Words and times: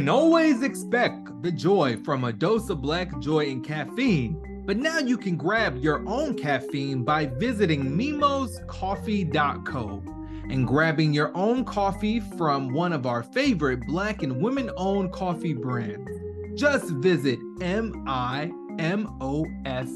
Can 0.00 0.08
always 0.08 0.62
expect 0.62 1.42
the 1.42 1.52
joy 1.52 1.98
from 1.98 2.24
a 2.24 2.32
dose 2.32 2.70
of 2.70 2.80
black 2.80 3.18
joy 3.18 3.50
and 3.50 3.62
caffeine, 3.62 4.62
but 4.64 4.78
now 4.78 4.98
you 4.98 5.18
can 5.18 5.36
grab 5.36 5.76
your 5.76 6.02
own 6.08 6.38
caffeine 6.38 7.04
by 7.04 7.26
visiting 7.26 7.98
mimoscoffee.co 7.98 10.02
and 10.48 10.66
grabbing 10.66 11.12
your 11.12 11.36
own 11.36 11.66
coffee 11.66 12.18
from 12.18 12.72
one 12.72 12.94
of 12.94 13.04
our 13.04 13.22
favorite 13.22 13.86
black 13.86 14.22
and 14.22 14.40
women 14.40 14.70
owned 14.78 15.12
coffee 15.12 15.52
brands. 15.52 16.10
Just 16.58 16.86
visit 16.92 17.38
M 17.60 18.02
I 18.06 18.50
M 18.78 19.18
O 19.20 19.44
S 19.66 19.90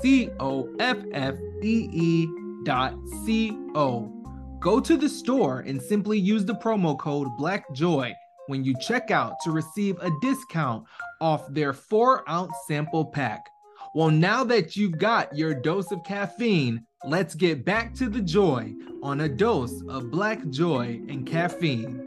C 0.00 0.30
O 0.38 0.72
F 0.78 0.98
F 1.10 1.34
E 1.60 1.88
E 1.92 2.28
dot 2.64 2.94
C 3.24 3.50
O. 3.74 4.14
Go 4.60 4.78
to 4.78 4.96
the 4.96 5.08
store 5.08 5.64
and 5.66 5.82
simply 5.82 6.20
use 6.20 6.44
the 6.44 6.54
promo 6.54 6.96
code 6.96 7.26
BLACKJOY 7.36 8.14
when 8.48 8.64
you 8.64 8.74
check 8.80 9.10
out 9.10 9.34
to 9.44 9.50
receive 9.50 9.96
a 10.00 10.10
discount 10.20 10.84
off 11.20 11.46
their 11.52 11.72
four 11.72 12.28
ounce 12.28 12.54
sample 12.66 13.04
pack. 13.04 13.48
Well, 13.94 14.10
now 14.10 14.44
that 14.44 14.76
you've 14.76 14.98
got 14.98 15.36
your 15.36 15.54
dose 15.54 15.92
of 15.92 16.02
caffeine, 16.04 16.84
let's 17.04 17.34
get 17.34 17.64
back 17.64 17.94
to 17.94 18.08
the 18.08 18.20
joy 18.20 18.74
on 19.02 19.20
a 19.20 19.28
dose 19.28 19.82
of 19.88 20.10
black 20.10 20.48
joy 20.48 21.00
and 21.08 21.26
caffeine. 21.26 22.04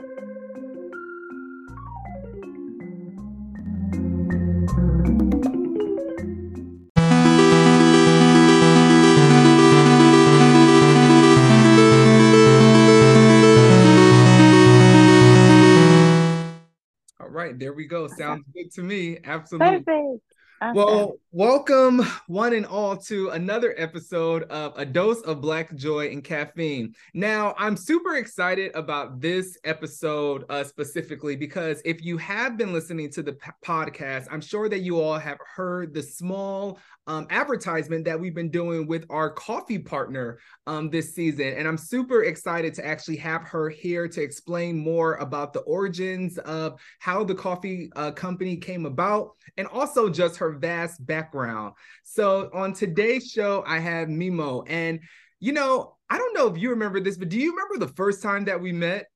There 17.61 17.73
we 17.73 17.85
go. 17.85 18.07
Sounds 18.07 18.43
good 18.55 18.71
to 18.73 18.81
me. 18.81 19.19
Absolutely. 19.23 19.83
Perfect. 19.83 20.23
Awesome. 20.63 20.75
Well, 20.75 21.13
welcome 21.31 22.01
one 22.25 22.53
and 22.53 22.65
all 22.65 22.97
to 22.97 23.29
another 23.29 23.75
episode 23.77 24.43
of 24.43 24.73
A 24.77 24.85
Dose 24.85 25.21
of 25.21 25.41
Black 25.41 25.75
Joy 25.75 26.09
and 26.09 26.23
Caffeine. 26.23 26.95
Now, 27.13 27.53
I'm 27.59 27.77
super 27.77 28.15
excited 28.15 28.71
about 28.75 29.21
this 29.21 29.59
episode 29.63 30.43
uh, 30.49 30.63
specifically 30.63 31.35
because 31.35 31.83
if 31.85 32.03
you 32.03 32.17
have 32.17 32.57
been 32.57 32.73
listening 32.73 33.11
to 33.11 33.21
the 33.21 33.33
p- 33.33 33.51
podcast, 33.63 34.27
I'm 34.31 34.41
sure 34.41 34.67
that 34.67 34.81
you 34.81 34.99
all 34.99 35.19
have 35.19 35.37
heard 35.55 35.93
the 35.93 36.03
small 36.03 36.79
um, 37.11 37.27
advertisement 37.29 38.05
that 38.05 38.17
we've 38.17 38.33
been 38.33 38.49
doing 38.49 38.87
with 38.87 39.05
our 39.09 39.29
coffee 39.29 39.77
partner 39.77 40.39
um, 40.65 40.89
this 40.89 41.13
season. 41.13 41.55
And 41.57 41.67
I'm 41.67 41.77
super 41.77 42.23
excited 42.23 42.73
to 42.75 42.87
actually 42.87 43.17
have 43.17 43.43
her 43.43 43.67
here 43.69 44.07
to 44.07 44.21
explain 44.21 44.77
more 44.77 45.15
about 45.15 45.51
the 45.51 45.59
origins 45.61 46.37
of 46.37 46.79
how 46.99 47.25
the 47.25 47.35
coffee 47.35 47.89
uh, 47.97 48.11
company 48.11 48.55
came 48.55 48.85
about 48.85 49.31
and 49.57 49.67
also 49.67 50.09
just 50.09 50.37
her 50.37 50.53
vast 50.53 51.05
background. 51.05 51.73
So 52.03 52.49
on 52.53 52.71
today's 52.71 53.29
show, 53.29 53.61
I 53.67 53.79
have 53.79 54.07
Mimo. 54.07 54.63
And, 54.69 55.01
you 55.41 55.51
know, 55.51 55.97
I 56.09 56.17
don't 56.17 56.33
know 56.33 56.47
if 56.47 56.57
you 56.57 56.69
remember 56.69 57.01
this, 57.01 57.17
but 57.17 57.27
do 57.27 57.37
you 57.37 57.51
remember 57.51 57.85
the 57.85 57.93
first 57.93 58.23
time 58.23 58.45
that 58.45 58.61
we 58.61 58.71
met? 58.71 59.07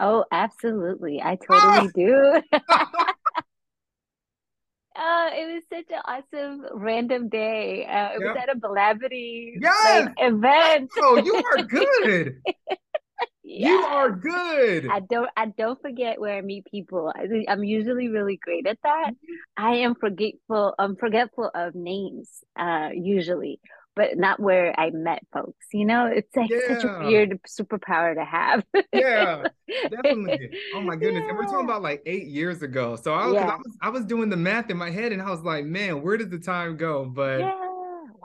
Oh, 0.00 0.24
absolutely. 0.32 1.20
I 1.20 1.36
totally 1.36 1.90
oh! 1.94 2.40
do. 2.50 2.58
Uh, 4.94 5.30
it 5.32 5.54
was 5.54 5.62
such 5.72 5.90
an 5.90 6.02
awesome 6.04 6.66
random 6.74 7.28
day. 7.28 7.86
Uh, 7.86 8.14
it 8.14 8.20
yep. 8.20 8.34
was 8.34 8.36
at 8.42 8.54
a 8.54 8.58
Blavity 8.58 9.54
yes! 9.60 10.06
like, 10.06 10.14
event. 10.18 10.90
Oh, 10.98 11.16
you 11.16 11.34
are 11.36 11.62
good. 11.64 12.36
You 13.44 13.76
are 13.76 14.10
good. 14.10 14.88
I 14.88 15.00
don't. 15.00 15.28
I 15.36 15.46
don't 15.46 15.80
forget 15.80 16.20
where 16.20 16.36
I 16.36 16.40
meet 16.40 16.64
people. 16.70 17.12
I, 17.14 17.26
am 17.48 17.64
usually 17.64 18.08
really 18.08 18.38
great 18.42 18.66
at 18.66 18.78
that. 18.82 19.10
Mm-hmm. 19.10 19.64
I 19.64 19.74
am 19.76 19.94
forgetful. 19.94 20.74
I'm 20.78 20.96
forgetful 20.96 21.50
of 21.54 21.74
names. 21.74 22.30
Uh, 22.58 22.90
usually, 22.94 23.60
but 23.94 24.16
not 24.16 24.40
where 24.40 24.78
I 24.78 24.90
met 24.90 25.22
folks. 25.32 25.66
You 25.72 25.84
know, 25.84 26.06
it's 26.06 26.34
like 26.34 26.50
yeah. 26.50 26.60
such 26.68 26.84
a 26.84 27.06
weird 27.06 27.38
superpower 27.46 28.14
to 28.14 28.24
have. 28.24 28.64
yeah, 28.92 29.44
definitely. 29.66 30.50
Oh 30.74 30.80
my 30.80 30.96
goodness, 30.96 31.22
yeah. 31.24 31.30
and 31.30 31.38
we're 31.38 31.44
talking 31.44 31.64
about 31.64 31.82
like 31.82 32.02
eight 32.06 32.26
years 32.26 32.62
ago. 32.62 32.96
So 32.96 33.12
I, 33.12 33.30
yeah. 33.32 33.50
I, 33.50 33.56
was 33.56 33.76
I 33.82 33.88
was 33.90 34.04
doing 34.04 34.30
the 34.30 34.36
math 34.36 34.70
in 34.70 34.76
my 34.76 34.90
head, 34.90 35.12
and 35.12 35.20
I 35.20 35.30
was 35.30 35.42
like, 35.42 35.64
man, 35.64 36.02
where 36.02 36.16
did 36.16 36.30
the 36.30 36.38
time 36.38 36.76
go? 36.76 37.04
But 37.04 37.40
yeah, 37.40 37.54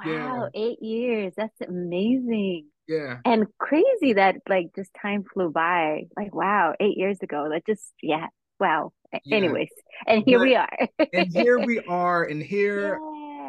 wow, 0.05 0.49
eight 0.53 0.81
years. 0.81 1.33
That's 1.35 1.59
amazing. 1.67 2.67
Yeah, 2.87 3.17
and 3.25 3.45
crazy 3.59 4.13
that 4.13 4.37
like 4.47 4.67
just 4.75 4.91
time 5.01 5.25
flew 5.33 5.49
by. 5.49 6.03
Like 6.15 6.33
wow, 6.33 6.73
eight 6.79 6.97
years 6.97 7.17
ago. 7.21 7.49
That 7.51 7.65
just 7.65 7.93
yeah, 8.01 8.27
wow. 8.59 8.93
Anyways, 9.29 9.69
and 10.05 10.23
here 10.25 10.39
but, 10.39 10.47
we 10.47 10.55
are. 10.55 10.89
and 11.13 11.33
here 11.33 11.59
we 11.59 11.79
are, 11.87 12.23
and 12.23 12.41
here. 12.41 12.99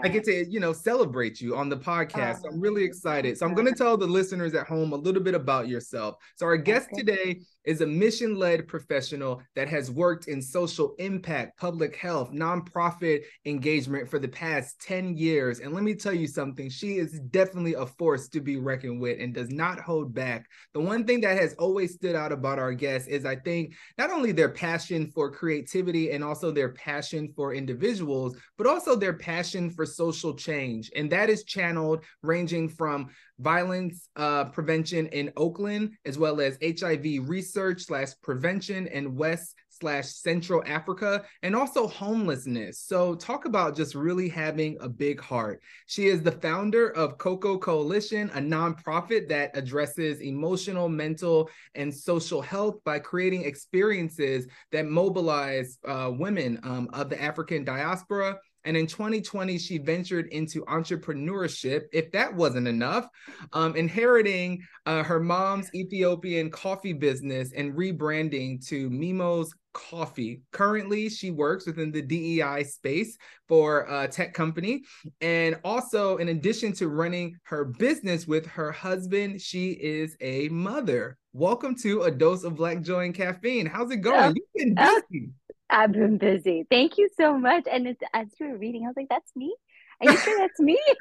I 0.05 0.09
get 0.09 0.25
to, 0.25 0.49
you 0.49 0.61
know, 0.61 0.73
celebrate 0.73 1.41
you 1.41 1.57
on 1.57 1.69
the 1.69 1.77
podcast. 1.77 2.43
So 2.43 2.49
I'm 2.51 2.61
really 2.61 2.85
excited. 2.85 3.37
So 3.37 3.47
I'm 3.47 3.55
going 3.55 3.67
to 3.67 3.75
tell 3.75 3.97
the 3.97 4.07
listeners 4.07 4.55
at 4.55 4.67
home 4.67 4.93
a 4.93 4.97
little 4.97 5.23
bit 5.23 5.35
about 5.35 5.67
yourself. 5.67 6.17
So 6.37 6.47
our 6.47 6.57
guest 6.57 6.89
today 6.95 7.41
is 7.65 7.81
a 7.81 7.87
mission 7.87 8.37
led 8.37 8.69
professional 8.69 9.43
that 9.57 9.69
has 9.69 9.91
worked 9.91 10.29
in 10.29 10.41
social 10.41 10.95
impact, 10.99 11.59
public 11.59 11.97
health, 11.97 12.31
nonprofit 12.33 13.23
engagement 13.45 14.09
for 14.09 14.19
the 14.19 14.29
past 14.29 14.81
10 14.83 15.17
years. 15.17 15.59
And 15.59 15.75
let 15.75 15.83
me 15.83 15.95
tell 15.95 16.15
you 16.15 16.29
something, 16.29 16.71
she 16.71 16.99
is 16.99 17.19
definitely 17.31 17.75
a 17.75 17.85
force 17.85 18.29
to 18.29 18.41
be 18.41 18.57
reckoned 18.57 19.01
with 19.01 19.21
and 19.21 19.35
does 19.35 19.51
not 19.51 19.81
hold 19.81 20.15
back. 20.15 20.47
The 20.75 20.81
one 20.81 21.05
thing 21.05 21.21
that 21.23 21.39
has 21.39 21.55
always 21.55 21.95
stood 21.95 22.15
out 22.15 22.31
about 22.31 22.61
our 22.61 22.73
guests 22.73 23.09
is 23.09 23.27
I 23.27 23.37
think 23.37 23.75
not 23.99 24.11
only 24.11 24.31
their 24.31 24.49
passion 24.49 25.09
for 25.09 25.31
creativity 25.31 26.13
and 26.13 26.23
also 26.23 26.53
their 26.53 26.71
passion 26.71 27.33
for 27.35 27.53
individuals, 27.53 28.37
but 28.57 28.67
also 28.67 28.95
their 28.95 29.15
passion 29.15 29.71
for 29.71 29.88
social 29.89 30.35
change. 30.35 30.91
And 30.95 31.11
that 31.11 31.31
is 31.31 31.45
channeled 31.45 32.05
ranging 32.23 32.69
from 32.69 33.11
violence 33.39 34.09
uh, 34.17 34.47
prevention 34.47 35.07
in 35.09 35.33
Oakland, 35.37 35.95
as 36.05 36.19
well 36.19 36.41
as 36.41 36.59
HIV 36.63 37.29
research 37.29 37.83
slash 37.83 38.11
prevention 38.23 38.87
in 38.89 39.15
West 39.15 39.55
slash 39.81 40.07
Central 40.07 40.63
Africa, 40.67 41.25
and 41.43 41.55
also 41.55 41.87
homelessness. 41.87 42.81
So 42.81 43.15
talk 43.15 43.45
about 43.45 43.77
just 43.77 43.95
really 43.95 44.29
having 44.29 44.77
a 44.81 44.89
big 44.89 45.21
heart. 45.21 45.63
She 45.87 46.09
is 46.09 46.21
the 46.21 46.33
founder 46.33 46.91
of 46.91 47.19
Coco 47.19 47.59
Coalition, 47.59 48.29
a 48.31 48.41
nonprofit 48.41 49.29
that 49.29 49.57
addresses 49.57 50.21
emotional, 50.21 50.89
mental, 50.89 51.49
and 51.77 51.95
social 51.95 52.43
health 52.43 52.83
by 52.85 52.99
creating 52.99 53.45
experiences 53.45 54.49
that 54.73 54.87
mobilize 54.87 55.79
uh, 55.87 56.11
women 56.13 56.59
um, 56.65 56.89
of 56.93 57.09
the 57.09 57.23
African 57.23 57.63
diaspora 57.63 58.37
and 58.69 58.77
in 58.77 58.87
2020, 58.87 59.57
she 59.59 59.79
ventured 59.79 60.27
into 60.29 60.63
entrepreneurship, 60.67 61.85
if 61.91 62.13
that 62.13 62.35
wasn't 62.35 62.69
enough, 62.69 63.09
um, 63.55 63.75
inheriting 63.77 64.63
uh, 64.85 65.03
her 65.03 65.21
mom's 65.21 65.75
Ethiopian 65.75 66.51
coffee 66.51 66.93
business 66.93 67.51
and 67.57 67.73
rebranding 67.73 68.63
to 68.69 68.91
Mimo's 68.91 69.55
Coffee. 69.73 70.43
Currently, 70.53 71.09
she 71.09 71.31
works 71.31 71.65
within 71.67 71.91
the 71.91 72.03
DEI 72.03 72.65
space 72.65 73.17
for 73.49 73.87
a 73.89 74.07
tech 74.07 74.35
company. 74.35 74.83
And 75.23 75.59
also, 75.65 76.19
in 76.19 76.29
addition 76.29 76.75
to 76.75 76.89
running 76.89 77.39
her 77.45 77.65
business 77.65 78.27
with 78.27 78.45
her 78.49 78.71
husband, 78.71 79.41
she 79.41 79.71
is 79.71 80.15
a 80.21 80.51
mother. 80.51 81.17
Welcome 81.33 81.75
to 81.77 82.03
A 82.03 82.11
Dose 82.11 82.45
of 82.45 82.57
Black 82.57 82.83
Joy 82.83 83.07
and 83.07 83.15
Caffeine. 83.15 83.65
How's 83.65 83.91
it 83.93 84.03
going? 84.03 84.37
You've 84.37 84.75
been 84.75 84.75
busy. 84.75 85.31
I've 85.71 85.93
been 85.93 86.19
busy. 86.19 86.65
Thank 86.71 86.99
you 86.99 87.09
so 87.17 87.37
much. 87.39 87.65
And 87.71 87.87
it's, 87.87 88.01
as 88.15 88.29
you 88.41 88.49
were 88.49 88.59
reading, 88.59 88.85
I 88.85 88.89
was 88.89 88.97
like, 88.97 89.09
"That's 89.09 89.31
me." 89.37 89.55
Are 90.01 90.13
you 90.13 90.19
sure 90.19 90.39
that's 90.39 90.61
me? 90.61 90.79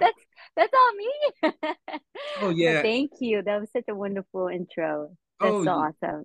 that's 0.00 0.20
that's 0.56 0.72
all 0.72 0.92
me. 0.94 1.12
oh 2.42 2.50
yeah. 2.50 2.74
But 2.74 2.82
thank 2.82 3.12
you. 3.20 3.42
That 3.42 3.60
was 3.60 3.70
such 3.72 3.84
a 3.88 3.94
wonderful 3.94 4.48
intro. 4.48 5.16
That's 5.40 5.52
oh, 5.52 5.64
so 5.64 5.70
awesome. 5.70 6.24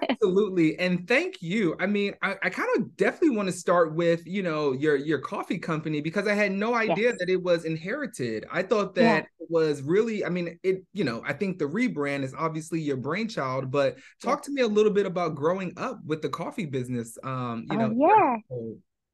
absolutely. 0.10 0.78
And 0.78 1.06
thank 1.06 1.42
you. 1.42 1.76
I 1.78 1.86
mean, 1.86 2.14
I, 2.22 2.36
I 2.42 2.48
kind 2.48 2.68
of 2.76 2.96
definitely 2.96 3.36
want 3.36 3.48
to 3.48 3.52
start 3.52 3.94
with, 3.94 4.26
you 4.26 4.42
know, 4.42 4.72
your 4.72 4.96
your 4.96 5.18
coffee 5.18 5.58
company 5.58 6.00
because 6.00 6.26
I 6.26 6.32
had 6.32 6.52
no 6.52 6.74
idea 6.74 7.10
yes. 7.10 7.16
that 7.18 7.28
it 7.28 7.42
was 7.42 7.66
inherited. 7.66 8.46
I 8.50 8.62
thought 8.62 8.94
that 8.94 9.02
yeah. 9.02 9.18
it 9.40 9.48
was 9.50 9.82
really, 9.82 10.24
I 10.24 10.30
mean, 10.30 10.58
it, 10.62 10.84
you 10.94 11.04
know, 11.04 11.22
I 11.26 11.34
think 11.34 11.58
the 11.58 11.66
rebrand 11.66 12.22
is 12.22 12.34
obviously 12.34 12.80
your 12.80 12.96
brainchild, 12.96 13.70
but 13.70 13.96
talk 14.22 14.38
yeah. 14.38 14.44
to 14.46 14.52
me 14.52 14.62
a 14.62 14.68
little 14.68 14.92
bit 14.92 15.04
about 15.04 15.34
growing 15.34 15.74
up 15.76 16.00
with 16.06 16.22
the 16.22 16.30
coffee 16.30 16.66
business. 16.66 17.18
Um, 17.22 17.66
you 17.70 17.76
know, 17.76 17.94
yeah. 17.94 18.36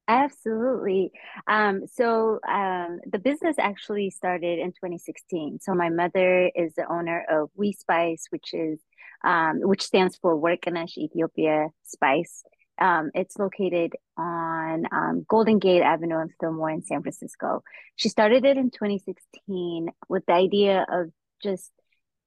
Absolutely. 0.09 1.12
Um, 1.47 1.87
so 1.87 2.41
um, 2.49 3.00
the 3.11 3.19
business 3.19 3.56
actually 3.59 4.11
started 4.11 4.59
in 4.59 4.73
2016. 4.73 5.61
So 5.62 5.75
my 5.75 5.89
mother 5.89 6.50
is 6.55 6.75
the 6.75 6.91
owner 6.93 7.25
of 7.31 7.50
We 7.55 7.73
Spice, 7.73 8.27
which 8.31 8.53
is 8.53 8.81
um, 9.25 9.61
which 9.61 9.83
stands 9.83 10.17
for 10.17 10.41
Workganesh 10.41 10.97
Ethiopia 10.97 11.69
Spice. 11.85 12.43
Um, 12.81 13.11
it's 13.15 13.39
located 13.39 13.93
on 14.17 14.87
um, 14.91 15.25
Golden 15.29 15.59
Gate 15.59 15.83
Avenue 15.83 16.21
in 16.21 16.31
Fillmore 16.41 16.71
in 16.71 16.83
San 16.83 17.03
Francisco. 17.03 17.63
She 17.97 18.09
started 18.09 18.45
it 18.45 18.57
in 18.57 18.71
2016 18.71 19.89
with 20.09 20.25
the 20.27 20.33
idea 20.33 20.87
of 20.91 21.11
just 21.43 21.71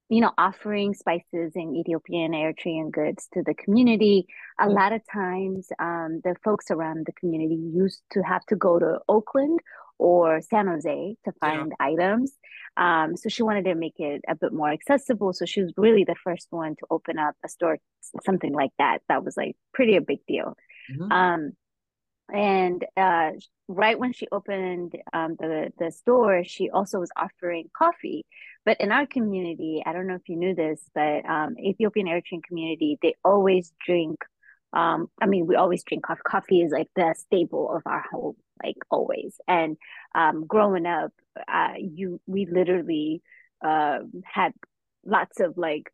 you 0.09 0.21
know, 0.21 0.31
offering 0.37 0.93
spices 0.93 1.53
and 1.55 1.75
Ethiopian 1.75 2.31
Eritrean 2.31 2.91
goods 2.91 3.27
to 3.33 3.41
the 3.41 3.55
community. 3.55 4.27
A 4.59 4.69
lot 4.69 4.93
of 4.93 5.01
times, 5.11 5.69
um, 5.79 6.21
the 6.23 6.35
folks 6.43 6.69
around 6.69 7.07
the 7.07 7.13
community 7.13 7.55
used 7.55 8.01
to 8.11 8.21
have 8.21 8.45
to 8.47 8.55
go 8.55 8.77
to 8.77 8.99
Oakland 9.09 9.59
or 9.97 10.41
San 10.41 10.67
Jose 10.67 11.15
to 11.25 11.31
find 11.39 11.73
yeah. 11.79 11.85
items. 11.85 12.33
Um, 12.77 13.15
so 13.15 13.29
she 13.29 13.43
wanted 13.43 13.65
to 13.65 13.75
make 13.75 13.99
it 13.99 14.21
a 14.27 14.35
bit 14.35 14.51
more 14.51 14.69
accessible. 14.69 15.33
So 15.33 15.45
she 15.45 15.61
was 15.61 15.73
really 15.77 16.03
the 16.03 16.15
first 16.23 16.47
one 16.49 16.75
to 16.75 16.85
open 16.89 17.17
up 17.17 17.35
a 17.45 17.49
store, 17.49 17.77
something 18.25 18.53
like 18.53 18.71
that. 18.77 18.99
That 19.07 19.23
was 19.23 19.37
like 19.37 19.55
pretty 19.73 19.95
a 19.95 20.01
big 20.01 20.19
deal. 20.27 20.57
Mm-hmm. 20.91 21.11
Um, 21.11 21.51
and 22.33 22.83
uh, 22.97 23.31
right 23.67 23.99
when 23.99 24.11
she 24.11 24.27
opened 24.31 24.95
um, 25.13 25.35
the 25.39 25.71
the 25.77 25.91
store, 25.91 26.43
she 26.43 26.69
also 26.69 26.99
was 26.99 27.11
offering 27.15 27.69
coffee. 27.77 28.25
But 28.65 28.81
in 28.81 28.91
our 28.91 29.05
community, 29.05 29.83
I 29.85 29.93
don't 29.93 30.07
know 30.07 30.15
if 30.15 30.27
you 30.27 30.37
knew 30.37 30.55
this, 30.55 30.81
but 30.95 31.23
um, 31.29 31.55
Ethiopian 31.59 32.07
Eritrean 32.07 32.43
community, 32.43 32.97
they 33.01 33.13
always 33.23 33.71
drink. 33.85 34.17
Um, 34.73 35.07
I 35.21 35.27
mean, 35.27 35.45
we 35.45 35.55
always 35.55 35.83
drink 35.83 36.03
coffee. 36.03 36.21
Coffee 36.27 36.61
is 36.61 36.71
like 36.71 36.89
the 36.95 37.13
staple 37.17 37.73
of 37.73 37.83
our 37.85 38.03
home, 38.11 38.35
like 38.63 38.77
always. 38.89 39.39
And 39.47 39.77
um, 40.13 40.45
growing 40.45 40.85
up, 40.85 41.11
uh, 41.47 41.73
you 41.77 42.21
we 42.25 42.45
literally 42.45 43.21
uh, 43.63 43.99
had 44.23 44.53
lots 45.05 45.39
of 45.39 45.57
like 45.57 45.91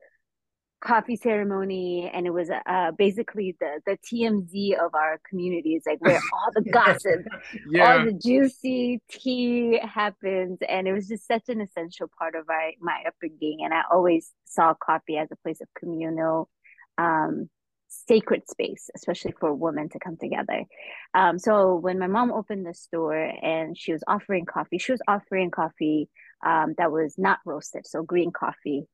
coffee 0.81 1.15
ceremony 1.15 2.09
and 2.11 2.25
it 2.25 2.31
was 2.31 2.49
uh, 2.49 2.91
basically 2.97 3.55
the 3.59 3.79
the 3.85 3.97
TMZ 3.99 4.83
of 4.83 4.95
our 4.95 5.19
community 5.29 5.75
is 5.75 5.83
like 5.85 6.01
where 6.01 6.19
all 6.33 6.49
the 6.55 6.61
gossip 6.71 7.23
yeah. 7.69 7.99
all 7.99 8.05
the 8.05 8.13
juicy 8.13 8.99
tea 9.07 9.79
happens 9.83 10.57
and 10.67 10.87
it 10.87 10.93
was 10.93 11.07
just 11.07 11.27
such 11.27 11.49
an 11.49 11.61
essential 11.61 12.09
part 12.17 12.33
of 12.33 12.47
my 12.47 12.71
my 12.79 13.03
upbringing 13.07 13.59
and 13.63 13.75
I 13.75 13.83
always 13.91 14.31
saw 14.45 14.73
coffee 14.73 15.17
as 15.17 15.27
a 15.31 15.35
place 15.37 15.61
of 15.61 15.67
communal 15.77 16.49
um, 16.97 17.47
sacred 18.07 18.47
space 18.49 18.89
especially 18.95 19.33
for 19.39 19.53
women 19.53 19.89
to 19.89 19.99
come 19.99 20.17
together 20.17 20.63
um, 21.13 21.37
so 21.37 21.75
when 21.75 21.99
my 21.99 22.07
mom 22.07 22.31
opened 22.31 22.65
the 22.65 22.73
store 22.73 23.15
and 23.15 23.77
she 23.77 23.91
was 23.91 24.03
offering 24.07 24.45
coffee 24.45 24.77
she 24.77 24.91
was 24.91 25.01
offering 25.07 25.51
coffee 25.51 26.09
um, 26.45 26.73
that 26.77 26.91
was 26.91 27.15
not 27.17 27.39
roasted 27.45 27.85
so 27.85 28.01
green 28.01 28.31
coffee 28.31 28.85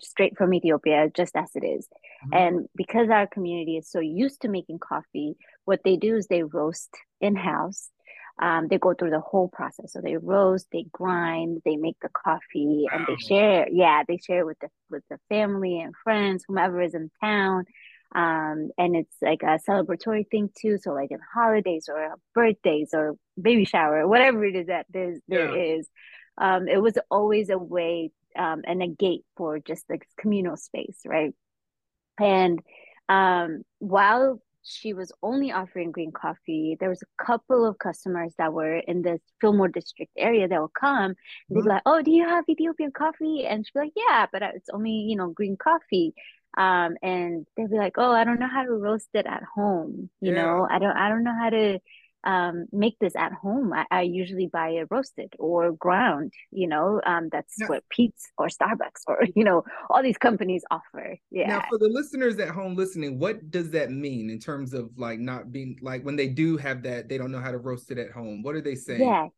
straight 0.00 0.36
from 0.36 0.54
Ethiopia, 0.54 1.10
just 1.14 1.36
as 1.36 1.50
it 1.54 1.64
is. 1.64 1.88
Mm-hmm. 2.26 2.34
And 2.34 2.68
because 2.76 3.08
our 3.10 3.26
community 3.26 3.76
is 3.76 3.90
so 3.90 4.00
used 4.00 4.42
to 4.42 4.48
making 4.48 4.78
coffee, 4.78 5.36
what 5.64 5.80
they 5.84 5.96
do 5.96 6.16
is 6.16 6.26
they 6.26 6.42
roast 6.42 6.90
in 7.20 7.36
house. 7.36 7.90
Um, 8.40 8.68
they 8.68 8.78
go 8.78 8.94
through 8.94 9.10
the 9.10 9.20
whole 9.20 9.48
process. 9.48 9.92
So 9.92 10.00
they 10.00 10.16
roast, 10.16 10.68
they 10.72 10.86
grind, 10.92 11.62
they 11.64 11.76
make 11.76 11.96
the 12.00 12.08
coffee, 12.08 12.86
wow. 12.90 12.98
and 12.98 13.06
they 13.06 13.16
share. 13.16 13.68
Yeah, 13.68 14.04
they 14.06 14.18
share 14.18 14.46
with 14.46 14.58
the 14.60 14.68
with 14.90 15.02
the 15.10 15.18
family 15.28 15.80
and 15.80 15.92
friends, 16.04 16.44
whomever 16.46 16.80
is 16.80 16.94
in 16.94 17.10
town. 17.20 17.64
Um, 18.14 18.70
and 18.78 18.96
it's 18.96 19.14
like 19.20 19.42
a 19.42 19.58
celebratory 19.68 20.28
thing 20.30 20.50
too. 20.58 20.78
So 20.80 20.92
like 20.92 21.10
in 21.10 21.18
holidays 21.34 21.88
or 21.88 22.14
birthdays 22.34 22.90
or 22.94 23.16
baby 23.40 23.64
shower, 23.64 24.06
whatever 24.08 24.44
it 24.44 24.56
is 24.56 24.66
that 24.68 24.86
there's, 24.90 25.20
there 25.28 25.54
yeah. 25.54 25.76
is, 25.76 25.88
um, 26.38 26.68
it 26.68 26.80
was 26.80 26.94
always 27.10 27.50
a 27.50 27.58
way 27.58 28.10
um, 28.36 28.62
and 28.64 28.82
a 28.82 28.88
gate 28.88 29.24
for 29.36 29.58
just 29.58 29.86
the 29.88 29.98
communal 30.18 30.56
space, 30.56 31.00
right? 31.04 31.32
And 32.18 32.60
um, 33.08 33.62
while 33.78 34.40
she 34.62 34.92
was 34.92 35.12
only 35.22 35.50
offering 35.50 35.92
green 35.92 36.12
coffee, 36.12 36.76
there 36.78 36.88
was 36.88 37.02
a 37.02 37.24
couple 37.24 37.66
of 37.66 37.78
customers 37.78 38.34
that 38.38 38.52
were 38.52 38.76
in 38.76 39.02
this 39.02 39.20
Fillmore 39.40 39.68
district 39.68 40.12
area 40.16 40.46
that 40.46 40.60
would 40.60 40.74
come. 40.78 41.14
They'd 41.48 41.54
be 41.54 41.60
mm-hmm. 41.60 41.68
like, 41.68 41.82
"Oh, 41.86 42.02
do 42.02 42.10
you 42.10 42.28
have 42.28 42.44
Ethiopian 42.48 42.92
coffee?" 42.92 43.46
And 43.46 43.64
she'd 43.64 43.72
be 43.74 43.80
like, 43.80 43.92
"Yeah, 43.96 44.26
but 44.30 44.42
it's 44.42 44.68
only 44.72 44.90
you 44.90 45.16
know 45.16 45.30
green 45.30 45.56
coffee." 45.56 46.14
Um, 46.58 46.96
and 47.02 47.46
they'd 47.56 47.70
be 47.70 47.76
like, 47.76 47.94
"Oh, 47.96 48.12
I 48.12 48.24
don't 48.24 48.40
know 48.40 48.48
how 48.48 48.64
to 48.64 48.72
roast 48.72 49.08
it 49.14 49.26
at 49.26 49.44
home. 49.54 50.10
You 50.20 50.34
yeah. 50.34 50.42
know, 50.42 50.66
I 50.68 50.78
don't, 50.78 50.96
I 50.96 51.08
don't 51.08 51.24
know 51.24 51.34
how 51.38 51.50
to." 51.50 51.78
um, 52.24 52.66
make 52.72 52.98
this 52.98 53.14
at 53.16 53.32
home. 53.32 53.72
I, 53.72 53.86
I, 53.90 54.02
usually 54.02 54.46
buy 54.46 54.70
it 54.70 54.88
roasted 54.90 55.34
or 55.38 55.72
ground, 55.72 56.32
you 56.50 56.66
know, 56.66 57.00
um, 57.06 57.28
that's 57.30 57.54
yeah. 57.58 57.68
what 57.68 57.84
Peet's 57.90 58.30
or 58.36 58.48
Starbucks 58.48 59.02
or, 59.06 59.20
you 59.34 59.44
know, 59.44 59.64
all 59.88 60.02
these 60.02 60.18
companies 60.18 60.64
offer. 60.70 61.16
Yeah. 61.30 61.48
Now, 61.48 61.64
for 61.70 61.78
the 61.78 61.88
listeners 61.88 62.38
at 62.38 62.48
home 62.48 62.74
listening, 62.74 63.18
what 63.18 63.50
does 63.50 63.70
that 63.70 63.90
mean 63.90 64.30
in 64.30 64.38
terms 64.38 64.74
of 64.74 64.90
like 64.96 65.20
not 65.20 65.52
being 65.52 65.78
like 65.80 66.04
when 66.04 66.16
they 66.16 66.28
do 66.28 66.56
have 66.56 66.82
that, 66.82 67.08
they 67.08 67.18
don't 67.18 67.32
know 67.32 67.40
how 67.40 67.52
to 67.52 67.58
roast 67.58 67.90
it 67.90 67.98
at 67.98 68.10
home? 68.10 68.42
What 68.42 68.54
are 68.54 68.62
they 68.62 68.74
saying? 68.74 69.00
Yeah. 69.00 69.28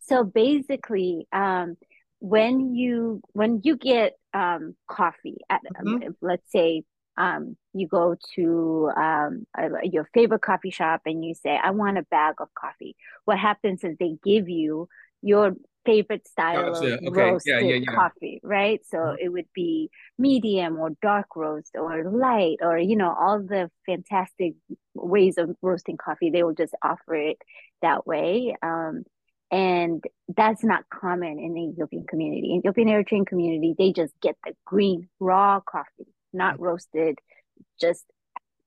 So 0.00 0.24
basically, 0.24 1.26
um, 1.32 1.76
when 2.20 2.74
you 2.74 3.20
when 3.32 3.60
you 3.64 3.76
get 3.76 4.14
um, 4.34 4.74
coffee 4.88 5.38
at 5.50 5.60
um, 5.78 5.86
mm-hmm. 5.86 6.08
um, 6.08 6.16
let's 6.20 6.50
say 6.50 6.82
um, 7.18 7.56
you 7.72 7.88
go 7.88 8.16
to 8.34 8.90
um, 8.96 9.46
a, 9.56 9.68
your 9.84 10.08
favorite 10.12 10.42
coffee 10.42 10.70
shop 10.70 11.02
and 11.06 11.24
you 11.24 11.34
say, 11.34 11.58
I 11.62 11.70
want 11.70 11.98
a 11.98 12.02
bag 12.02 12.36
of 12.40 12.48
coffee. 12.54 12.94
What 13.24 13.38
happens 13.38 13.84
is 13.84 13.96
they 13.98 14.16
give 14.22 14.48
you 14.48 14.88
your 15.22 15.54
favorite 15.86 16.26
style 16.26 16.72
gotcha. 16.74 16.94
of 16.94 17.00
okay. 17.06 17.20
roasted 17.20 17.62
yeah, 17.62 17.68
yeah, 17.68 17.74
yeah. 17.76 17.94
coffee, 17.94 18.40
right? 18.42 18.80
So 18.86 18.98
mm-hmm. 18.98 19.16
it 19.20 19.28
would 19.30 19.48
be 19.54 19.88
medium 20.18 20.76
or 20.78 20.90
dark 21.00 21.36
roast 21.36 21.74
or 21.74 22.10
light 22.10 22.58
or, 22.60 22.76
you 22.76 22.96
know, 22.96 23.14
all 23.18 23.40
the 23.40 23.70
fantastic 23.86 24.54
ways 24.94 25.38
of 25.38 25.56
roasting 25.62 25.96
coffee. 25.96 26.30
They 26.30 26.42
will 26.42 26.54
just 26.54 26.74
offer 26.82 27.14
it 27.14 27.38
that 27.82 28.06
way. 28.06 28.56
Um, 28.62 29.04
and 29.50 30.02
that's 30.36 30.64
not 30.64 30.84
common 30.90 31.38
in 31.38 31.54
the 31.54 31.60
Ethiopian 31.70 32.06
community. 32.06 32.52
In 32.52 32.58
Ethiopian 32.58 32.88
Eritrean 32.88 33.26
community, 33.26 33.74
they 33.78 33.92
just 33.92 34.12
get 34.20 34.36
the 34.44 34.52
green 34.64 35.08
raw 35.20 35.60
coffee 35.60 36.12
not 36.36 36.60
roasted, 36.60 37.18
just 37.80 38.04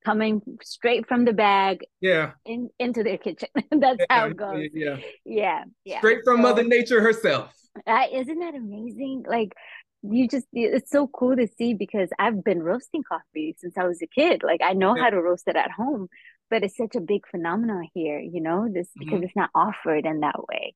coming 0.04 0.42
straight 0.64 1.08
from 1.08 1.26
the 1.26 1.34
bag 1.34 1.86
yeah. 2.02 2.32
in, 2.46 2.70
into 2.80 3.04
their 3.04 3.18
kitchen. 3.18 3.50
That's 3.72 4.00
yeah, 4.00 4.06
how 4.10 4.28
it 4.28 4.38
goes. 4.38 4.68
yeah. 4.74 4.98
Yeah 5.26 5.64
yeah. 5.86 6.00
Straight 6.00 6.20
from 6.24 6.38
so, 6.38 6.42
mother 6.42 6.64
nature 6.64 7.02
herself. 7.02 7.54
Uh, 7.86 8.06
isn't 8.12 8.40
that 8.40 8.56
amazing? 8.56 9.24
Like 9.28 9.54
you 10.02 10.28
just 10.28 10.48
it's 10.54 10.90
so 10.90 11.08
cool 11.08 11.36
to 11.36 11.46
see 11.58 11.74
because 11.74 12.08
i've 12.18 12.42
been 12.42 12.64
roasting 12.64 13.04
coffee 13.04 13.54
since 13.60 13.78
i 13.78 13.84
was 13.84 14.02
a 14.02 14.08
kid. 14.08 14.44
Like 14.44 14.62
i 14.64 14.72
know 14.72 14.96
yeah. 14.96 15.04
how 15.04 15.10
to 15.10 15.22
roast 15.22 15.48
it 15.48 15.58
at 15.58 15.72
home 15.72 16.08
but 16.50 16.64
it's 16.64 16.78
such 16.78 16.96
a 16.96 17.02
big 17.02 17.28
phenomenon 17.30 17.88
here 17.94 18.20
you 18.20 18.42
know 18.42 18.68
this 18.72 18.90
because 18.98 19.16
mm-hmm. 19.16 19.24
it's 19.24 19.36
not 19.36 19.50
offered 19.56 20.06
in 20.06 20.22
that 20.22 20.40
way 20.48 20.74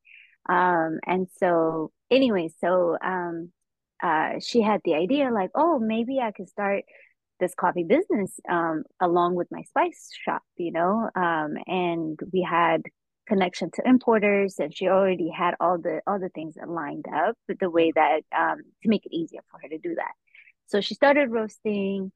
um 0.50 1.00
and 1.06 1.28
so 1.38 1.92
anyway 2.12 2.50
so 2.60 2.98
um 3.04 3.52
uh, 4.04 4.34
she 4.40 4.62
had 4.62 4.82
the 4.84 4.96
idea 4.96 5.32
like, 5.32 5.50
oh, 5.56 5.80
maybe 5.80 6.20
I 6.20 6.32
could 6.32 6.50
start 6.50 6.84
this 7.40 7.56
coffee 7.56 7.86
business 7.86 8.38
um, 8.50 8.84
along 9.02 9.36
with 9.36 9.48
my 9.50 9.62
spice 9.64 10.10
shop, 10.26 10.42
you 10.58 10.72
know. 10.74 11.10
Um, 11.16 11.56
and 11.66 12.20
we 12.32 12.46
had 12.48 12.82
connection 13.28 13.72
to 13.76 13.88
importers, 13.88 14.56
and 14.60 14.76
she 14.76 14.90
already 14.90 15.30
had 15.30 15.56
all 15.60 15.78
the 15.78 16.02
all 16.06 16.20
the 16.20 16.30
things 16.30 16.56
lined 16.68 17.06
up 17.14 17.38
the 17.48 17.70
way 17.70 17.94
that 17.96 18.22
um, 18.38 18.58
to 18.84 18.90
make 18.90 19.06
it 19.06 19.16
easier 19.16 19.40
for 19.50 19.60
her 19.64 19.70
to 19.70 19.78
do 19.78 19.96
that. 19.96 20.12
So 20.68 20.82
she 20.82 20.96
started 20.96 21.32
roasting 21.32 22.12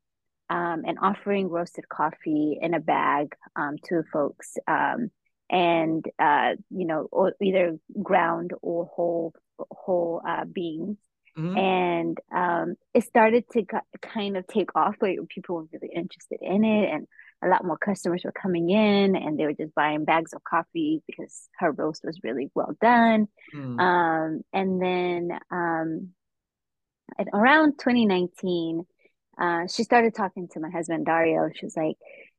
um, 0.50 0.84
and 0.86 0.98
offering 1.02 1.50
roasted 1.50 1.90
coffee 1.90 2.58
in 2.62 2.74
a 2.74 2.80
bag 2.80 3.36
um, 3.56 3.76
to 3.86 4.04
folks, 4.12 4.56
um, 4.68 5.12
and 5.50 6.06
uh, 6.20 6.52
you 6.70 6.86
know, 6.86 7.08
or 7.12 7.34
either 7.42 7.78
ground 8.02 8.52
or 8.62 8.86
whole 8.86 9.34
whole 9.72 10.22
uh, 10.28 10.46
beans. 10.46 10.98
Mm-hmm. 11.38 11.58
And 11.58 12.18
um, 12.36 12.76
it 12.96 13.04
started 13.04 13.44
to 13.52 13.64
kind 14.02 14.38
of 14.38 14.48
take 14.48 14.76
off. 14.76 14.96
Like 15.00 15.20
people 15.30 15.56
were 15.56 15.68
really 15.72 15.94
interested 15.94 16.40
in 16.42 16.64
it, 16.64 16.90
and 16.92 17.08
a 17.44 17.48
lot 17.48 17.64
more 17.64 17.78
customers 17.78 18.24
were 18.26 18.32
coming 18.32 18.70
in, 18.70 19.16
and 19.16 19.38
they 19.38 19.46
were 19.46 19.54
just 19.54 19.76
buying 19.76 20.06
bags 20.06 20.34
of 20.34 20.44
coffee 20.44 21.04
because 21.06 21.48
her 21.60 21.72
roast 21.72 22.04
was 22.04 22.20
really 22.24 22.50
well 22.56 22.76
done. 22.82 23.28
Mm. 23.56 23.80
Um, 23.80 24.42
and 24.52 24.82
then 24.82 25.40
um, 25.52 26.10
around 27.34 27.74
2019, 27.80 28.86
uh, 29.40 29.68
she 29.68 29.84
started 29.84 30.16
talking 30.16 30.48
to 30.50 30.60
my 30.60 30.70
husband 30.70 31.06
Dario. 31.06 31.50
She 31.54 31.66
was 31.66 31.78
like, 31.78 31.98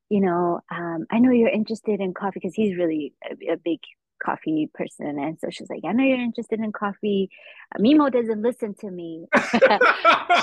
you 0.09 0.21
know, 0.21 0.61
um, 0.71 1.07
I 1.11 1.19
know 1.19 1.31
you're 1.31 1.50
interested 1.50 2.00
in 2.00 2.14
coffee 2.14 2.40
because 2.40 2.55
he's 2.55 2.76
really 2.76 3.12
a, 3.31 3.52
a, 3.52 3.57
big 3.57 3.81
coffee 4.23 4.71
person. 4.73 5.19
And 5.19 5.38
so 5.38 5.49
she's 5.50 5.69
like, 5.69 5.83
I 5.87 5.93
know 5.93 6.02
you're 6.02 6.19
interested 6.19 6.61
in 6.61 6.73
coffee. 6.73 7.31
Mimo 7.78 8.11
doesn't 8.11 8.43
listen 8.43 8.75
to 8.81 8.90
me. 8.90 9.26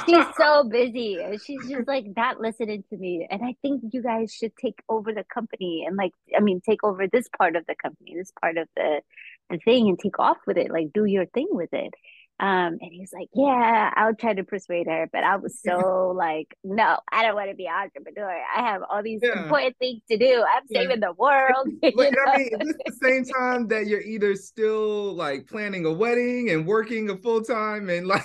she's 0.05 0.25
so 0.38 0.63
busy. 0.69 1.19
She's 1.43 1.67
just 1.67 1.88
like 1.88 2.05
not 2.15 2.39
listening 2.39 2.83
to 2.89 2.97
me. 2.97 3.27
And 3.29 3.43
I 3.43 3.55
think 3.62 3.83
you 3.91 4.01
guys 4.01 4.31
should 4.31 4.55
take 4.55 4.79
over 4.88 5.12
the 5.12 5.25
company 5.33 5.83
and 5.88 5.97
like, 5.97 6.13
I 6.38 6.41
mean, 6.41 6.62
take 6.62 6.83
over 6.83 7.07
this 7.07 7.27
part 7.38 7.55
of 7.55 7.65
the 7.65 7.75
company, 7.75 8.15
this 8.15 8.31
part 8.39 8.57
of 8.57 8.67
the, 8.75 9.01
the 9.50 9.57
thing 9.57 9.89
and 9.89 10.00
take 10.00 10.19
off 10.19 10.38
with 10.47 10.57
it, 10.57 10.71
like 10.71 10.93
do 10.93 11.05
your 11.05 11.25
thing 11.25 11.47
with 11.51 11.74
it. 11.74 11.93
Um, 12.38 12.77
and 12.82 12.92
he's 12.92 13.13
like, 13.13 13.30
Yeah, 13.34 13.92
I'll 13.96 14.15
try 14.15 14.34
to 14.34 14.44
persuade 14.44 14.88
her. 14.88 15.10
But 15.12 15.24
I 15.24 15.38
was 15.38 15.60
so 15.65 16.13
like, 16.15 16.56
No, 16.63 16.98
I 17.12 17.24
don't 17.24 17.36
want 17.36 17.50
to 17.50 17.56
be 17.56 17.68
an 17.68 17.74
entrepreneur. 17.74 18.30
I 18.56 18.62
have 18.62 18.82
all 18.89 19.01
these 19.04 19.22
yeah. 19.24 19.44
important 19.44 19.77
things 19.77 20.01
to 20.12 20.18
do. 20.18 20.44
I'm 20.44 20.63
yeah. 20.70 20.82
saving 20.82 21.00
the 21.00 21.13
world. 21.13 21.68
but 21.82 22.13
I 22.27 22.38
mean, 22.38 22.50
is 22.60 22.68
this 22.68 22.77
the 22.86 23.08
same 23.08 23.25
time 23.25 23.68
that 23.70 23.88
you're 23.88 24.01
either 24.01 24.36
still 24.36 25.13
like 25.13 25.48
planning 25.48 25.86
a 25.86 25.94
wedding 25.94 26.50
and 26.50 26.65
working 26.65 27.10
a 27.10 27.18
full 27.18 27.42
time 27.42 27.89
and 27.89 28.08
like 28.08 28.24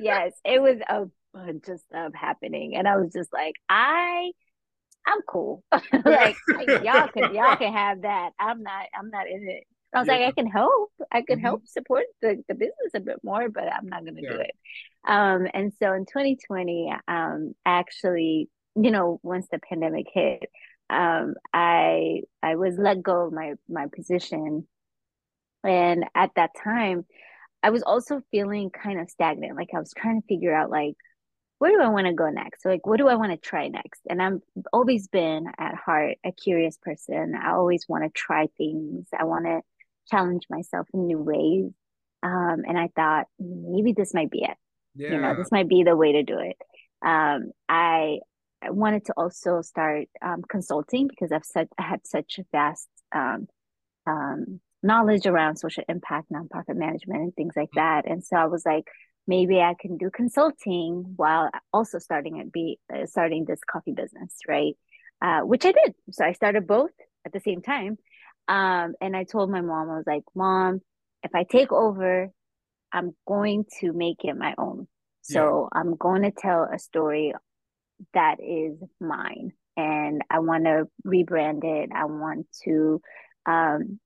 yes, 0.00 0.32
it 0.44 0.60
was 0.60 0.78
a 0.88 1.06
bunch 1.32 1.68
of 1.68 1.80
stuff 1.80 2.12
happening, 2.14 2.76
and 2.76 2.88
I 2.88 2.96
was 2.96 3.12
just 3.12 3.32
like, 3.32 3.54
I, 3.68 4.32
I'm 5.06 5.20
cool. 5.28 5.62
like 5.72 6.36
y'all 6.82 7.08
can 7.08 7.34
y'all 7.34 7.56
can 7.56 7.72
have 7.72 8.02
that. 8.02 8.30
I'm 8.38 8.62
not. 8.62 8.86
I'm 8.98 9.10
not 9.10 9.28
in 9.28 9.48
it. 9.48 9.64
I 9.96 10.00
was 10.00 10.08
yeah. 10.08 10.14
like, 10.14 10.28
I 10.28 10.32
can 10.32 10.46
help. 10.46 10.92
I 11.10 11.22
can 11.22 11.38
mm-hmm. 11.38 11.46
help 11.46 11.66
support 11.66 12.04
the, 12.20 12.44
the 12.48 12.54
business 12.54 12.92
a 12.94 13.00
bit 13.00 13.16
more, 13.22 13.48
but 13.48 13.64
I'm 13.64 13.86
not 13.86 14.04
going 14.04 14.16
to 14.16 14.22
yeah. 14.22 14.32
do 14.32 14.40
it. 14.40 14.50
Um, 15.08 15.46
and 15.54 15.72
so 15.82 15.94
in 15.94 16.04
2020, 16.04 16.92
um, 17.08 17.54
actually, 17.64 18.50
you 18.74 18.90
know, 18.90 19.18
once 19.22 19.46
the 19.50 19.58
pandemic 19.58 20.06
hit, 20.12 20.50
um, 20.90 21.34
I 21.52 22.20
I 22.42 22.56
was 22.56 22.76
let 22.76 23.02
go 23.02 23.26
of 23.26 23.32
my 23.32 23.54
my 23.68 23.86
position, 23.86 24.66
and 25.64 26.04
at 26.14 26.30
that 26.36 26.50
time, 26.62 27.06
I 27.62 27.70
was 27.70 27.82
also 27.82 28.20
feeling 28.30 28.70
kind 28.70 29.00
of 29.00 29.08
stagnant. 29.08 29.56
Like 29.56 29.70
I 29.74 29.78
was 29.78 29.94
trying 29.96 30.20
to 30.20 30.26
figure 30.26 30.54
out 30.54 30.70
like 30.70 30.94
where 31.58 31.70
do 31.70 31.80
I 31.80 31.88
want 31.88 32.06
to 32.06 32.12
go 32.12 32.28
next? 32.28 32.62
So 32.62 32.68
like 32.68 32.86
what 32.86 32.98
do 32.98 33.08
I 33.08 33.14
want 33.14 33.32
to 33.32 33.38
try 33.38 33.68
next? 33.68 34.02
And 34.10 34.20
I've 34.22 34.40
always 34.74 35.08
been 35.08 35.46
at 35.58 35.74
heart 35.74 36.18
a 36.22 36.32
curious 36.32 36.76
person. 36.76 37.34
I 37.34 37.52
always 37.52 37.86
want 37.88 38.04
to 38.04 38.10
try 38.10 38.48
things. 38.58 39.08
I 39.18 39.24
want 39.24 39.46
to 39.46 39.62
challenge 40.10 40.44
myself 40.50 40.86
in 40.92 41.06
new 41.06 41.18
ways. 41.18 41.72
Um, 42.22 42.62
and 42.66 42.78
I 42.78 42.88
thought 42.96 43.26
maybe 43.38 43.92
this 43.92 44.14
might 44.14 44.30
be 44.30 44.42
it. 44.42 44.56
Yeah. 44.94 45.12
You 45.12 45.20
know, 45.20 45.34
this 45.36 45.52
might 45.52 45.68
be 45.68 45.82
the 45.82 45.96
way 45.96 46.12
to 46.12 46.22
do 46.22 46.38
it. 46.38 46.56
Um, 47.04 47.50
I, 47.68 48.18
I 48.62 48.70
wanted 48.70 49.04
to 49.06 49.14
also 49.16 49.60
start 49.60 50.08
um, 50.22 50.42
consulting 50.48 51.06
because 51.06 51.30
I've 51.30 51.44
such 51.44 51.68
I 51.78 51.82
had 51.82 52.00
such 52.06 52.38
a 52.38 52.44
vast 52.52 52.88
um, 53.14 53.46
um, 54.06 54.60
knowledge 54.82 55.26
around 55.26 55.56
social 55.56 55.84
impact, 55.88 56.32
nonprofit 56.32 56.76
management, 56.76 57.20
and 57.20 57.34
things 57.34 57.54
like 57.56 57.70
that. 57.74 58.08
And 58.08 58.24
so 58.24 58.36
I 58.36 58.46
was 58.46 58.64
like, 58.64 58.84
maybe 59.26 59.60
I 59.60 59.74
can 59.78 59.98
do 59.98 60.10
consulting 60.10 61.04
while 61.16 61.50
also 61.72 61.98
starting 61.98 62.40
at 62.40 62.52
be 62.52 62.78
uh, 62.92 63.06
starting 63.06 63.44
this 63.44 63.60
coffee 63.70 63.92
business, 63.92 64.34
right? 64.48 64.74
Uh, 65.20 65.40
which 65.40 65.64
I 65.64 65.72
did. 65.72 65.94
So 66.10 66.24
I 66.24 66.32
started 66.32 66.66
both 66.66 66.90
at 67.24 67.32
the 67.32 67.40
same 67.40 67.62
time. 67.62 67.98
Um, 68.48 68.94
and 69.00 69.16
I 69.16 69.24
told 69.24 69.50
my 69.50 69.60
mom, 69.60 69.90
I 69.90 69.96
was 69.96 70.06
like, 70.06 70.24
Mom, 70.34 70.80
if 71.22 71.34
I 71.34 71.44
take 71.44 71.72
over, 71.72 72.30
I'm 72.92 73.14
going 73.26 73.64
to 73.80 73.92
make 73.92 74.18
it 74.24 74.36
my 74.36 74.54
own. 74.56 74.86
So 75.22 75.68
yeah. 75.72 75.80
I'm 75.80 75.96
going 75.96 76.22
to 76.22 76.30
tell 76.30 76.68
a 76.72 76.78
story 76.78 77.34
that 78.14 78.36
is 78.40 78.78
mine. 79.00 79.52
And 79.76 80.22
I 80.30 80.38
want 80.38 80.64
to 80.64 80.84
rebrand 81.06 81.64
it. 81.64 81.90
I 81.94 82.04
want 82.06 82.46
to 82.64 83.00
um, 83.44 83.98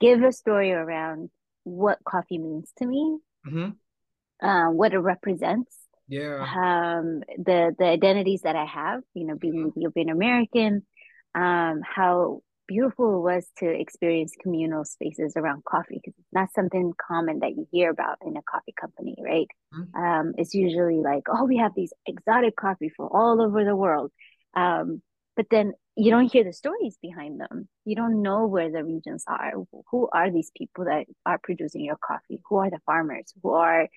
give 0.00 0.22
a 0.22 0.32
story 0.32 0.72
around 0.72 1.30
what 1.64 1.98
coffee 2.04 2.38
means 2.38 2.70
to 2.78 2.86
me, 2.86 3.18
mm-hmm. 3.46 4.46
uh, 4.46 4.70
what 4.70 4.94
it 4.94 4.98
represents. 4.98 5.76
Yeah. 6.08 6.40
Um, 6.40 7.20
the 7.36 7.74
the 7.78 7.84
identities 7.84 8.42
that 8.42 8.56
I 8.56 8.64
have, 8.64 9.02
you 9.12 9.26
know, 9.26 9.36
being 9.36 9.54
mm-hmm. 9.54 9.78
Ethiopian 9.78 10.08
American, 10.08 10.86
um, 11.34 11.80
how 11.84 12.40
beautiful 12.68 13.18
it 13.18 13.22
was 13.22 13.46
to 13.58 13.66
experience 13.66 14.32
communal 14.40 14.84
spaces 14.84 15.32
around 15.36 15.64
coffee 15.64 15.94
because 15.94 16.14
it's 16.18 16.32
not 16.32 16.52
something 16.54 16.92
common 17.04 17.40
that 17.40 17.56
you 17.56 17.66
hear 17.72 17.90
about 17.90 18.18
in 18.24 18.36
a 18.36 18.42
coffee 18.42 18.74
company, 18.78 19.16
right? 19.20 19.48
Mm-hmm. 19.74 20.00
Um, 20.00 20.34
it's 20.38 20.54
usually 20.54 20.98
like, 20.98 21.24
oh, 21.28 21.44
we 21.44 21.56
have 21.56 21.72
these 21.74 21.92
exotic 22.06 22.54
coffee 22.54 22.92
from 22.94 23.08
all 23.10 23.42
over 23.42 23.64
the 23.64 23.74
world. 23.74 24.12
Um, 24.54 25.02
but 25.34 25.46
then 25.50 25.72
you 25.96 26.10
don't 26.10 26.30
hear 26.30 26.44
the 26.44 26.52
stories 26.52 26.96
behind 27.02 27.40
them. 27.40 27.68
You 27.84 27.96
don't 27.96 28.22
know 28.22 28.46
where 28.46 28.70
the 28.70 28.84
regions 28.84 29.24
are. 29.26 29.52
Who 29.90 30.08
are 30.12 30.30
these 30.30 30.52
people 30.56 30.84
that 30.84 31.06
are 31.26 31.40
producing 31.42 31.84
your 31.84 31.96
coffee? 31.96 32.40
Who 32.48 32.56
are 32.56 32.70
the 32.70 32.80
farmers? 32.86 33.32
Who 33.42 33.54
are, 33.54 33.88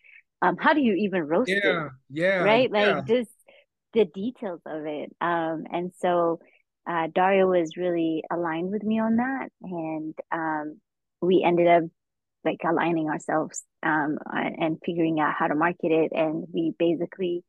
um, 0.42 0.58
how 0.58 0.74
do 0.74 0.82
you 0.82 0.94
even 0.94 1.28
roast 1.28 1.50
yeah, 1.50 1.86
it? 1.86 1.92
Yeah. 2.10 2.38
Right? 2.38 2.72
Like 2.72 2.86
yeah. 2.86 3.02
just 3.08 3.32
the 3.94 4.06
details 4.06 4.62
of 4.66 4.86
it. 4.86 5.16
Um, 5.22 5.66
and 5.72 5.92
so, 6.00 6.40
uh, 6.88 7.08
Dario 7.14 7.48
was 7.48 7.78
really 7.78 8.24
aligned 8.32 8.72
with 8.72 8.84
me 8.84 9.00
on 9.00 9.18
that, 9.18 9.50
and 9.62 10.16
um, 10.32 10.80
we 11.22 11.44
ended 11.46 11.68
up 11.68 11.84
like 12.44 12.60
aligning 12.68 13.08
ourselves 13.08 13.64
um, 13.84 14.18
and 14.34 14.80
figuring 14.84 15.20
out 15.20 15.36
how 15.38 15.48
to 15.48 15.56
market 15.56 15.92
it. 15.92 16.12
And 16.12 16.46
we 16.52 16.74
basically 16.78 17.44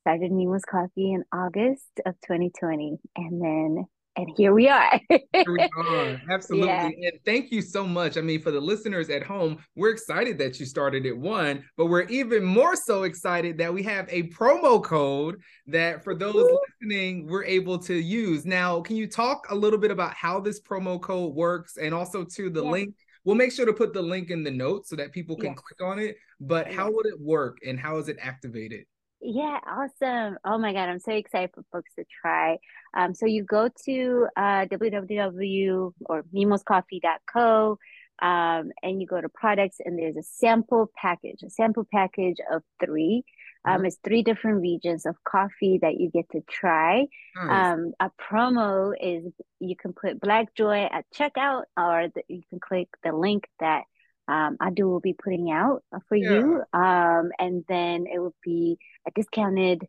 started 0.00 0.32
Mimo's 0.32 0.64
Coffee 0.64 1.12
in 1.12 1.22
August 1.32 1.88
of 2.04 2.14
2020, 2.26 2.98
and 3.16 3.40
then 3.40 3.86
and 4.16 4.30
here 4.36 4.52
we 4.52 4.68
are. 4.68 5.00
here 5.08 5.22
we 5.46 5.68
are. 5.78 6.20
Absolutely. 6.30 6.68
Yeah. 6.68 6.86
And 6.86 7.18
thank 7.24 7.50
you 7.50 7.62
so 7.62 7.86
much. 7.86 8.16
I 8.16 8.20
mean, 8.20 8.42
for 8.42 8.50
the 8.50 8.60
listeners 8.60 9.08
at 9.10 9.22
home, 9.22 9.58
we're 9.74 9.90
excited 9.90 10.38
that 10.38 10.60
you 10.60 10.66
started 10.66 11.06
at 11.06 11.16
one, 11.16 11.64
but 11.76 11.86
we're 11.86 12.02
even 12.02 12.44
more 12.44 12.76
so 12.76 13.04
excited 13.04 13.56
that 13.58 13.72
we 13.72 13.82
have 13.84 14.06
a 14.10 14.24
promo 14.28 14.82
code 14.82 15.40
that 15.66 16.04
for 16.04 16.14
those 16.14 16.34
Ooh. 16.34 16.60
listening, 16.80 17.26
we're 17.26 17.44
able 17.44 17.78
to 17.78 17.94
use. 17.94 18.44
Now, 18.44 18.80
can 18.80 18.96
you 18.96 19.06
talk 19.06 19.46
a 19.50 19.54
little 19.54 19.78
bit 19.78 19.90
about 19.90 20.14
how 20.14 20.40
this 20.40 20.60
promo 20.60 21.00
code 21.00 21.34
works 21.34 21.76
and 21.78 21.94
also 21.94 22.24
to 22.24 22.50
the 22.50 22.62
link? 22.62 22.94
We'll 23.24 23.36
make 23.36 23.52
sure 23.52 23.66
to 23.66 23.72
put 23.72 23.94
the 23.94 24.02
link 24.02 24.30
in 24.30 24.42
the 24.42 24.50
notes 24.50 24.90
so 24.90 24.96
that 24.96 25.12
people 25.12 25.36
can 25.36 25.54
click 25.54 25.80
on 25.80 26.00
it. 26.00 26.16
But 26.40 26.72
how 26.72 26.90
would 26.90 27.06
it 27.06 27.20
work 27.20 27.58
and 27.64 27.78
how 27.78 27.98
is 27.98 28.08
it 28.08 28.18
activated? 28.20 28.84
Yeah, 29.24 29.60
awesome. 29.64 30.36
Oh 30.44 30.58
my 30.58 30.72
God, 30.72 30.88
I'm 30.88 30.98
so 30.98 31.12
excited 31.12 31.50
for 31.54 31.62
folks 31.70 31.94
to 31.96 32.04
try. 32.20 32.58
Um, 32.92 33.14
so 33.14 33.24
you 33.26 33.44
go 33.44 33.68
to 33.84 34.26
uh, 34.36 34.66
www 34.66 35.92
or 36.06 36.24
mimoscoffee.co 36.34 37.78
um, 38.20 38.70
and 38.82 39.00
you 39.00 39.06
go 39.06 39.20
to 39.20 39.28
products 39.28 39.76
and 39.84 39.96
there's 39.96 40.16
a 40.16 40.24
sample 40.24 40.90
package, 40.96 41.44
a 41.44 41.50
sample 41.50 41.86
package 41.92 42.38
of 42.50 42.62
three. 42.84 43.24
Um, 43.64 43.76
mm-hmm. 43.76 43.86
It's 43.86 43.98
three 44.02 44.24
different 44.24 44.60
regions 44.60 45.06
of 45.06 45.14
coffee 45.22 45.78
that 45.82 46.00
you 46.00 46.10
get 46.10 46.28
to 46.30 46.40
try. 46.50 47.06
Um, 47.40 47.92
a 48.00 48.10
promo 48.20 48.92
is 49.00 49.32
you 49.60 49.76
can 49.76 49.92
put 49.92 50.20
Black 50.20 50.52
Joy 50.56 50.88
at 50.90 51.04
checkout 51.14 51.62
or 51.76 52.08
the, 52.12 52.22
you 52.26 52.42
can 52.50 52.58
click 52.58 52.88
the 53.04 53.12
link 53.12 53.46
that 53.60 53.84
um, 54.28 54.56
Adu 54.60 54.84
will 54.84 55.00
be 55.00 55.14
putting 55.14 55.50
out 55.50 55.82
for 56.08 56.16
yeah. 56.16 56.30
you. 56.30 56.62
Um, 56.72 57.30
and 57.38 57.64
then 57.68 58.06
it 58.12 58.18
will 58.18 58.34
be 58.44 58.78
a 59.06 59.10
discounted 59.14 59.86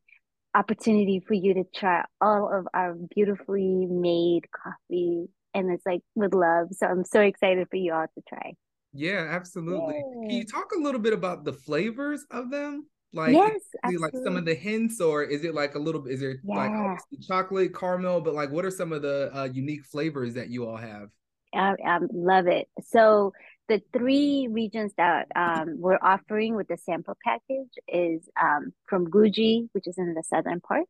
opportunity 0.55 1.23
for 1.25 1.33
you 1.33 1.53
to 1.55 1.63
try 1.75 2.03
all 2.21 2.51
of 2.53 2.67
our 2.73 2.95
beautifully 3.15 3.87
made 3.89 4.43
coffee. 4.51 5.27
And 5.53 5.71
it's 5.71 5.85
like 5.85 6.01
with 6.15 6.33
love. 6.33 6.67
So 6.71 6.87
I'm 6.87 7.05
so 7.05 7.21
excited 7.21 7.67
for 7.69 7.75
you 7.75 7.93
all 7.93 8.05
to 8.05 8.23
try. 8.27 8.53
Yeah, 8.93 9.27
absolutely. 9.29 9.95
Yay. 9.95 10.27
Can 10.27 10.37
you 10.37 10.45
talk 10.45 10.71
a 10.75 10.79
little 10.79 11.01
bit 11.01 11.13
about 11.13 11.45
the 11.45 11.53
flavors 11.53 12.25
of 12.31 12.51
them? 12.51 12.87
Like, 13.15 13.33
yes, 13.33 13.61
like 13.99 14.13
some 14.23 14.35
of 14.37 14.45
the 14.45 14.55
hints, 14.55 14.99
or 14.99 15.23
is 15.23 15.43
it 15.43 15.53
like 15.53 15.75
a 15.75 15.79
little? 15.79 16.07
Is 16.07 16.23
it 16.23 16.37
yeah. 16.43 16.55
like 16.55 16.99
chocolate, 17.27 17.75
caramel? 17.75 18.21
But 18.21 18.33
like, 18.33 18.49
what 18.49 18.65
are 18.65 18.71
some 18.71 18.91
of 18.91 19.03
the 19.03 19.29
uh, 19.35 19.43
unique 19.53 19.85
flavors 19.85 20.33
that 20.33 20.49
you 20.49 20.65
all 20.67 20.77
have? 20.77 21.09
I, 21.53 21.75
I 21.85 21.99
love 22.11 22.47
it. 22.47 22.67
So 22.87 23.33
the 23.73 23.81
three 23.97 24.47
regions 24.51 24.93
that 24.97 25.27
um, 25.35 25.77
we're 25.79 25.97
offering 25.99 26.53
with 26.53 26.67
the 26.67 26.77
sample 26.77 27.17
package 27.23 27.73
is 27.87 28.29
um, 28.39 28.71
from 28.85 29.09
Guji, 29.09 29.67
which 29.71 29.87
is 29.87 29.97
in 29.97 30.13
the 30.13 30.21
southern 30.21 30.61
part, 30.61 30.85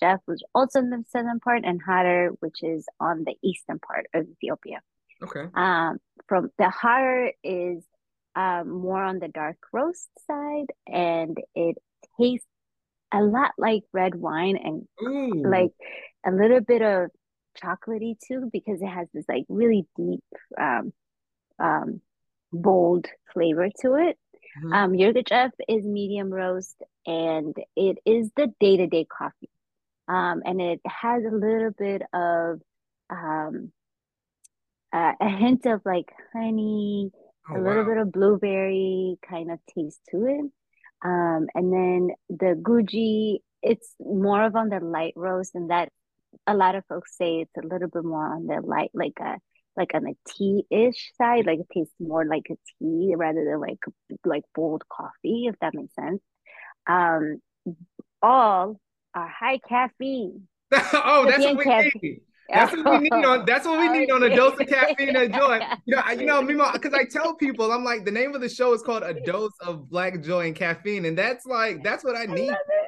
Jeff, 0.00 0.18
which 0.24 0.38
is 0.38 0.44
also 0.52 0.80
in 0.80 0.90
the 0.90 1.04
southern 1.08 1.38
part, 1.38 1.62
and 1.64 1.80
Harar, 1.86 2.30
which 2.40 2.64
is 2.64 2.84
on 2.98 3.22
the 3.22 3.36
eastern 3.44 3.78
part 3.78 4.06
of 4.12 4.26
Ethiopia. 4.28 4.80
Okay. 5.22 5.44
Um, 5.54 5.98
from 6.26 6.50
the 6.58 6.68
Harar 6.68 7.30
is 7.44 7.84
um, 8.34 8.70
more 8.70 9.04
on 9.04 9.20
the 9.20 9.28
dark 9.28 9.58
roast 9.72 10.08
side, 10.26 10.72
and 10.88 11.38
it 11.54 11.76
tastes 12.20 12.46
a 13.14 13.22
lot 13.22 13.52
like 13.56 13.84
red 13.92 14.16
wine 14.16 14.56
and 14.56 14.88
Ooh. 15.00 15.48
like 15.48 15.70
a 16.26 16.32
little 16.32 16.60
bit 16.60 16.82
of 16.82 17.10
chocolatey 17.62 18.16
too, 18.26 18.50
because 18.52 18.82
it 18.82 18.88
has 18.88 19.06
this 19.14 19.26
like 19.28 19.44
really 19.48 19.86
deep 19.96 20.24
um, 20.60 20.92
um, 21.60 22.00
bold 22.62 23.06
flavor 23.32 23.68
to 23.82 23.94
it. 23.94 24.18
Mm-hmm. 24.58 24.72
Um, 24.72 24.92
Yirgacheffe 24.92 25.52
is 25.68 25.84
medium 25.84 26.30
roast 26.32 26.76
and 27.06 27.54
it 27.76 27.98
is 28.04 28.30
the 28.36 28.52
day 28.58 28.78
to 28.78 28.86
day 28.86 29.06
coffee. 29.06 29.50
Um, 30.08 30.42
and 30.44 30.60
it 30.60 30.80
has 30.86 31.24
a 31.24 31.34
little 31.34 31.72
bit 31.76 32.02
of 32.12 32.60
um, 33.10 33.72
uh, 34.92 35.12
a 35.20 35.28
hint 35.28 35.66
of 35.66 35.82
like 35.84 36.12
honey, 36.32 37.10
oh, 37.50 37.56
a 37.56 37.60
little 37.60 37.82
wow. 37.82 37.88
bit 37.88 37.98
of 37.98 38.12
blueberry 38.12 39.18
kind 39.28 39.50
of 39.50 39.58
taste 39.74 40.00
to 40.10 40.26
it. 40.26 40.50
Um, 41.04 41.46
and 41.54 41.72
then 41.72 42.10
the 42.30 42.54
Guji, 42.60 43.38
it's 43.62 43.94
more 44.00 44.42
of 44.44 44.56
on 44.56 44.68
the 44.68 44.80
light 44.80 45.12
roast, 45.16 45.54
and 45.54 45.70
that 45.70 45.90
a 46.46 46.54
lot 46.54 46.74
of 46.74 46.84
folks 46.86 47.16
say 47.16 47.40
it's 47.40 47.56
a 47.62 47.66
little 47.66 47.88
bit 47.88 48.04
more 48.04 48.26
on 48.26 48.46
the 48.46 48.60
light, 48.64 48.90
like 48.94 49.18
a 49.20 49.36
like 49.76 49.90
on 49.94 50.06
a 50.06 50.14
tea-ish 50.30 51.12
side, 51.18 51.46
like 51.46 51.60
it 51.60 51.66
tastes 51.72 51.94
more 52.00 52.24
like 52.24 52.46
a 52.50 52.56
tea 52.78 53.14
rather 53.16 53.44
than 53.44 53.60
like 53.60 53.78
like 54.24 54.44
bold 54.54 54.82
coffee, 54.88 55.46
if 55.46 55.54
that 55.60 55.74
makes 55.74 55.94
sense. 55.94 56.22
Um, 56.86 57.40
all 58.22 58.80
are 59.14 59.28
high 59.28 59.58
caffeine. 59.68 60.48
oh, 60.72 61.26
that's 61.28 61.44
what 61.44 61.56
we 61.56 61.64
caffeine. 61.64 62.20
That's 62.48 62.76
what 62.76 63.00
we 63.00 63.08
need 63.08 63.24
on. 63.24 63.44
That's 63.44 63.66
what 63.66 63.80
we 63.80 63.88
need 63.88 64.10
on 64.10 64.22
a 64.22 64.28
dose 64.36 64.58
of 64.60 64.66
caffeine 64.68 65.16
and 65.16 65.34
joy. 65.34 65.60
You 65.84 65.96
know, 65.96 66.02
I, 66.04 66.12
you 66.12 66.26
know, 66.26 66.42
because 66.72 66.94
I 66.94 67.04
tell 67.04 67.34
people, 67.38 67.72
I'm 67.72 67.84
like, 67.84 68.04
the 68.04 68.10
name 68.10 68.34
of 68.34 68.40
the 68.40 68.48
show 68.48 68.72
is 68.72 68.82
called 68.82 69.02
A 69.02 69.14
Dose 69.14 69.52
of 69.60 69.90
Black 69.90 70.22
Joy 70.22 70.46
and 70.46 70.54
Caffeine, 70.54 71.06
and 71.06 71.18
that's 71.18 71.46
like, 71.46 71.82
that's 71.82 72.04
what 72.04 72.16
I 72.16 72.26
need. 72.26 72.50
I 72.50 72.85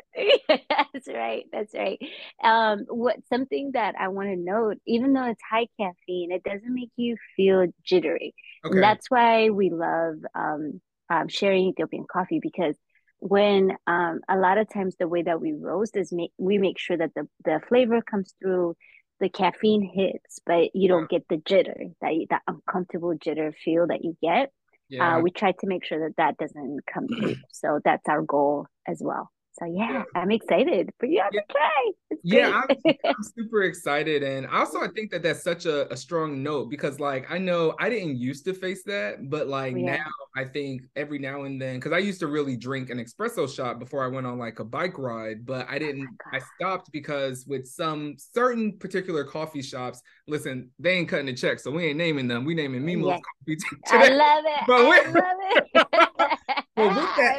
that's 0.48 1.08
right. 1.08 1.44
That's 1.52 1.74
right. 1.74 1.98
Um, 2.42 2.86
what 2.88 3.16
something 3.28 3.72
that 3.74 3.94
I 3.98 4.08
want 4.08 4.28
to 4.28 4.36
note, 4.36 4.78
even 4.86 5.12
though 5.12 5.24
it's 5.24 5.42
high 5.48 5.68
caffeine, 5.78 6.32
it 6.32 6.42
doesn't 6.42 6.72
make 6.72 6.90
you 6.96 7.16
feel 7.36 7.66
jittery. 7.84 8.34
Okay. 8.64 8.80
that's 8.80 9.10
why 9.10 9.50
we 9.50 9.70
love 9.70 10.16
um, 10.34 10.80
um, 11.10 11.28
sharing 11.28 11.68
Ethiopian 11.68 12.06
coffee 12.10 12.40
because 12.42 12.76
when 13.20 13.72
um, 13.86 14.20
a 14.28 14.36
lot 14.36 14.58
of 14.58 14.68
times 14.72 14.94
the 14.98 15.08
way 15.08 15.22
that 15.22 15.40
we 15.40 15.52
roast 15.52 15.96
is 15.96 16.12
make 16.12 16.32
we 16.38 16.58
make 16.58 16.78
sure 16.78 16.96
that 16.96 17.14
the, 17.14 17.28
the 17.44 17.60
flavor 17.68 18.00
comes 18.00 18.34
through 18.40 18.76
the 19.20 19.28
caffeine 19.28 19.90
hits 19.92 20.38
but 20.46 20.74
you 20.74 20.88
don't 20.88 21.10
get 21.10 21.26
the 21.28 21.36
jitter 21.36 21.92
that 22.00 22.12
that 22.30 22.42
uncomfortable 22.46 23.14
jitter 23.16 23.52
feel 23.64 23.86
that 23.86 24.04
you 24.04 24.16
get 24.22 24.50
yeah. 24.90 25.16
Uh, 25.16 25.20
we 25.20 25.30
try 25.30 25.52
to 25.52 25.66
make 25.66 25.84
sure 25.84 26.08
that 26.08 26.16
that 26.16 26.38
doesn't 26.38 26.80
come 26.92 27.06
through 27.08 27.34
so 27.52 27.80
that's 27.84 28.08
our 28.08 28.22
goal 28.22 28.66
as 28.86 29.02
well 29.04 29.30
so 29.58 29.64
yeah, 29.66 29.92
yeah. 29.92 30.02
I'm 30.14 30.30
excited 30.30 30.90
for 30.98 31.06
you 31.06 31.22
to 31.32 31.42
try. 31.50 31.90
yeah, 32.22 32.62
I'm, 32.62 32.94
I'm, 33.04 33.22
super 33.22 33.62
excited, 33.62 34.22
and 34.22 34.46
also 34.46 34.80
I 34.82 34.88
think 34.88 35.10
that 35.10 35.22
that's 35.22 35.42
such 35.42 35.66
a, 35.66 35.92
a, 35.92 35.96
strong 35.96 36.42
note 36.42 36.70
because 36.70 37.00
like 37.00 37.30
I 37.30 37.38
know 37.38 37.74
I 37.80 37.90
didn't 37.90 38.16
used 38.16 38.44
to 38.44 38.54
face 38.54 38.82
that, 38.84 39.28
but 39.28 39.48
like 39.48 39.74
yeah. 39.76 39.96
now 39.96 40.10
I 40.36 40.44
think 40.44 40.82
every 40.96 41.18
now 41.18 41.42
and 41.42 41.60
then 41.60 41.76
because 41.76 41.92
I 41.92 41.98
used 41.98 42.20
to 42.20 42.28
really 42.28 42.56
drink 42.56 42.90
an 42.90 42.98
espresso 42.98 43.52
shot 43.52 43.78
before 43.78 44.04
I 44.04 44.08
went 44.08 44.26
on 44.26 44.38
like 44.38 44.60
a 44.60 44.64
bike 44.64 44.98
ride, 44.98 45.44
but 45.44 45.68
I 45.68 45.76
oh 45.76 45.78
didn't. 45.78 46.08
Oh 46.08 46.36
I 46.36 46.40
stopped 46.56 46.92
because 46.92 47.44
with 47.46 47.66
some 47.66 48.16
certain 48.16 48.78
particular 48.78 49.24
coffee 49.24 49.62
shops, 49.62 50.02
listen, 50.28 50.70
they 50.78 50.92
ain't 50.92 51.08
cutting 51.08 51.26
the 51.26 51.34
check, 51.34 51.58
so 51.58 51.70
we 51.70 51.86
ain't 51.86 51.98
naming 51.98 52.28
them. 52.28 52.44
We 52.44 52.54
naming 52.54 52.82
uh, 52.82 52.86
Mimo's 52.86 53.08
yes. 53.08 53.20
coffee. 53.38 53.56
Today. 53.56 54.12
I 54.12 54.16
love 54.16 54.44
it. 54.46 54.60
But 54.66 54.80
I 54.80 55.10
love 55.10 55.94
it. 56.02 56.07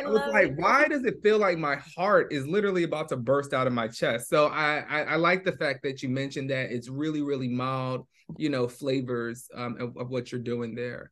I, 0.09 0.13
was 0.13 0.33
like, 0.33 0.47
it. 0.49 0.57
why 0.57 0.87
does 0.87 1.03
it 1.03 1.15
feel 1.23 1.37
like 1.37 1.57
my 1.57 1.75
heart 1.75 2.31
is 2.31 2.47
literally 2.47 2.83
about 2.83 3.09
to 3.09 3.17
burst 3.17 3.53
out 3.53 3.67
of 3.67 3.73
my 3.73 3.87
chest? 3.87 4.29
So 4.29 4.47
I, 4.47 4.83
I, 4.89 5.01
I 5.01 5.15
like 5.15 5.43
the 5.43 5.53
fact 5.53 5.83
that 5.83 6.03
you 6.03 6.09
mentioned 6.09 6.49
that 6.49 6.71
it's 6.71 6.89
really, 6.89 7.21
really 7.21 7.47
mild, 7.47 8.07
you 8.37 8.49
know, 8.49 8.67
flavors 8.67 9.47
um, 9.55 9.77
of, 9.79 9.97
of 9.97 10.09
what 10.09 10.31
you're 10.31 10.41
doing 10.41 10.75
there. 10.75 11.11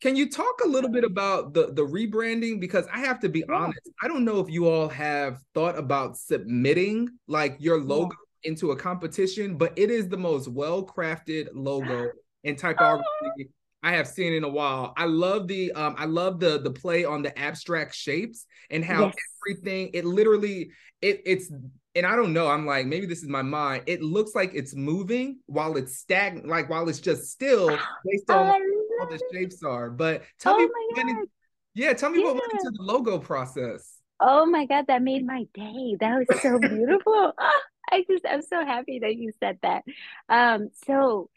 Can 0.00 0.16
you 0.16 0.28
talk 0.28 0.60
a 0.64 0.68
little 0.68 0.90
bit 0.90 1.04
about 1.04 1.54
the 1.54 1.72
the 1.72 1.86
rebranding? 1.86 2.60
Because 2.60 2.86
I 2.92 2.98
have 2.98 3.20
to 3.20 3.28
be 3.28 3.44
yeah. 3.48 3.54
honest, 3.54 3.88
I 4.02 4.08
don't 4.08 4.24
know 4.24 4.40
if 4.40 4.50
you 4.50 4.68
all 4.68 4.88
have 4.88 5.38
thought 5.54 5.78
about 5.78 6.16
submitting 6.16 7.08
like 7.28 7.56
your 7.60 7.80
logo 7.80 8.16
yeah. 8.42 8.50
into 8.50 8.72
a 8.72 8.76
competition, 8.76 9.56
but 9.56 9.72
it 9.76 9.92
is 9.92 10.08
the 10.08 10.16
most 10.16 10.48
well 10.48 10.84
crafted 10.84 11.46
logo 11.54 12.10
in 12.42 12.56
typography 12.56 13.06
oh. 13.22 13.44
I 13.82 13.92
have 13.92 14.06
seen 14.06 14.32
in 14.32 14.44
a 14.44 14.48
while. 14.48 14.92
I 14.96 15.06
love 15.06 15.48
the 15.48 15.72
um 15.72 15.96
I 15.98 16.04
love 16.04 16.38
the 16.40 16.58
the 16.58 16.70
play 16.70 17.04
on 17.04 17.22
the 17.22 17.36
abstract 17.38 17.94
shapes 17.94 18.46
and 18.70 18.84
how 18.84 19.06
yes. 19.06 19.14
everything 19.46 19.90
it 19.92 20.04
literally 20.04 20.70
it 21.00 21.22
it's 21.26 21.50
and 21.94 22.06
I 22.06 22.16
don't 22.16 22.32
know, 22.32 22.48
I'm 22.48 22.64
like 22.64 22.86
maybe 22.86 23.06
this 23.06 23.22
is 23.22 23.28
my 23.28 23.42
mind. 23.42 23.84
It 23.86 24.02
looks 24.02 24.34
like 24.34 24.52
it's 24.54 24.74
moving 24.74 25.40
while 25.46 25.76
it's 25.76 25.96
stagnant 25.98 26.46
like 26.46 26.70
while 26.70 26.88
it's 26.88 27.00
just 27.00 27.30
still 27.30 27.68
based 28.04 28.30
on 28.30 28.60
all 29.00 29.08
the 29.08 29.20
shapes 29.32 29.62
are. 29.62 29.90
But 29.90 30.22
tell 30.38 30.54
oh 30.54 30.58
me 30.58 31.14
yeah, 31.74 31.92
tell 31.92 32.10
me 32.10 32.20
yeah. 32.20 32.26
what 32.26 32.34
went 32.34 32.52
into 32.52 32.70
the 32.70 32.82
logo 32.82 33.18
process. 33.18 33.98
Oh 34.20 34.46
my 34.46 34.66
god, 34.66 34.86
that 34.86 35.02
made 35.02 35.26
my 35.26 35.44
day. 35.54 35.96
That 35.98 36.18
was 36.18 36.40
so 36.40 36.58
beautiful. 36.58 37.32
I 37.90 38.04
just 38.08 38.24
I'm 38.26 38.42
so 38.42 38.64
happy 38.64 39.00
that 39.00 39.16
you 39.16 39.32
said 39.40 39.58
that. 39.62 39.82
Um 40.28 40.68
so 40.86 41.28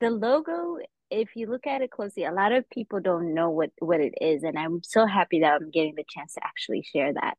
the 0.00 0.10
logo 0.10 0.78
if 1.12 1.36
you 1.36 1.46
look 1.46 1.66
at 1.66 1.82
it 1.82 1.90
closely, 1.90 2.24
a 2.24 2.32
lot 2.32 2.52
of 2.52 2.68
people 2.70 3.00
don't 3.00 3.34
know 3.34 3.50
what 3.50 3.70
what 3.78 4.00
it 4.00 4.14
is, 4.20 4.42
and 4.42 4.58
I'm 4.58 4.82
so 4.82 5.06
happy 5.06 5.40
that 5.40 5.52
I'm 5.52 5.70
getting 5.70 5.94
the 5.94 6.04
chance 6.08 6.34
to 6.34 6.40
actually 6.44 6.82
share 6.82 7.12
that. 7.12 7.36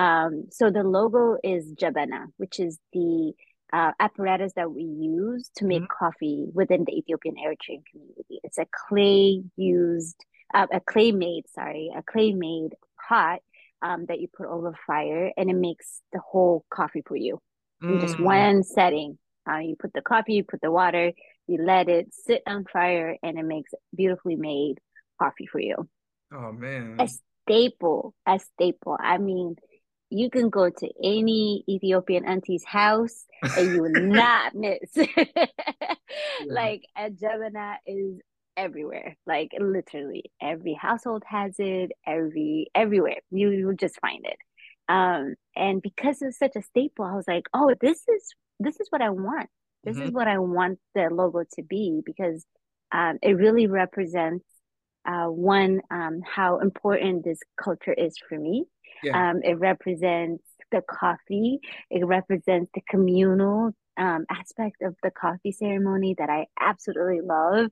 Um, 0.00 0.44
so 0.50 0.70
the 0.70 0.82
logo 0.82 1.36
is 1.42 1.72
Jabana, 1.74 2.26
which 2.36 2.60
is 2.60 2.78
the 2.92 3.32
uh, 3.72 3.92
apparatus 3.98 4.52
that 4.54 4.70
we 4.70 4.82
use 4.82 5.50
to 5.56 5.64
make 5.64 5.82
mm-hmm. 5.82 6.04
coffee 6.04 6.46
within 6.52 6.84
the 6.84 6.92
Ethiopian 6.92 7.34
Eritrean 7.34 7.82
community. 7.90 8.40
It's 8.44 8.58
a 8.58 8.66
clay 8.88 9.42
used, 9.56 10.16
uh, 10.54 10.66
a 10.72 10.80
clay 10.80 11.12
made, 11.12 11.48
sorry, 11.48 11.90
a 11.96 12.02
clay 12.02 12.32
made 12.32 12.74
pot 13.08 13.40
um, 13.82 14.06
that 14.06 14.20
you 14.20 14.28
put 14.28 14.46
over 14.46 14.74
fire, 14.86 15.32
and 15.36 15.50
it 15.50 15.56
makes 15.56 16.00
the 16.12 16.20
whole 16.20 16.64
coffee 16.70 17.02
for 17.04 17.16
you 17.16 17.40
mm. 17.82 17.94
in 17.94 18.00
just 18.00 18.16
mm. 18.16 18.24
one 18.24 18.62
setting. 18.62 19.18
Uh, 19.50 19.58
you 19.58 19.76
put 19.78 19.92
the 19.92 20.02
coffee, 20.02 20.34
you 20.34 20.44
put 20.44 20.60
the 20.60 20.70
water, 20.70 21.12
you 21.46 21.62
let 21.62 21.88
it 21.88 22.12
sit 22.12 22.42
on 22.46 22.64
fire 22.64 23.16
and 23.22 23.38
it 23.38 23.44
makes 23.44 23.72
beautifully 23.94 24.36
made 24.36 24.78
coffee 25.20 25.46
for 25.46 25.60
you. 25.60 25.88
Oh 26.32 26.52
man. 26.52 26.96
A 26.98 27.08
staple, 27.44 28.14
a 28.26 28.38
staple. 28.38 28.96
I 29.00 29.18
mean, 29.18 29.56
you 30.10 30.30
can 30.30 30.50
go 30.50 30.70
to 30.70 30.88
any 31.02 31.64
Ethiopian 31.68 32.24
auntie's 32.24 32.64
house 32.64 33.26
and 33.42 33.72
you 33.72 33.82
will 33.82 33.90
not 34.02 34.54
miss. 34.54 34.90
yeah. 34.96 35.46
Like 36.46 36.82
a 36.96 37.10
Jabana 37.10 37.76
is 37.86 38.20
everywhere. 38.56 39.16
Like 39.26 39.50
literally 39.58 40.30
every 40.40 40.74
household 40.74 41.22
has 41.26 41.54
it, 41.58 41.92
every 42.06 42.68
everywhere. 42.74 43.18
You 43.30 43.50
you 43.50 43.66
will 43.66 43.74
just 43.74 44.00
find 44.00 44.24
it. 44.24 44.38
Um 44.88 45.34
and 45.54 45.82
because 45.82 46.22
it's 46.22 46.38
such 46.38 46.56
a 46.56 46.62
staple, 46.62 47.04
I 47.04 47.14
was 47.14 47.28
like, 47.28 47.44
oh, 47.54 47.74
this 47.80 48.02
is 48.08 48.34
this 48.58 48.80
is 48.80 48.86
what 48.90 49.02
I 49.02 49.10
want 49.10 49.48
this 49.86 49.96
mm-hmm. 49.96 50.06
is 50.06 50.10
what 50.10 50.28
I 50.28 50.38
want 50.38 50.78
the 50.94 51.08
logo 51.10 51.44
to 51.54 51.62
be 51.62 52.02
because 52.04 52.44
um, 52.92 53.18
it 53.22 53.32
really 53.32 53.66
represents 53.66 54.44
uh, 55.06 55.26
one 55.26 55.80
um, 55.90 56.20
how 56.28 56.58
important 56.58 57.24
this 57.24 57.38
culture 57.62 57.92
is 57.92 58.16
for 58.28 58.38
me. 58.38 58.64
Yeah. 59.02 59.30
Um, 59.30 59.42
it 59.44 59.58
represents 59.58 60.42
the 60.72 60.82
coffee. 60.82 61.60
It 61.90 62.04
represents 62.04 62.70
the 62.74 62.82
communal 62.88 63.72
um, 63.96 64.26
aspect 64.28 64.82
of 64.82 64.96
the 65.02 65.10
coffee 65.10 65.52
ceremony 65.52 66.16
that 66.18 66.28
I 66.28 66.46
absolutely 66.58 67.20
love. 67.20 67.70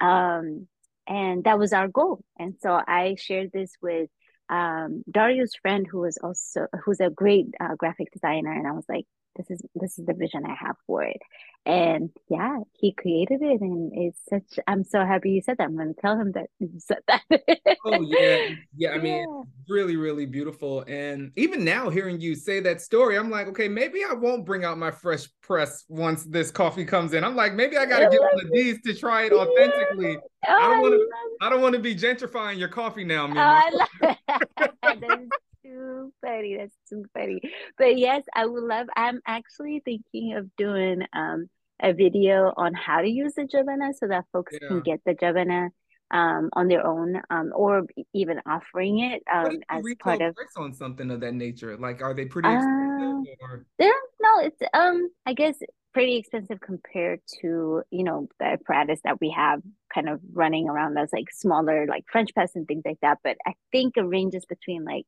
Um, 0.00 0.68
and 1.06 1.44
that 1.44 1.58
was 1.58 1.72
our 1.72 1.88
goal. 1.88 2.22
And 2.38 2.54
so 2.60 2.78
I 2.86 3.16
shared 3.18 3.50
this 3.52 3.72
with 3.80 4.10
um, 4.48 5.02
Dario's 5.10 5.54
friend, 5.60 5.86
who 5.90 6.00
was 6.00 6.18
also 6.22 6.66
who's 6.84 7.00
a 7.00 7.10
great 7.10 7.46
uh, 7.60 7.74
graphic 7.76 8.12
designer, 8.12 8.52
and 8.52 8.66
I 8.66 8.72
was 8.72 8.84
like, 8.88 9.06
this 9.36 9.50
is 9.50 9.62
this 9.74 9.98
is 9.98 10.06
the 10.06 10.14
vision 10.14 10.44
I 10.46 10.54
have 10.54 10.76
for 10.86 11.02
it. 11.02 11.20
And 11.66 12.10
yeah, 12.28 12.58
he 12.72 12.92
created 12.92 13.40
it 13.42 13.60
and 13.60 13.92
it's 13.94 14.20
such 14.28 14.58
I'm 14.66 14.84
so 14.84 15.04
happy 15.04 15.30
you 15.30 15.42
said 15.42 15.58
that. 15.58 15.64
I'm 15.64 15.76
gonna 15.76 15.94
tell 15.94 16.18
him 16.18 16.32
that 16.32 16.50
you 16.58 16.70
said 16.78 16.98
that. 17.08 17.22
oh 17.86 18.00
yeah. 18.02 18.54
Yeah, 18.76 18.90
I 18.92 18.98
mean 18.98 19.28
yeah. 19.28 19.42
really, 19.68 19.96
really 19.96 20.26
beautiful. 20.26 20.82
And 20.82 21.32
even 21.36 21.64
now 21.64 21.90
hearing 21.90 22.20
you 22.20 22.34
say 22.34 22.60
that 22.60 22.80
story, 22.80 23.18
I'm 23.18 23.30
like, 23.30 23.46
okay, 23.48 23.68
maybe 23.68 24.02
I 24.08 24.14
won't 24.14 24.44
bring 24.44 24.64
out 24.64 24.78
my 24.78 24.90
French 24.90 25.28
press 25.40 25.84
once 25.88 26.24
this 26.24 26.50
coffee 26.50 26.84
comes 26.84 27.14
in. 27.14 27.24
I'm 27.24 27.36
like, 27.36 27.54
maybe 27.54 27.76
I 27.76 27.86
gotta 27.86 28.08
get 28.10 28.20
one 28.20 28.44
of 28.44 28.52
these 28.52 28.80
to 28.82 28.94
try 28.94 29.24
it 29.24 29.32
authentically. 29.32 30.12
Yeah. 30.12 30.18
Oh, 30.48 30.56
I 30.56 30.68
don't 30.68 30.82
want 30.82 30.94
to 30.94 31.08
I 31.40 31.50
don't 31.50 31.62
want 31.62 31.74
to 31.74 31.80
be 31.80 31.94
gentrifying 31.94 32.58
your 32.58 32.68
coffee 32.68 33.04
now, 33.04 33.26
man. 33.26 33.38
Oh, 33.38 33.86
I 34.02 34.96
love 34.98 35.18
too 35.64 36.12
funny. 36.20 36.56
That's 36.58 36.74
too 36.88 37.04
funny. 37.14 37.40
But 37.78 37.98
yes, 37.98 38.22
I 38.34 38.46
would 38.46 38.62
love. 38.62 38.86
I'm 38.96 39.20
actually 39.26 39.82
thinking 39.84 40.34
of 40.34 40.54
doing 40.56 41.02
um 41.12 41.48
a 41.82 41.92
video 41.92 42.52
on 42.56 42.72
how 42.72 43.00
to 43.00 43.08
use 43.08 43.34
the 43.34 43.42
Jabana 43.42 43.92
so 43.98 44.06
that 44.08 44.24
folks 44.32 44.54
yeah. 44.60 44.68
can 44.68 44.80
get 44.80 45.00
the 45.04 45.14
Jabana 45.14 45.70
um 46.10 46.50
on 46.52 46.68
their 46.68 46.86
own 46.86 47.20
um 47.30 47.50
or 47.54 47.82
even 48.12 48.38
offering 48.46 49.00
it 49.00 49.22
um 49.32 49.58
as 49.70 49.82
part 49.98 50.20
of 50.20 50.36
on 50.56 50.72
something 50.72 51.10
of 51.10 51.20
that 51.20 51.34
nature. 51.34 51.76
Like, 51.76 52.02
are 52.02 52.14
they 52.14 52.26
pretty 52.26 52.48
expensive? 52.48 53.36
Uh, 53.42 53.44
or? 53.44 53.66
Yeah, 53.78 53.90
no, 54.20 54.40
it's 54.40 54.60
um 54.72 55.08
I 55.26 55.34
guess 55.34 55.56
pretty 55.92 56.16
expensive 56.16 56.60
compared 56.60 57.20
to 57.40 57.82
you 57.90 58.04
know 58.04 58.28
the 58.40 58.46
apparatus 58.46 59.00
that 59.04 59.20
we 59.20 59.30
have 59.30 59.62
kind 59.92 60.08
of 60.08 60.20
running 60.32 60.68
around 60.68 60.98
as 60.98 61.08
like 61.12 61.30
smaller 61.32 61.86
like 61.86 62.04
french 62.10 62.34
press 62.34 62.50
and 62.56 62.66
things 62.66 62.82
like 62.84 62.98
that 63.00 63.18
but 63.22 63.36
i 63.46 63.54
think 63.70 63.96
it 63.96 64.00
ranges 64.02 64.44
between 64.44 64.84
like 64.84 65.06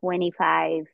25 0.00 0.84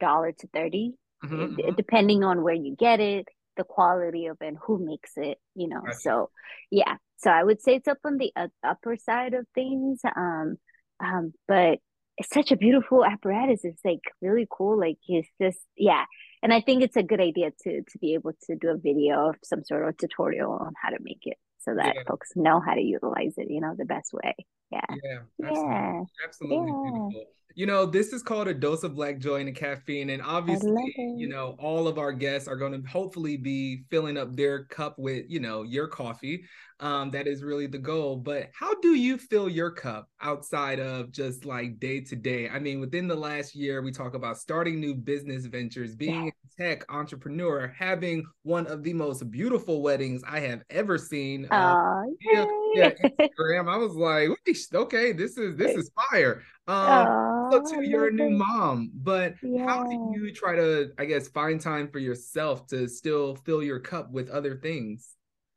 dollar 0.00 0.32
to 0.32 0.48
30 0.48 0.94
mm-hmm, 1.24 1.34
mm-hmm. 1.34 1.74
depending 1.76 2.24
on 2.24 2.42
where 2.42 2.54
you 2.54 2.74
get 2.76 3.00
it 3.00 3.28
the 3.56 3.64
quality 3.64 4.26
of 4.26 4.36
it 4.40 4.46
and 4.46 4.58
who 4.66 4.84
makes 4.84 5.12
it 5.16 5.38
you 5.54 5.68
know 5.68 5.82
so 6.00 6.30
yeah. 6.70 6.96
So 7.16 7.30
i 7.30 7.42
would 7.42 7.62
say 7.62 7.76
it's 7.76 7.88
up 7.88 7.98
on 8.04 8.18
the 8.18 8.32
uh, 8.36 8.48
upper 8.62 8.96
side 8.96 9.34
of 9.34 9.46
things 9.54 10.00
um 10.16 10.56
um 11.00 11.32
but 11.46 11.78
it's 12.16 12.32
such 12.32 12.52
a 12.52 12.56
beautiful 12.56 13.04
apparatus. 13.04 13.64
It's 13.64 13.84
like 13.84 14.02
really 14.22 14.46
cool. 14.50 14.78
Like 14.78 14.98
it's 15.08 15.28
just 15.40 15.58
yeah. 15.76 16.04
And 16.42 16.52
i 16.52 16.60
think 16.60 16.82
it's 16.82 16.96
a 16.96 17.02
good 17.02 17.20
idea 17.20 17.50
to 17.62 17.82
to 17.82 17.98
be 17.98 18.14
able 18.14 18.32
to 18.46 18.56
do 18.56 18.68
a 18.68 18.76
video 18.76 19.30
of 19.30 19.36
some 19.42 19.64
sort 19.64 19.88
of 19.88 19.96
tutorial 19.96 20.52
on 20.52 20.74
how 20.80 20.90
to 20.90 20.98
make 21.00 21.22
it 21.22 21.38
so 21.60 21.74
that 21.74 21.94
yeah. 21.94 22.02
folks 22.06 22.32
know 22.36 22.60
how 22.60 22.74
to 22.74 22.82
utilize 22.82 23.32
it 23.38 23.50
you 23.50 23.62
know 23.62 23.74
the 23.76 23.86
best 23.86 24.12
way 24.12 24.34
Yeah. 24.74 24.96
Yeah. 25.04 25.18
Absolutely. 25.46 25.72
Yeah. 25.72 26.02
Absolutely 26.24 26.72
yeah. 26.72 26.90
beautiful 26.90 27.26
you 27.54 27.66
know, 27.66 27.86
this 27.86 28.12
is 28.12 28.22
called 28.22 28.48
a 28.48 28.54
dose 28.54 28.82
of 28.82 28.94
black 28.94 29.18
joy 29.18 29.40
and 29.40 29.54
caffeine. 29.54 30.10
And 30.10 30.20
obviously, 30.22 30.92
you 30.96 31.28
know, 31.28 31.54
all 31.58 31.86
of 31.86 31.98
our 31.98 32.12
guests 32.12 32.48
are 32.48 32.56
going 32.56 32.72
to 32.72 32.88
hopefully 32.88 33.36
be 33.36 33.84
filling 33.90 34.16
up 34.16 34.34
their 34.34 34.64
cup 34.64 34.98
with, 34.98 35.26
you 35.28 35.38
know, 35.38 35.62
your 35.62 35.86
coffee. 35.86 36.44
Um, 36.80 37.12
that 37.12 37.28
is 37.28 37.44
really 37.44 37.68
the 37.68 37.78
goal. 37.78 38.16
But 38.16 38.50
how 38.52 38.74
do 38.80 38.96
you 38.96 39.16
fill 39.16 39.48
your 39.48 39.70
cup 39.70 40.08
outside 40.20 40.80
of 40.80 41.12
just 41.12 41.44
like 41.44 41.78
day 41.78 42.00
to 42.00 42.16
day? 42.16 42.48
I 42.48 42.58
mean, 42.58 42.80
within 42.80 43.06
the 43.06 43.14
last 43.14 43.54
year, 43.54 43.80
we 43.82 43.92
talk 43.92 44.14
about 44.14 44.38
starting 44.38 44.80
new 44.80 44.94
business 44.94 45.46
ventures, 45.46 45.94
being 45.94 46.28
a 46.28 46.62
tech 46.62 46.84
entrepreneur, 46.88 47.72
having 47.78 48.24
one 48.42 48.66
of 48.66 48.82
the 48.82 48.92
most 48.92 49.30
beautiful 49.30 49.80
weddings 49.80 50.22
I 50.26 50.40
have 50.40 50.62
ever 50.70 50.98
seen. 50.98 51.46
Uh, 51.52 52.02
yeah, 52.20 52.44
yeah, 52.74 52.90
Instagram. 53.20 53.68
I 53.68 53.76
was 53.76 53.94
like, 53.94 54.28
okay, 54.74 55.12
this 55.12 55.38
is 55.38 55.56
this 55.56 55.76
is 55.76 55.90
fire. 56.10 56.42
Um, 56.66 57.50
so 57.52 57.62
too, 57.62 57.82
you're 57.82 58.08
a 58.08 58.12
new 58.12 58.30
mom, 58.30 58.90
but 58.94 59.34
yeah. 59.42 59.66
how 59.66 59.84
do 59.84 60.12
you 60.14 60.32
try 60.32 60.56
to, 60.56 60.92
I 60.98 61.04
guess, 61.04 61.28
find 61.28 61.60
time 61.60 61.88
for 61.88 61.98
yourself 61.98 62.66
to 62.68 62.88
still 62.88 63.36
fill 63.36 63.62
your 63.62 63.80
cup 63.80 64.10
with 64.10 64.30
other 64.30 64.56
things? 64.56 65.14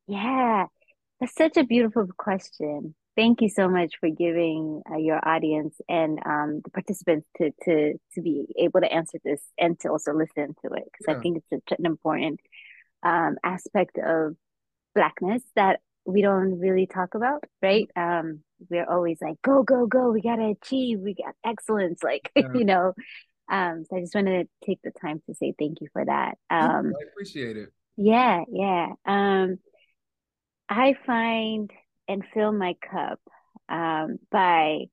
Yeah, 0.07 0.65
that's 1.19 1.35
such 1.35 1.57
a 1.57 1.63
beautiful 1.63 2.07
question. 2.17 2.93
Thank 3.15 3.41
you 3.41 3.49
so 3.49 3.67
much 3.67 3.95
for 3.99 4.09
giving 4.09 4.83
uh, 4.91 4.97
your 4.97 5.25
audience 5.27 5.75
and 5.89 6.19
um, 6.25 6.61
the 6.63 6.69
participants 6.71 7.27
to 7.37 7.51
to 7.63 7.93
to 8.13 8.21
be 8.21 8.45
able 8.57 8.81
to 8.81 8.91
answer 8.91 9.17
this 9.23 9.41
and 9.57 9.79
to 9.79 9.89
also 9.89 10.13
listen 10.13 10.55
to 10.63 10.73
it 10.73 10.83
because 10.85 11.05
yeah. 11.07 11.15
I 11.15 11.19
think 11.19 11.37
it's 11.37 11.49
such 11.49 11.79
an 11.79 11.85
important 11.85 12.39
um, 13.01 13.37
aspect 13.43 13.97
of 13.97 14.35
blackness 14.93 15.41
that 15.55 15.79
we 16.07 16.21
don't 16.21 16.59
really 16.59 16.87
talk 16.87 17.13
about, 17.15 17.43
right? 17.61 17.87
Um, 17.95 18.39
we're 18.69 18.89
always 18.89 19.17
like, 19.21 19.41
go, 19.43 19.61
go, 19.61 19.85
go, 19.85 20.09
we 20.11 20.21
gotta 20.21 20.55
achieve, 20.61 20.99
we 20.99 21.13
got 21.13 21.35
excellence, 21.45 22.01
like 22.01 22.31
yeah. 22.35 22.53
you 22.53 22.65
know. 22.65 22.93
Um, 23.49 23.85
so 23.89 23.97
I 23.97 23.99
just 24.01 24.15
wanted 24.15 24.47
to 24.47 24.65
take 24.65 24.79
the 24.83 24.91
time 24.91 25.21
to 25.27 25.35
say 25.35 25.53
thank 25.59 25.79
you 25.81 25.87
for 25.93 26.03
that. 26.03 26.37
Um, 26.49 26.93
I 26.97 27.03
appreciate 27.11 27.57
it. 27.57 27.69
Yeah, 27.97 28.43
yeah. 28.51 28.87
Um, 29.05 29.57
I 30.69 30.95
find 31.05 31.71
and 32.07 32.23
fill 32.33 32.51
my 32.51 32.75
cup 32.89 33.19
um, 33.69 34.17
by 34.31 34.85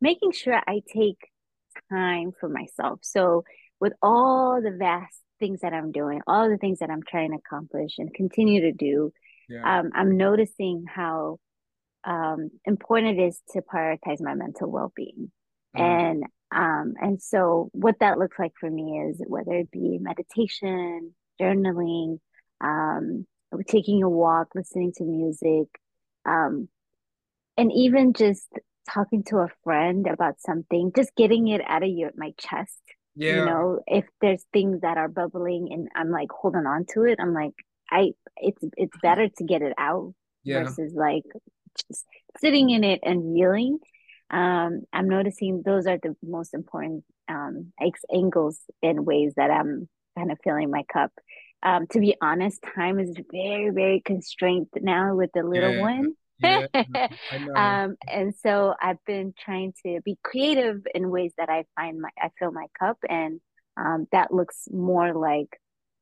making 0.00 0.32
sure 0.32 0.54
I 0.54 0.82
take 0.92 1.18
time 1.90 2.32
for 2.38 2.48
myself. 2.48 3.00
So, 3.02 3.44
with 3.80 3.92
all 4.02 4.60
the 4.62 4.76
vast 4.76 5.18
things 5.40 5.60
that 5.62 5.72
I'm 5.72 5.90
doing, 5.90 6.20
all 6.26 6.48
the 6.48 6.58
things 6.58 6.78
that 6.78 6.90
I'm 6.90 7.02
trying 7.02 7.30
to 7.30 7.38
accomplish 7.38 7.94
and 7.98 8.12
continue 8.12 8.60
to 8.62 8.72
do, 8.72 9.12
yeah. 9.50 9.80
um, 9.80 9.90
I'm 9.94 10.16
noticing 10.16 10.84
how 10.88 11.38
um, 12.04 12.50
important 12.64 13.18
it 13.18 13.22
is 13.22 13.40
to 13.50 13.62
prioritize 13.62 14.20
my 14.20 14.34
mental 14.34 14.70
well 14.70 14.92
being. 14.94 15.30
Mm. 15.76 15.80
And 15.80 16.24
um, 16.52 16.94
and 17.00 17.22
so, 17.22 17.70
what 17.72 17.96
that 18.00 18.18
looks 18.18 18.38
like 18.38 18.52
for 18.58 18.68
me 18.68 19.06
is 19.08 19.22
whether 19.26 19.52
it 19.52 19.70
be 19.70 19.98
meditation, 20.00 21.14
journaling, 21.40 22.18
um, 22.60 23.26
taking 23.68 24.02
a 24.02 24.08
walk, 24.08 24.48
listening 24.54 24.92
to 24.96 25.04
music, 25.04 25.68
um, 26.26 26.68
and 27.56 27.72
even 27.72 28.14
just 28.14 28.48
talking 28.88 29.22
to 29.24 29.38
a 29.38 29.48
friend 29.62 30.08
about 30.08 30.40
something, 30.40 30.92
just 30.94 31.14
getting 31.14 31.48
it 31.48 31.60
out 31.66 31.84
of 31.84 31.88
your 31.88 32.10
my 32.16 32.32
chest. 32.38 32.80
Yeah. 33.14 33.36
You 33.36 33.44
know, 33.44 33.80
if 33.86 34.06
there's 34.20 34.44
things 34.52 34.80
that 34.80 34.96
are 34.96 35.08
bubbling 35.08 35.68
and 35.72 35.88
I'm 35.94 36.10
like 36.10 36.30
holding 36.30 36.66
on 36.66 36.86
to 36.94 37.04
it, 37.04 37.18
I'm 37.20 37.34
like, 37.34 37.54
I 37.90 38.12
it's 38.36 38.62
it's 38.76 38.96
better 39.02 39.28
to 39.28 39.44
get 39.44 39.62
it 39.62 39.72
out 39.78 40.14
yeah. 40.44 40.64
versus 40.64 40.92
like 40.94 41.24
just 41.88 42.04
sitting 42.38 42.70
in 42.70 42.84
it 42.84 43.00
and 43.02 43.34
reeling. 43.34 43.78
Um, 44.30 44.82
I'm 44.92 45.08
noticing 45.08 45.62
those 45.64 45.86
are 45.86 45.98
the 46.00 46.14
most 46.22 46.54
important 46.54 47.04
um, 47.28 47.72
angles 48.12 48.60
and 48.82 49.04
ways 49.04 49.32
that 49.36 49.50
I'm 49.50 49.88
kind 50.16 50.30
of 50.30 50.38
filling 50.44 50.70
my 50.70 50.84
cup 50.92 51.10
um, 51.62 51.86
to 51.88 52.00
be 52.00 52.16
honest, 52.20 52.64
time 52.74 52.98
is 52.98 53.14
very, 53.30 53.70
very 53.70 54.00
constrained 54.04 54.68
now 54.76 55.14
with 55.14 55.30
the 55.34 55.42
little 55.42 55.74
yeah. 55.74 55.80
one. 55.80 56.12
Yeah, 56.38 56.66
um, 57.54 57.96
and 58.08 58.34
so 58.34 58.74
I've 58.80 59.04
been 59.06 59.34
trying 59.38 59.74
to 59.84 60.00
be 60.02 60.16
creative 60.24 60.80
in 60.94 61.10
ways 61.10 61.32
that 61.36 61.50
I 61.50 61.64
find 61.76 62.00
my 62.00 62.08
I 62.18 62.30
fill 62.38 62.50
my 62.50 62.66
cup, 62.78 62.96
and 63.06 63.40
um, 63.76 64.06
that 64.10 64.32
looks 64.32 64.66
more 64.70 65.12
like 65.12 65.59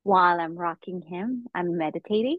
while 0.08 0.40
I'm 0.40 0.56
rocking 0.56 1.02
him, 1.02 1.46
I'm 1.54 1.76
meditating, 1.76 2.38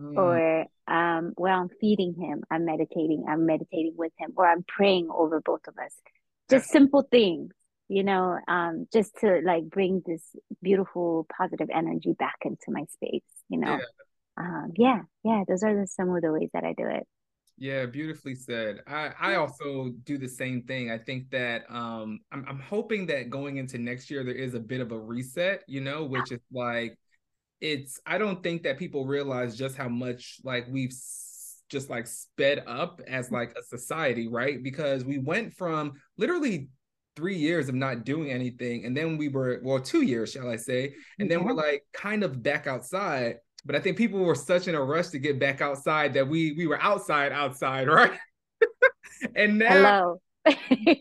mm. 0.00 0.16
or 0.16 0.66
um, 0.86 1.32
while 1.36 1.60
I'm 1.62 1.70
feeding 1.80 2.14
him, 2.14 2.44
I'm 2.50 2.64
meditating. 2.64 3.24
I'm 3.28 3.46
meditating 3.46 3.94
with 3.96 4.12
him, 4.18 4.32
or 4.36 4.46
I'm 4.46 4.64
praying 4.64 5.08
over 5.10 5.40
both 5.40 5.66
of 5.66 5.74
us. 5.78 5.94
Just 6.48 6.68
simple 6.70 7.02
things 7.10 7.52
you 7.88 8.02
know, 8.02 8.38
um, 8.48 8.86
just 8.92 9.16
to 9.20 9.40
like 9.44 9.64
bring 9.70 10.02
this 10.04 10.22
beautiful 10.62 11.26
positive 11.36 11.68
energy 11.72 12.14
back 12.18 12.36
into 12.44 12.66
my 12.68 12.84
space, 12.92 13.22
you 13.48 13.58
know. 13.58 13.78
Yeah. 13.78 13.84
Um, 14.38 14.72
yeah, 14.76 15.00
yeah, 15.24 15.44
those 15.48 15.62
are 15.62 15.74
the, 15.74 15.86
some 15.86 16.10
of 16.10 16.20
the 16.20 16.32
ways 16.32 16.50
that 16.52 16.64
I 16.64 16.74
do 16.76 16.86
it. 16.86 17.06
Yeah, 17.58 17.86
beautifully 17.86 18.34
said. 18.34 18.80
I 18.86 19.12
I 19.18 19.34
also 19.36 19.92
do 20.04 20.18
the 20.18 20.28
same 20.28 20.62
thing. 20.64 20.90
I 20.90 20.98
think 20.98 21.30
that 21.30 21.62
um 21.70 22.20
I'm 22.30 22.44
I'm 22.46 22.60
hoping 22.60 23.06
that 23.06 23.30
going 23.30 23.56
into 23.56 23.78
next 23.78 24.10
year 24.10 24.24
there 24.24 24.34
is 24.34 24.54
a 24.54 24.60
bit 24.60 24.82
of 24.82 24.92
a 24.92 24.98
reset, 24.98 25.62
you 25.66 25.80
know, 25.80 26.04
which 26.04 26.32
is 26.32 26.40
like 26.52 26.98
it's 27.60 28.00
I 28.06 28.18
don't 28.18 28.42
think 28.42 28.62
that 28.64 28.78
people 28.78 29.06
realize 29.06 29.56
just 29.56 29.76
how 29.76 29.88
much 29.88 30.40
like 30.44 30.66
we've 30.70 30.92
just 31.68 31.90
like 31.90 32.06
sped 32.06 32.62
up 32.66 33.00
as 33.06 33.30
like 33.30 33.54
a 33.58 33.62
society, 33.62 34.28
right? 34.28 34.62
Because 34.62 35.04
we 35.04 35.18
went 35.18 35.54
from 35.54 35.94
literally 36.16 36.68
three 37.16 37.36
years 37.36 37.68
of 37.68 37.74
not 37.74 38.04
doing 38.04 38.30
anything. 38.30 38.84
And 38.84 38.96
then 38.96 39.16
we 39.16 39.28
were, 39.28 39.60
well, 39.62 39.80
two 39.80 40.02
years, 40.02 40.32
shall 40.32 40.50
I 40.50 40.56
say. 40.56 40.94
And 41.18 41.30
then 41.30 41.42
we're 41.42 41.52
mm-hmm. 41.52 41.60
like 41.60 41.84
kind 41.92 42.22
of 42.22 42.42
back 42.42 42.66
outside. 42.66 43.36
But 43.64 43.74
I 43.74 43.80
think 43.80 43.96
people 43.96 44.20
were 44.20 44.34
such 44.34 44.68
in 44.68 44.74
a 44.74 44.82
rush 44.82 45.08
to 45.08 45.18
get 45.18 45.40
back 45.40 45.60
outside 45.60 46.14
that 46.14 46.28
we 46.28 46.52
we 46.52 46.66
were 46.66 46.80
outside, 46.80 47.32
outside, 47.32 47.88
right? 47.88 48.12
and 49.34 49.58
now, 49.58 50.18
now 50.46 50.54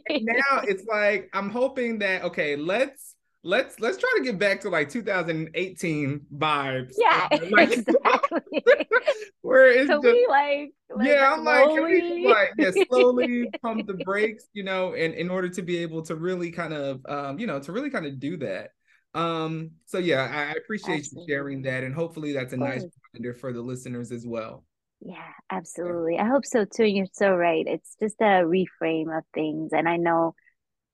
it's 0.10 0.84
like 0.86 1.30
I'm 1.34 1.50
hoping 1.50 2.00
that 2.00 2.24
okay, 2.24 2.56
let's 2.56 3.15
let's 3.46 3.80
let's 3.80 3.98
try 3.98 4.12
to 4.18 4.24
get 4.24 4.40
back 4.40 4.60
to 4.62 4.70
like 4.70 4.90
2018 4.90 6.26
vibes. 6.36 6.94
Yeah, 6.98 7.28
like, 7.52 7.72
exactly. 7.78 8.42
where 9.42 9.72
it's 9.72 9.88
so 9.88 10.02
just, 10.02 10.18
like, 10.28 10.72
like, 10.90 11.08
yeah, 11.08 11.32
I'm 11.32 11.44
slowly. 11.44 12.26
like, 12.26 12.50
like 12.58 12.76
yeah, 12.76 12.84
slowly 12.90 13.50
pump 13.62 13.88
the 13.88 13.94
brakes, 13.94 14.46
you 14.54 14.64
know, 14.64 14.94
and 14.94 15.14
in 15.14 15.30
order 15.30 15.48
to 15.50 15.62
be 15.62 15.78
able 15.78 16.02
to 16.04 16.16
really 16.16 16.52
kind 16.52 16.74
of, 16.74 17.06
um, 17.08 17.40
you 17.40 17.48
know, 17.48 17.60
to 17.60 17.72
really 17.72 17.92
kind 17.92 18.08
of 18.08 18.20
do 18.20 18.36
that. 18.38 18.72
Um, 19.14 19.72
so 19.86 20.00
yeah, 20.00 20.28
I, 20.30 20.50
I 20.50 20.52
appreciate 20.54 21.00
absolutely. 21.00 21.32
you 21.32 21.38
sharing 21.38 21.62
that, 21.62 21.84
and 21.84 21.94
hopefully 21.94 22.34
that's 22.34 22.52
a 22.52 22.58
nice 22.58 22.84
reminder 23.14 23.36
for 23.36 23.54
the 23.54 23.62
listeners 23.62 24.12
as 24.12 24.26
well. 24.26 24.66
Yeah, 25.02 25.32
absolutely. 25.52 26.18
I 26.18 26.26
hope 26.26 26.46
so 26.46 26.66
too. 26.66 26.86
You're 26.86 27.06
so 27.14 27.36
right. 27.36 27.66
It's 27.68 27.96
just 28.02 28.16
a 28.20 28.44
reframe 28.44 29.16
of 29.16 29.24
things, 29.34 29.72
and 29.72 29.88
I 29.88 29.98
know 29.98 30.34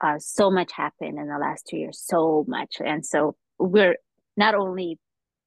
uh, 0.01 0.17
so 0.19 0.49
much 0.49 0.71
happened 0.71 1.19
in 1.19 1.27
the 1.27 1.37
last 1.37 1.67
two 1.69 1.77
years, 1.77 2.01
so 2.03 2.45
much. 2.47 2.77
And 2.83 3.05
so 3.05 3.35
we're 3.59 3.97
not 4.35 4.55
only 4.55 4.99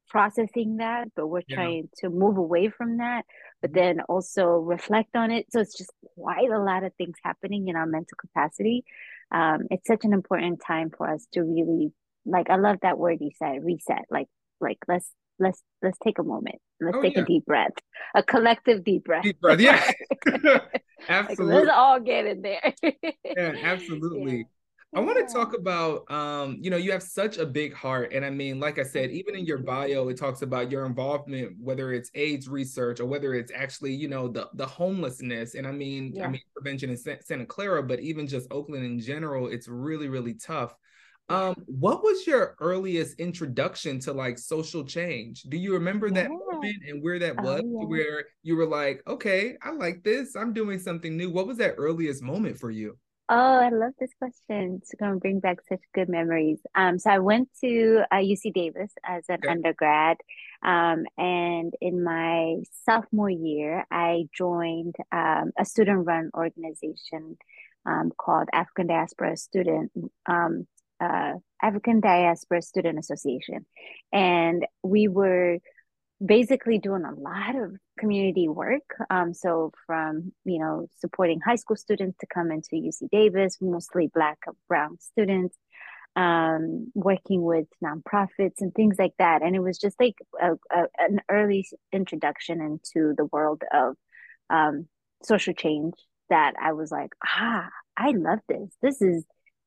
processing 0.09 0.77
that, 0.77 1.09
but 1.17 1.27
we're 1.27 1.43
yeah. 1.49 1.57
trying 1.57 1.89
to 1.99 2.11
move 2.11 2.37
away 2.37 2.69
from 2.69 2.99
that, 2.99 3.25
but 3.61 3.73
mm-hmm. 3.73 3.81
then 3.81 4.01
also 4.09 4.47
reflect 4.47 5.17
on 5.17 5.31
it. 5.31 5.47
So 5.51 5.61
it's 5.61 5.77
just 5.77 5.91
quite 6.17 6.51
a 6.51 6.59
lot 6.63 6.85
of 6.85 6.95
things 6.95 7.17
happening 7.25 7.69
in 7.69 7.77
our 7.77 7.87
mental 7.87 8.17
capacity. 8.21 8.85
Um, 9.33 9.67
it's 9.71 9.87
such 9.87 10.05
an 10.05 10.13
important 10.13 10.61
time 10.65 10.91
for 10.97 11.11
us 11.11 11.27
to 11.33 11.43
really 11.43 11.93
like 12.27 12.49
I 12.51 12.57
love 12.57 12.79
that 12.83 12.99
word 12.99 13.19
you 13.21 13.31
said, 13.37 13.65
reset. 13.65 14.05
Like 14.11 14.29
like 14.61 14.79
let's 14.89 15.11
let's 15.39 15.63
let's 15.83 15.99
take 16.03 16.19
a 16.19 16.23
moment. 16.23 16.57
Let's 16.81 16.97
oh, 16.99 17.03
take 17.03 17.17
yeah. 17.17 17.23
a 17.23 17.25
deep 17.25 17.45
breath, 17.45 17.73
a 18.15 18.23
collective 18.23 18.85
deep 18.85 19.05
breath. 19.05 19.25
Deep 19.25 19.41
breath, 19.41 19.61
yeah, 19.61 19.91
absolutely. 21.09 21.55
Like, 21.55 21.65
let's 21.65 21.77
all 21.77 22.01
get 22.01 22.27
in 22.27 22.43
there. 22.43 22.75
yeah, 23.25 23.55
absolutely. 23.63 24.39
Yeah. 24.39 24.43
I 24.95 25.01
want 25.01 25.27
to 25.27 25.35
talk 25.35 25.57
about, 25.59 26.09
um, 26.09 26.59
you 26.61 26.71
know, 26.71 26.77
you 26.77 26.93
have 26.93 27.03
such 27.03 27.39
a 27.39 27.45
big 27.45 27.75
heart, 27.75 28.13
and 28.13 28.25
I 28.25 28.31
mean, 28.31 28.61
like 28.61 28.79
I 28.79 28.85
said, 28.85 29.11
even 29.11 29.35
in 29.35 29.45
your 29.45 29.59
bio, 29.59 30.09
it 30.09 30.17
talks 30.17 30.43
about 30.43 30.71
your 30.71 30.87
involvement, 30.87 31.57
whether 31.61 31.93
it's 31.93 32.13
AIDS 32.15 32.49
research 32.49 33.01
or 33.01 33.07
whether 33.07 33.35
it's 33.35 33.51
actually, 33.53 33.93
you 33.93 34.07
know, 34.07 34.29
the 34.29 34.49
the 34.55 34.67
homelessness, 34.67 35.57
and 35.57 35.67
I 35.67 35.73
mean, 35.73 36.13
yeah. 36.15 36.27
I 36.27 36.29
mean, 36.29 36.41
prevention 36.55 36.91
in 36.91 36.97
Santa 36.97 37.45
Clara, 37.45 37.83
but 37.83 37.99
even 38.01 38.29
just 38.29 38.47
Oakland 38.53 38.85
in 38.85 39.01
general, 39.01 39.49
it's 39.49 39.67
really, 39.67 40.09
really 40.09 40.35
tough. 40.35 40.77
Um, 41.29 41.55
what 41.67 42.03
was 42.03 42.27
your 42.27 42.55
earliest 42.61 43.19
introduction 43.19 43.99
to 44.01 44.13
like 44.13 44.39
social 44.39 44.85
change? 44.85 45.43
Do 45.43 45.57
you 45.57 45.73
remember 45.73 46.11
that 46.11 46.29
yeah. 46.31 46.57
moment 46.57 46.83
and 46.87 47.03
where 47.03 47.19
that 47.19 47.37
was? 47.41 47.63
Oh, 47.65 47.81
yeah. 47.81 47.87
Where 47.87 48.25
you 48.43 48.57
were 48.57 48.67
like, 48.67 49.03
okay, 49.07 49.57
I 49.63 49.71
like 49.71 50.03
this. 50.03 50.37
I'm 50.37 50.53
doing 50.53 50.79
something 50.79 51.17
new. 51.17 51.31
What 51.31 51.47
was 51.47 51.59
that 51.59 51.75
earliest 51.79 52.23
moment 52.23 52.59
for 52.59 52.71
you? 52.71 52.99
Oh, 53.31 53.35
I 53.37 53.71
love 53.71 53.93
this 53.99 54.11
question. 54.19 54.81
It's 54.83 54.95
going 55.01 55.15
to 55.15 55.19
bring 55.19 55.41
back 55.41 55.61
such 55.67 55.81
good 55.95 56.11
memories. 56.11 56.61
Um, 56.75 56.99
so 56.99 57.09
I 57.09 57.21
went 57.21 57.49
to 57.63 58.03
uh, 58.13 58.17
UC 58.17 58.53
Davis 58.53 58.93
as 59.03 59.25
an 59.31 59.37
okay. 59.37 59.49
undergrad, 59.49 60.19
um, 60.63 61.05
and 61.17 61.73
in 61.81 62.05
my 62.05 62.57
sophomore 62.85 63.31
year, 63.31 63.87
I 63.91 64.25
joined 64.37 64.97
um, 65.11 65.53
a 65.59 65.65
student-run 65.65 66.33
organization 66.35 67.39
um, 67.87 68.13
called 68.17 68.49
African 68.53 68.89
Diaspora 68.89 69.39
Student 69.39 69.93
um, 70.27 70.67
uh, 71.01 71.33
African 71.63 72.01
Diaspora 72.01 72.63
Student 72.63 72.99
Association, 72.99 73.67
and 74.13 74.67
we 74.83 75.09
were 75.09 75.59
basically 76.25 76.79
doing 76.79 77.05
a 77.05 77.15
lot 77.15 77.57
of 77.57 77.73
community 77.99 78.49
work. 78.49 78.83
Um, 79.11 79.35
so 79.35 79.73
from 79.87 80.33
you 80.45 80.59
know 80.59 80.87
supporting 80.99 81.41
high 81.41 81.57
school 81.57 81.77
students 81.77 82.19
to 82.21 82.27
come 82.27 82.51
into 82.51 82.77
UC 82.77 83.11
Davis, 83.11 83.59
mostly 83.61 84.11
Black 84.13 84.39
and 84.47 84.57
Brown 84.69 84.99
students, 85.01 85.57
um, 86.17 86.93
working 86.95 87.43
with 87.43 87.67
nonprofits 87.83 88.61
and 88.61 88.75
things 88.75 88.97
like 88.99 89.15
that. 89.19 89.43
And 89.43 89.57
it 89.57 89.61
was 89.61 89.79
just 89.79 89.99
like 90.01 90.15
a, 90.41 90.53
a, 90.71 90.87
an 90.99 91.21
early 91.29 91.67
introduction 91.93 92.61
into 92.61 93.15
the 93.17 93.27
world 93.27 93.63
of 93.73 93.97
um, 94.51 94.87
social 95.23 95.55
change 95.55 95.95
that 96.31 96.55
I 96.61 96.73
was 96.73 96.91
like, 96.91 97.11
ah, 97.27 97.69
I 97.97 98.11
love 98.11 98.41
this. 98.49 98.71
This 98.81 99.03
is 99.03 99.25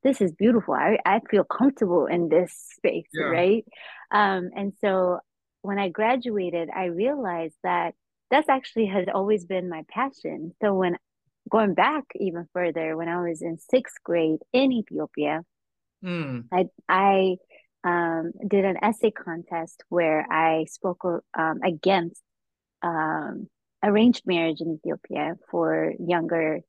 this 0.07 0.21
is 0.21 0.31
beautiful. 0.31 0.73
I, 0.73 0.97
I 1.05 1.19
feel 1.29 1.43
comfortable 1.43 2.05
in 2.05 2.29
this 2.29 2.53
space, 2.77 3.09
yeah. 3.13 3.25
right? 3.25 3.65
Um, 4.09 4.49
and 4.55 4.71
so 4.79 5.19
when 5.61 5.77
I 5.77 5.89
graduated, 5.89 6.69
I 6.73 6.85
realized 6.85 7.57
that 7.63 7.93
that's 8.31 8.47
actually 8.47 8.85
has 8.87 9.05
always 9.13 9.45
been 9.45 9.69
my 9.69 9.83
passion. 9.89 10.53
So 10.61 10.73
when 10.73 10.95
going 11.49 11.73
back 11.73 12.05
even 12.15 12.47
further, 12.53 12.95
when 12.95 13.09
I 13.09 13.21
was 13.21 13.41
in 13.41 13.57
sixth 13.57 13.97
grade 14.03 14.39
in 14.53 14.71
Ethiopia, 14.71 15.43
mm. 16.03 16.45
I 16.51 16.65
I 16.87 17.35
um, 17.83 18.31
did 18.47 18.63
an 18.63 18.77
essay 18.81 19.11
contest 19.11 19.83
where 19.89 20.25
I 20.31 20.65
spoke 20.69 21.03
um, 21.37 21.59
against 21.63 22.21
um, 22.81 23.49
arranged 23.83 24.23
marriage 24.25 24.61
in 24.61 24.75
Ethiopia 24.75 25.35
for 25.51 25.93
younger 25.99 26.61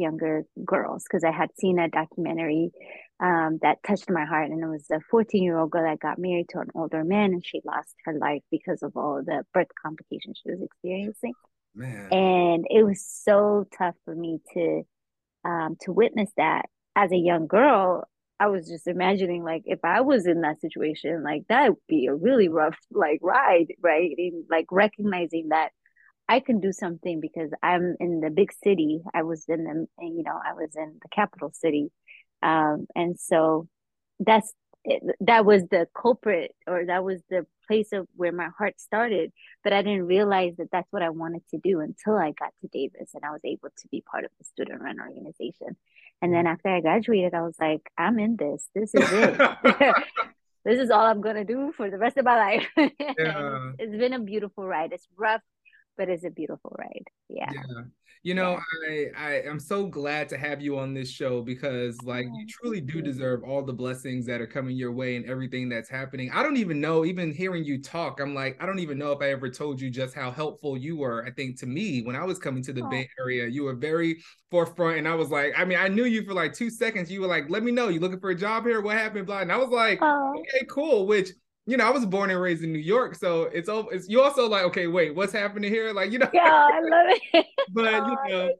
younger 0.00 0.44
girls 0.64 1.04
because 1.04 1.24
I 1.24 1.30
had 1.30 1.50
seen 1.58 1.78
a 1.78 1.88
documentary 1.88 2.70
um, 3.20 3.58
that 3.62 3.82
touched 3.86 4.10
my 4.10 4.24
heart. 4.24 4.50
And 4.50 4.62
it 4.62 4.66
was 4.66 4.86
a 4.90 5.00
14 5.10 5.42
year 5.42 5.58
old 5.58 5.70
girl 5.70 5.84
that 5.84 6.00
got 6.00 6.18
married 6.18 6.48
to 6.50 6.60
an 6.60 6.68
older 6.74 7.04
man 7.04 7.32
and 7.32 7.44
she 7.44 7.60
lost 7.64 7.94
her 8.04 8.14
life 8.18 8.42
because 8.50 8.82
of 8.82 8.96
all 8.96 9.22
the 9.24 9.44
birth 9.52 9.68
complications 9.80 10.40
she 10.42 10.50
was 10.50 10.62
experiencing. 10.62 11.34
Man. 11.74 12.12
And 12.12 12.66
it 12.68 12.82
was 12.84 13.04
so 13.06 13.66
tough 13.76 13.94
for 14.04 14.14
me 14.14 14.40
to 14.54 14.82
um, 15.44 15.76
to 15.82 15.92
witness 15.92 16.30
that 16.36 16.66
as 16.96 17.12
a 17.12 17.16
young 17.16 17.46
girl. 17.46 18.04
I 18.38 18.46
was 18.46 18.66
just 18.66 18.86
imagining 18.86 19.44
like 19.44 19.64
if 19.66 19.80
I 19.84 20.00
was 20.00 20.26
in 20.26 20.40
that 20.40 20.62
situation, 20.62 21.22
like 21.22 21.42
that 21.48 21.68
would 21.68 21.78
be 21.86 22.06
a 22.06 22.14
really 22.14 22.48
rough 22.48 22.78
like 22.90 23.20
ride, 23.22 23.74
right? 23.82 24.10
And 24.16 24.44
like 24.50 24.66
recognizing 24.70 25.48
that 25.50 25.72
I 26.30 26.38
can 26.38 26.60
do 26.60 26.72
something 26.72 27.20
because 27.20 27.50
I'm 27.60 27.96
in 27.98 28.20
the 28.20 28.30
big 28.30 28.52
city. 28.62 29.02
I 29.12 29.24
was 29.24 29.44
in 29.48 29.64
the, 29.64 29.86
you 30.00 30.22
know, 30.22 30.38
I 30.46 30.52
was 30.52 30.70
in 30.76 31.00
the 31.02 31.08
capital 31.12 31.50
city. 31.52 31.90
Um, 32.40 32.86
and 32.94 33.18
so 33.18 33.66
that's, 34.20 34.52
that 35.18 35.44
was 35.44 35.64
the 35.72 35.88
culprit 35.92 36.54
or 36.68 36.86
that 36.86 37.02
was 37.02 37.20
the 37.30 37.46
place 37.66 37.88
of 37.92 38.06
where 38.14 38.30
my 38.30 38.48
heart 38.56 38.80
started. 38.80 39.32
But 39.64 39.72
I 39.72 39.82
didn't 39.82 40.06
realize 40.06 40.54
that 40.58 40.68
that's 40.70 40.86
what 40.92 41.02
I 41.02 41.10
wanted 41.10 41.42
to 41.50 41.58
do 41.58 41.80
until 41.80 42.14
I 42.14 42.30
got 42.30 42.52
to 42.60 42.68
Davis 42.68 43.10
and 43.12 43.24
I 43.24 43.32
was 43.32 43.40
able 43.44 43.70
to 43.76 43.88
be 43.88 44.00
part 44.00 44.24
of 44.24 44.30
the 44.38 44.44
student 44.44 44.80
run 44.80 45.00
organization. 45.00 45.76
And 46.22 46.32
then 46.32 46.46
after 46.46 46.68
I 46.68 46.80
graduated, 46.80 47.34
I 47.34 47.42
was 47.42 47.56
like, 47.58 47.90
I'm 47.98 48.20
in 48.20 48.36
this. 48.36 48.68
This 48.72 48.94
is 48.94 49.10
it. 49.10 49.36
this 50.64 50.78
is 50.78 50.90
all 50.90 51.06
I'm 51.06 51.22
gonna 51.22 51.44
do 51.44 51.72
for 51.76 51.90
the 51.90 51.98
rest 51.98 52.18
of 52.18 52.24
my 52.24 52.36
life. 52.36 52.68
Yeah. 53.18 53.72
it's 53.80 53.96
been 53.96 54.12
a 54.12 54.20
beautiful 54.20 54.64
ride. 54.64 54.92
It's 54.92 55.08
rough 55.16 55.42
but 56.00 56.08
it's 56.08 56.24
a 56.24 56.30
beautiful 56.30 56.74
ride. 56.78 57.04
Yeah. 57.28 57.50
Yeah. 57.52 57.82
You 58.22 58.32
know, 58.34 58.58
yeah. 58.88 59.08
I 59.18 59.28
I 59.28 59.32
am 59.42 59.60
so 59.60 59.86
glad 59.86 60.30
to 60.30 60.38
have 60.38 60.62
you 60.62 60.78
on 60.78 60.94
this 60.94 61.10
show 61.10 61.42
because 61.42 61.98
like 62.04 62.24
you 62.24 62.46
truly 62.48 62.80
do 62.80 63.02
deserve 63.02 63.44
all 63.44 63.62
the 63.62 63.74
blessings 63.74 64.24
that 64.26 64.40
are 64.40 64.46
coming 64.46 64.76
your 64.76 64.92
way 64.92 65.16
and 65.16 65.26
everything 65.26 65.68
that's 65.68 65.90
happening. 65.90 66.30
I 66.32 66.42
don't 66.42 66.56
even 66.56 66.80
know, 66.80 67.04
even 67.04 67.32
hearing 67.32 67.64
you 67.64 67.82
talk, 67.82 68.18
I'm 68.18 68.34
like, 68.34 68.56
I 68.62 68.66
don't 68.66 68.78
even 68.78 68.96
know 68.96 69.12
if 69.12 69.20
I 69.20 69.30
ever 69.30 69.50
told 69.50 69.78
you 69.78 69.90
just 69.90 70.14
how 70.14 70.30
helpful 70.30 70.78
you 70.78 70.96
were. 70.96 71.22
I 71.26 71.32
think 71.32 71.58
to 71.60 71.66
me, 71.66 72.00
when 72.00 72.16
I 72.16 72.24
was 72.24 72.38
coming 72.38 72.62
to 72.62 72.72
the 72.72 72.82
oh. 72.82 72.88
Bay 72.88 73.06
Area, 73.18 73.46
you 73.46 73.64
were 73.64 73.74
very 73.74 74.22
forefront. 74.50 74.96
And 74.96 75.06
I 75.08 75.14
was 75.14 75.28
like, 75.28 75.52
I 75.54 75.66
mean, 75.66 75.78
I 75.78 75.88
knew 75.88 76.04
you 76.04 76.24
for 76.24 76.32
like 76.32 76.54
two 76.54 76.70
seconds. 76.70 77.10
You 77.10 77.20
were 77.20 77.26
like, 77.26 77.50
let 77.50 77.62
me 77.62 77.72
know. 77.72 77.88
You 77.88 78.00
looking 78.00 78.20
for 78.20 78.30
a 78.30 78.34
job 78.34 78.64
here? 78.64 78.80
What 78.80 78.96
happened? 78.96 79.26
Blah. 79.26 79.40
And 79.40 79.52
I 79.52 79.58
was 79.58 79.68
like, 79.68 79.98
oh. 80.00 80.34
okay, 80.38 80.64
cool. 80.66 81.06
Which 81.06 81.30
you 81.70 81.76
know, 81.76 81.86
I 81.86 81.90
was 81.90 82.04
born 82.04 82.30
and 82.30 82.40
raised 82.40 82.64
in 82.64 82.72
New 82.72 82.80
York, 82.80 83.14
so 83.14 83.42
it's 83.42 83.68
it's 83.70 84.08
you 84.08 84.20
also 84.20 84.48
like, 84.48 84.64
okay, 84.64 84.88
wait, 84.88 85.14
what's 85.14 85.32
happening 85.32 85.70
here? 85.70 85.92
Like, 85.92 86.10
you 86.10 86.18
know, 86.18 86.28
yeah, 86.34 86.66
I 86.72 86.80
love 86.80 87.16
it. 87.32 87.46
but 87.72 87.94
oh, 87.94 88.16
you 88.26 88.28
know, 88.28 88.50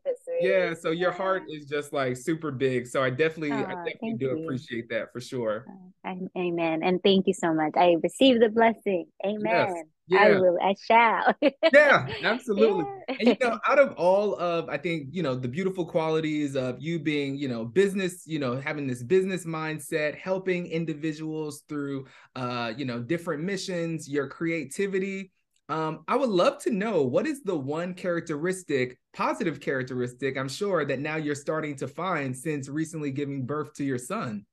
yeah, 0.40 0.74
so 0.74 0.92
your 0.92 1.10
heart 1.10 1.42
is 1.48 1.66
just 1.66 1.92
like 1.92 2.16
super 2.16 2.52
big. 2.52 2.86
So 2.86 3.02
I 3.02 3.10
definitely, 3.10 3.50
oh, 3.50 3.64
I 3.64 3.74
definitely 3.84 4.14
do 4.14 4.26
you. 4.26 4.42
appreciate 4.44 4.88
that 4.90 5.12
for 5.12 5.20
sure. 5.20 5.66
Uh, 6.06 6.14
amen, 6.38 6.84
and 6.84 7.02
thank 7.02 7.26
you 7.26 7.34
so 7.34 7.52
much. 7.52 7.72
I 7.76 7.96
received 8.00 8.42
the 8.42 8.48
blessing. 8.48 9.06
Amen. 9.26 9.42
Yes. 9.44 9.84
Yeah. 10.10 10.20
I 10.20 10.30
will. 10.40 10.58
I 10.60 10.74
shall. 10.74 11.34
yeah, 11.72 12.08
absolutely. 12.24 12.84
Yeah. 13.08 13.16
And 13.20 13.28
you 13.28 13.36
know, 13.40 13.60
out 13.66 13.78
of 13.78 13.92
all 13.92 14.34
of, 14.40 14.68
I 14.68 14.76
think 14.76 15.08
you 15.12 15.22
know 15.22 15.36
the 15.36 15.48
beautiful 15.48 15.86
qualities 15.86 16.56
of 16.56 16.80
you 16.80 16.98
being, 16.98 17.36
you 17.36 17.48
know, 17.48 17.64
business, 17.64 18.24
you 18.26 18.40
know, 18.40 18.60
having 18.60 18.88
this 18.88 19.04
business 19.04 19.44
mindset, 19.44 20.16
helping 20.16 20.66
individuals 20.66 21.62
through, 21.68 22.06
uh, 22.34 22.72
you 22.76 22.84
know, 22.84 23.00
different 23.00 23.44
missions, 23.44 24.08
your 24.08 24.26
creativity. 24.26 25.30
Um, 25.68 26.02
I 26.08 26.16
would 26.16 26.30
love 26.30 26.58
to 26.64 26.70
know 26.70 27.02
what 27.02 27.28
is 27.28 27.44
the 27.44 27.54
one 27.54 27.94
characteristic, 27.94 28.98
positive 29.12 29.60
characteristic, 29.60 30.36
I'm 30.36 30.48
sure 30.48 30.84
that 30.84 30.98
now 30.98 31.14
you're 31.14 31.36
starting 31.36 31.76
to 31.76 31.86
find 31.86 32.36
since 32.36 32.68
recently 32.68 33.12
giving 33.12 33.46
birth 33.46 33.74
to 33.74 33.84
your 33.84 33.98
son. 33.98 34.44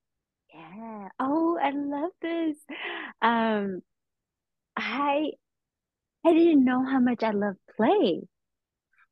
Yeah. 0.53 1.07
Oh, 1.19 1.57
I 1.59 1.71
love 1.71 2.11
this. 2.21 2.57
Um, 3.23 3.81
I 4.77 5.31
I 6.27 6.33
didn't 6.33 6.65
know 6.65 6.83
how 6.83 6.99
much 6.99 7.23
I 7.23 7.31
love 7.31 7.55
play. 7.77 8.21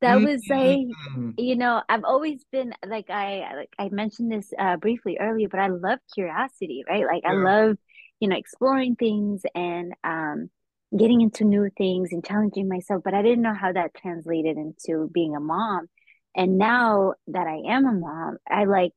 That 0.02 0.20
was 0.20 0.44
like, 0.50 0.80
mm-hmm. 0.80 1.32
you 1.38 1.56
know, 1.56 1.82
I've 1.88 2.04
always 2.04 2.44
been 2.52 2.74
like 2.86 3.10
I 3.10 3.56
like 3.56 3.70
I 3.80 3.90
mentioned 3.90 4.32
this 4.32 4.52
uh, 4.60 4.76
briefly 4.76 5.18
earlier, 5.20 5.48
but 5.50 5.62
I 5.62 5.68
love 5.68 6.00
curiosity, 6.14 6.84
right? 6.88 7.06
Like 7.06 7.24
yeah. 7.24 7.32
I 7.32 7.34
love, 7.36 7.78
you 8.20 8.28
know, 8.28 8.36
exploring 8.36 8.96
things 8.98 9.44
and 9.56 9.94
um 10.04 10.50
getting 10.96 11.22
into 11.22 11.46
new 11.46 11.70
things 11.78 12.10
and 12.12 12.26
challenging 12.26 12.68
myself, 12.68 13.02
but 13.04 13.14
I 13.14 13.22
didn't 13.22 13.42
know 13.42 13.54
how 13.54 13.72
that 13.72 13.96
translated 13.96 14.58
into 14.58 15.10
being 15.14 15.36
a 15.36 15.40
mom. 15.40 15.88
And 16.36 16.58
now 16.58 17.14
that 17.28 17.48
I 17.48 17.74
am 17.74 17.86
a 17.86 17.94
mom, 17.94 18.38
I 18.50 18.66
like 18.66 18.92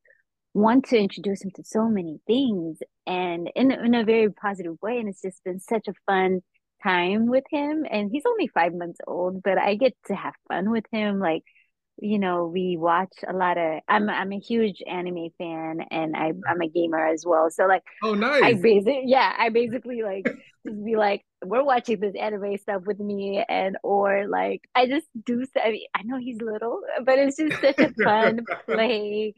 want 0.55 0.87
to 0.87 0.99
introduce 0.99 1.43
him 1.43 1.53
to 1.55 1.63
so 1.65 1.89
many 1.89 2.19
things 2.27 2.79
and 3.07 3.49
in 3.55 3.71
in 3.71 3.95
a 3.95 4.05
very 4.05 4.31
positive 4.31 4.77
way 4.83 4.99
and 4.99 5.09
it's 5.09 5.23
just 5.23 5.45
been 5.45 5.61
such 5.61 5.87
a 5.87 5.93
fun 6.07 6.41
time 6.83 7.27
with 7.27 7.45
him 7.51 7.85
and 7.91 8.11
he's 8.13 8.25
only 8.27 8.47
five 8.49 8.75
months 8.75 9.01
old 9.07 9.43
but 9.43 9.59
i 9.59 9.75
get 9.75 9.95
to 10.07 10.15
have 10.15 10.35
fun 10.49 10.71
with 10.71 10.85
him 10.93 11.19
like 11.19 11.43
you 12.01 12.19
know 12.19 12.47
we 12.47 12.77
watch 12.77 13.13
a 13.27 13.33
lot 13.33 13.59
of 13.59 13.81
i'm 13.89 14.09
i'm 14.09 14.33
a 14.33 14.39
huge 14.39 14.83
anime 14.87 15.31
fan 15.39 15.81
and 15.91 16.17
I, 16.17 16.33
i'm 16.49 16.61
a 16.61 16.69
gamer 16.69 17.07
as 17.07 17.25
well 17.27 17.51
so 17.51 17.67
like 17.67 17.83
oh 18.03 18.15
nice. 18.15 18.43
i 18.43 18.53
basically 18.55 19.03
yeah 19.07 19.35
i 19.37 19.49
basically 19.49 20.03
like 20.03 20.25
just 20.67 20.85
be 20.85 20.97
like 20.97 21.23
we're 21.45 21.65
watching 21.65 22.01
this 22.01 22.15
anime 22.15 22.57
stuff 22.59 22.83
with 22.87 23.01
me 23.01 23.45
and 23.49 23.77
or 23.83 24.27
like 24.29 24.63
i 24.75 24.87
just 24.87 25.07
do 25.25 25.45
I, 25.63 25.71
mean, 25.71 25.87
I 25.95 26.03
know 26.05 26.19
he's 26.19 26.41
little 26.41 26.81
but 27.05 27.19
it's 27.19 27.37
just 27.37 27.61
such 27.61 27.79
a 27.79 27.93
fun 28.05 28.45
play 28.67 29.35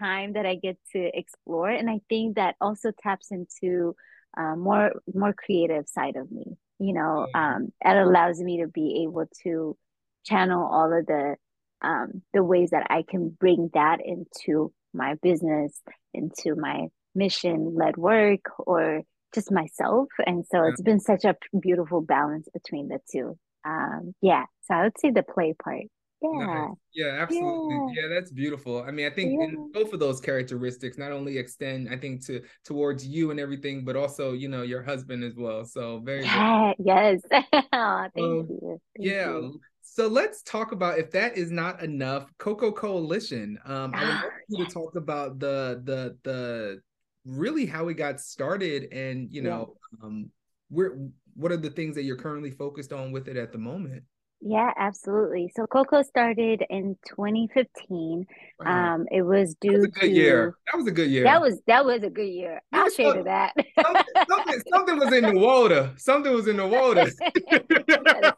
time 0.00 0.32
that 0.32 0.46
i 0.46 0.56
get 0.56 0.78
to 0.92 1.10
explore 1.16 1.68
and 1.68 1.88
i 1.88 2.00
think 2.08 2.36
that 2.36 2.56
also 2.60 2.90
taps 3.02 3.30
into 3.30 3.94
uh, 4.36 4.56
more 4.56 4.92
more 5.14 5.34
creative 5.34 5.88
side 5.88 6.16
of 6.16 6.30
me 6.32 6.56
you 6.82 6.92
know 6.92 7.26
um, 7.34 7.72
it 7.84 7.96
allows 7.96 8.40
me 8.40 8.60
to 8.60 8.68
be 8.68 9.02
able 9.04 9.26
to 9.42 9.76
channel 10.24 10.68
all 10.70 10.92
of 10.92 11.06
the 11.06 11.36
um, 11.82 12.22
the 12.32 12.44
ways 12.44 12.70
that 12.70 12.86
i 12.90 13.02
can 13.08 13.28
bring 13.28 13.70
that 13.74 13.98
into 14.04 14.72
my 14.94 15.14
business 15.22 15.80
into 16.14 16.54
my 16.54 16.88
mission 17.14 17.74
led 17.74 17.96
work 17.96 18.40
or 18.58 19.02
just 19.34 19.50
myself. 19.50 20.08
And 20.26 20.44
so 20.46 20.64
it's 20.64 20.82
been 20.82 21.00
such 21.00 21.24
a 21.24 21.36
beautiful 21.58 22.00
balance 22.00 22.48
between 22.52 22.88
the 22.88 22.98
two. 23.10 23.38
Um, 23.64 24.14
yeah. 24.20 24.44
So 24.62 24.74
i 24.74 24.82
would 24.84 24.98
say 24.98 25.10
the 25.10 25.22
play 25.22 25.54
part 25.54 25.84
yeah. 26.22 26.46
Nice. 26.46 26.70
Yeah, 26.94 27.18
absolutely. 27.20 27.94
Yeah. 27.94 28.02
yeah. 28.02 28.14
that's 28.14 28.30
beautiful. 28.30 28.82
I 28.82 28.90
mean, 28.90 29.06
I 29.06 29.10
think 29.10 29.38
yeah. 29.40 29.56
both 29.72 29.92
of 29.92 30.00
those 30.00 30.20
characteristics 30.20 30.98
not 30.98 31.12
only 31.12 31.38
extend, 31.38 31.88
I 31.90 31.96
think, 31.96 32.24
to 32.26 32.42
towards 32.64 33.06
you 33.06 33.30
and 33.30 33.40
everything, 33.40 33.84
but 33.84 33.96
also, 33.96 34.32
you 34.32 34.48
know, 34.48 34.62
your 34.62 34.82
husband 34.82 35.24
as 35.24 35.34
well. 35.36 35.64
So 35.64 36.00
very 36.00 36.24
yeah, 36.24 36.72
yes. 36.78 37.20
thank 37.30 37.64
um, 37.72 38.46
you. 38.48 38.80
Thank 38.96 39.08
yeah. 39.08 39.30
You. 39.30 39.60
So 39.82 40.06
let's 40.06 40.42
talk 40.42 40.72
about 40.72 40.98
if 40.98 41.10
that 41.10 41.36
is 41.36 41.50
not 41.50 41.82
enough, 41.82 42.30
Coco 42.38 42.72
Coalition. 42.72 43.58
Um, 43.64 43.92
I 43.94 44.04
would 44.04 44.14
love 44.14 44.32
you 44.48 44.64
to 44.64 44.70
talk 44.70 44.96
about 44.96 45.38
the 45.38 45.82
the 45.84 46.16
the 46.22 46.80
really 47.24 47.66
how 47.66 47.84
we 47.84 47.94
got 47.94 48.20
started 48.20 48.92
and 48.92 49.28
you 49.30 49.42
know 49.42 49.74
um 50.02 50.28
where 50.70 50.96
what 51.34 51.52
are 51.52 51.56
the 51.56 51.70
things 51.70 51.94
that 51.94 52.02
you're 52.02 52.16
currently 52.16 52.50
focused 52.50 52.92
on 52.92 53.12
with 53.12 53.28
it 53.28 53.36
at 53.36 53.52
the 53.52 53.58
moment? 53.58 54.02
Yeah, 54.44 54.72
absolutely. 54.76 55.52
So 55.54 55.66
Coco 55.68 56.02
started 56.02 56.64
in 56.68 56.96
2015. 57.08 58.26
Wow. 58.58 58.94
Um, 58.94 59.06
it 59.12 59.22
was 59.22 59.54
due 59.60 59.70
that 59.70 59.78
was 59.78 59.96
a 59.98 60.00
to 60.00 60.08
year. 60.08 60.56
That 60.66 60.78
was 60.78 60.86
a 60.88 60.90
good 60.90 61.10
year. 61.10 61.22
That 61.22 61.40
was 61.40 61.60
that 61.68 61.84
was 61.84 62.02
a 62.02 62.10
good 62.10 62.28
year. 62.28 62.60
I'll 62.72 62.90
say 62.90 63.12
to 63.12 63.22
that. 63.22 63.54
something, 63.80 64.04
something, 64.28 64.62
something, 64.68 64.98
was 64.98 65.12
in 65.12 65.24
the 65.32 65.38
water. 65.38 65.92
Something 65.96 66.32
was 66.32 66.48
in 66.48 66.56
the 66.56 66.66
water. 66.78 67.08
say 67.08 67.30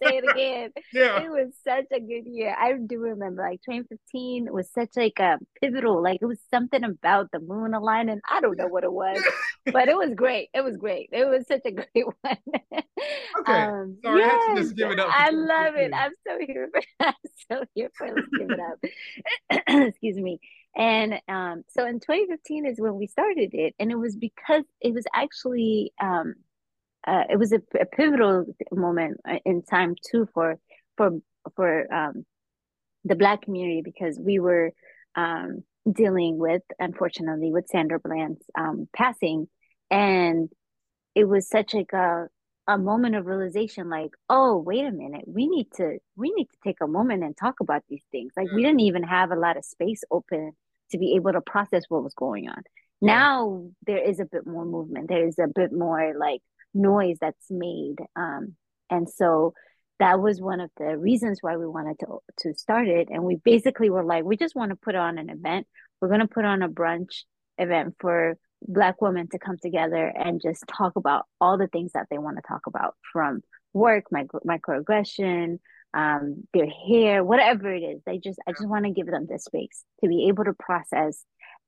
it 0.03 0.31
again. 0.31 0.71
Yeah. 0.93 1.23
It 1.23 1.31
was 1.31 1.53
such 1.64 1.87
a 1.93 1.99
good 1.99 2.25
year. 2.27 2.55
I 2.57 2.75
do 2.75 3.01
remember 3.01 3.43
like 3.43 3.61
2015 3.62 4.49
was 4.53 4.71
such 4.71 4.90
like 4.97 5.19
a 5.19 5.38
pivotal, 5.61 6.01
like 6.03 6.21
it 6.23 6.27
was 6.27 6.38
something 6.51 6.85
about 6.85 7.33
the 7.33 7.40
moon 7.40 7.75
aligning. 7.75 8.21
I 8.31 8.40
don't 8.40 8.57
know 8.57 8.69
what 8.69 8.85
it 8.85 8.93
was, 8.93 9.21
but 9.73 9.88
it 9.88 9.97
was 9.97 10.14
great. 10.14 10.51
It 10.55 10.62
was 10.62 10.77
great. 10.77 11.09
It 11.11 11.25
was 11.25 11.47
such 11.49 11.62
a 11.64 11.71
great 11.73 12.07
one. 12.21 12.37
okay. 13.40 13.53
Um, 13.53 13.97
Sorry, 14.03 14.21
yes, 14.21 14.43
I 14.51 14.55
just 14.57 14.77
give 14.77 14.90
it 14.93 15.01
up. 15.01 15.09
I 15.11 15.31
love 15.31 15.75
it. 15.75 15.93
I'm 15.98 16.12
so 16.26 16.38
here 16.44 16.68
for 16.72 16.83
I'm 17.00 17.14
so 17.50 17.64
here 17.74 17.90
for 17.96 18.09
let's 18.09 18.28
give 18.38 18.50
it 18.50 18.61
up. 18.61 19.88
Excuse 19.88 20.16
me. 20.16 20.40
And 20.76 21.14
um, 21.28 21.62
so 21.68 21.87
in 21.87 22.00
2015 22.00 22.66
is 22.66 22.80
when 22.80 22.96
we 22.96 23.07
started 23.07 23.50
it, 23.52 23.74
and 23.78 23.92
it 23.92 23.98
was 23.98 24.16
because 24.16 24.64
it 24.80 24.92
was 24.92 25.04
actually 25.14 25.92
um, 26.02 26.35
uh, 27.07 27.24
it 27.30 27.38
was 27.38 27.52
a, 27.52 27.61
a, 27.78 27.87
pivotal 27.87 28.46
moment 28.72 29.20
uh, 29.28 29.38
in 29.44 29.62
time 29.62 29.94
too 30.11 30.26
for 30.35 30.59
for 30.96 31.11
for 31.54 31.92
um, 31.94 32.24
the 33.04 33.14
Black 33.14 33.42
community 33.42 33.83
because 33.85 34.18
we 34.18 34.40
were 34.40 34.72
um, 35.14 35.62
dealing 35.90 36.38
with 36.38 36.62
unfortunately 36.78 37.52
with 37.52 37.68
Sandra 37.68 38.00
Bland's 38.00 38.44
um, 38.59 38.88
passing, 38.96 39.48
and 39.90 40.48
it 41.14 41.24
was 41.24 41.48
such 41.48 41.74
like 41.74 41.92
a 41.92 42.26
a 42.66 42.79
moment 42.79 43.14
of 43.14 43.27
realization 43.27 43.90
like 43.90 44.11
oh 44.31 44.57
wait 44.57 44.85
a 44.85 44.90
minute 44.90 45.24
we 45.27 45.46
need 45.46 45.66
to 45.77 45.98
we 46.16 46.33
need 46.33 46.46
to 46.46 46.57
take 46.64 46.79
a 46.83 46.87
moment 46.87 47.22
and 47.22 47.37
talk 47.37 47.61
about 47.61 47.83
these 47.88 48.05
things. 48.11 48.33
Like 48.37 48.50
we 48.53 48.62
didn't 48.62 48.81
even 48.81 49.03
have 49.03 49.31
a 49.31 49.37
lot 49.37 49.57
of 49.57 49.64
space 49.64 50.03
open 50.11 50.53
to 50.90 50.98
be 50.98 51.14
able 51.16 51.33
to 51.33 51.40
process 51.40 51.85
what 51.88 52.03
was 52.03 52.14
going 52.14 52.48
on. 52.48 52.62
Now 53.00 53.68
there 53.87 54.03
is 54.03 54.18
a 54.18 54.24
bit 54.24 54.46
more 54.46 54.64
movement. 54.64 55.09
There 55.09 55.27
is 55.27 55.38
a 55.38 55.48
bit 55.55 55.72
more 55.72 56.14
like 56.18 56.40
noise 56.72 57.18
that's 57.20 57.50
made 57.50 57.96
um 58.16 58.55
and 58.90 59.09
so 59.09 59.55
that 60.00 60.20
was 60.20 60.40
one 60.40 60.61
of 60.61 60.70
the 60.77 60.98
reasons 60.98 61.38
why 61.40 61.57
we 61.57 61.66
wanted 61.66 61.98
to 62.00 62.18
to 62.38 62.55
start 62.55 62.88
it 62.88 63.09
and 63.11 63.22
we 63.22 63.37
basically 63.37 63.90
were 63.90 64.05
like 64.05 64.24
we 64.24 64.37
just 64.37 64.57
want 64.57 64.70
to 64.70 64.77
put 64.77 64.94
on 64.94 65.18
an 65.18 65.29
event. 65.29 65.66
We're 66.00 66.09
going 66.09 66.20
to 66.20 66.29
put 66.29 66.44
on 66.44 66.62
a 66.62 66.68
brunch 66.68 67.22
event 67.59 67.94
for 68.00 68.37
black 68.66 69.00
women 69.00 69.29
to 69.29 69.38
come 69.38 69.57
together 69.59 70.07
and 70.07 70.40
just 70.42 70.64
talk 70.66 70.96
about 70.96 71.27
all 71.40 71.59
the 71.59 71.68
things 71.68 71.92
that 71.92 72.07
they 72.11 72.18
want 72.18 72.37
to 72.37 72.42
talk 72.46 72.62
about 72.66 72.94
from 73.12 73.42
work 73.72 74.05
micro, 74.11 74.40
microaggression 74.40 75.59
um, 75.94 76.42
their 76.53 76.66
hair 76.66 77.22
whatever 77.22 77.72
it 77.72 77.83
is. 77.83 78.00
They 78.05 78.18
just 78.18 78.38
i 78.46 78.53
just 78.53 78.66
want 78.66 78.85
to 78.85 78.90
give 78.90 79.07
them 79.07 79.27
the 79.29 79.38
space 79.38 79.85
to 80.03 80.09
be 80.09 80.29
able 80.29 80.44
to 80.44 80.53
process 80.53 81.22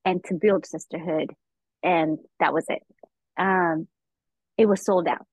and 0.04 0.22
to 0.24 0.34
build 0.34 0.66
sisterhood 0.66 1.32
and 1.82 2.18
that 2.40 2.52
was 2.52 2.64
it. 2.68 2.82
Um, 3.36 3.86
it 4.56 4.66
was 4.66 4.84
sold 4.84 5.06
out 5.06 5.26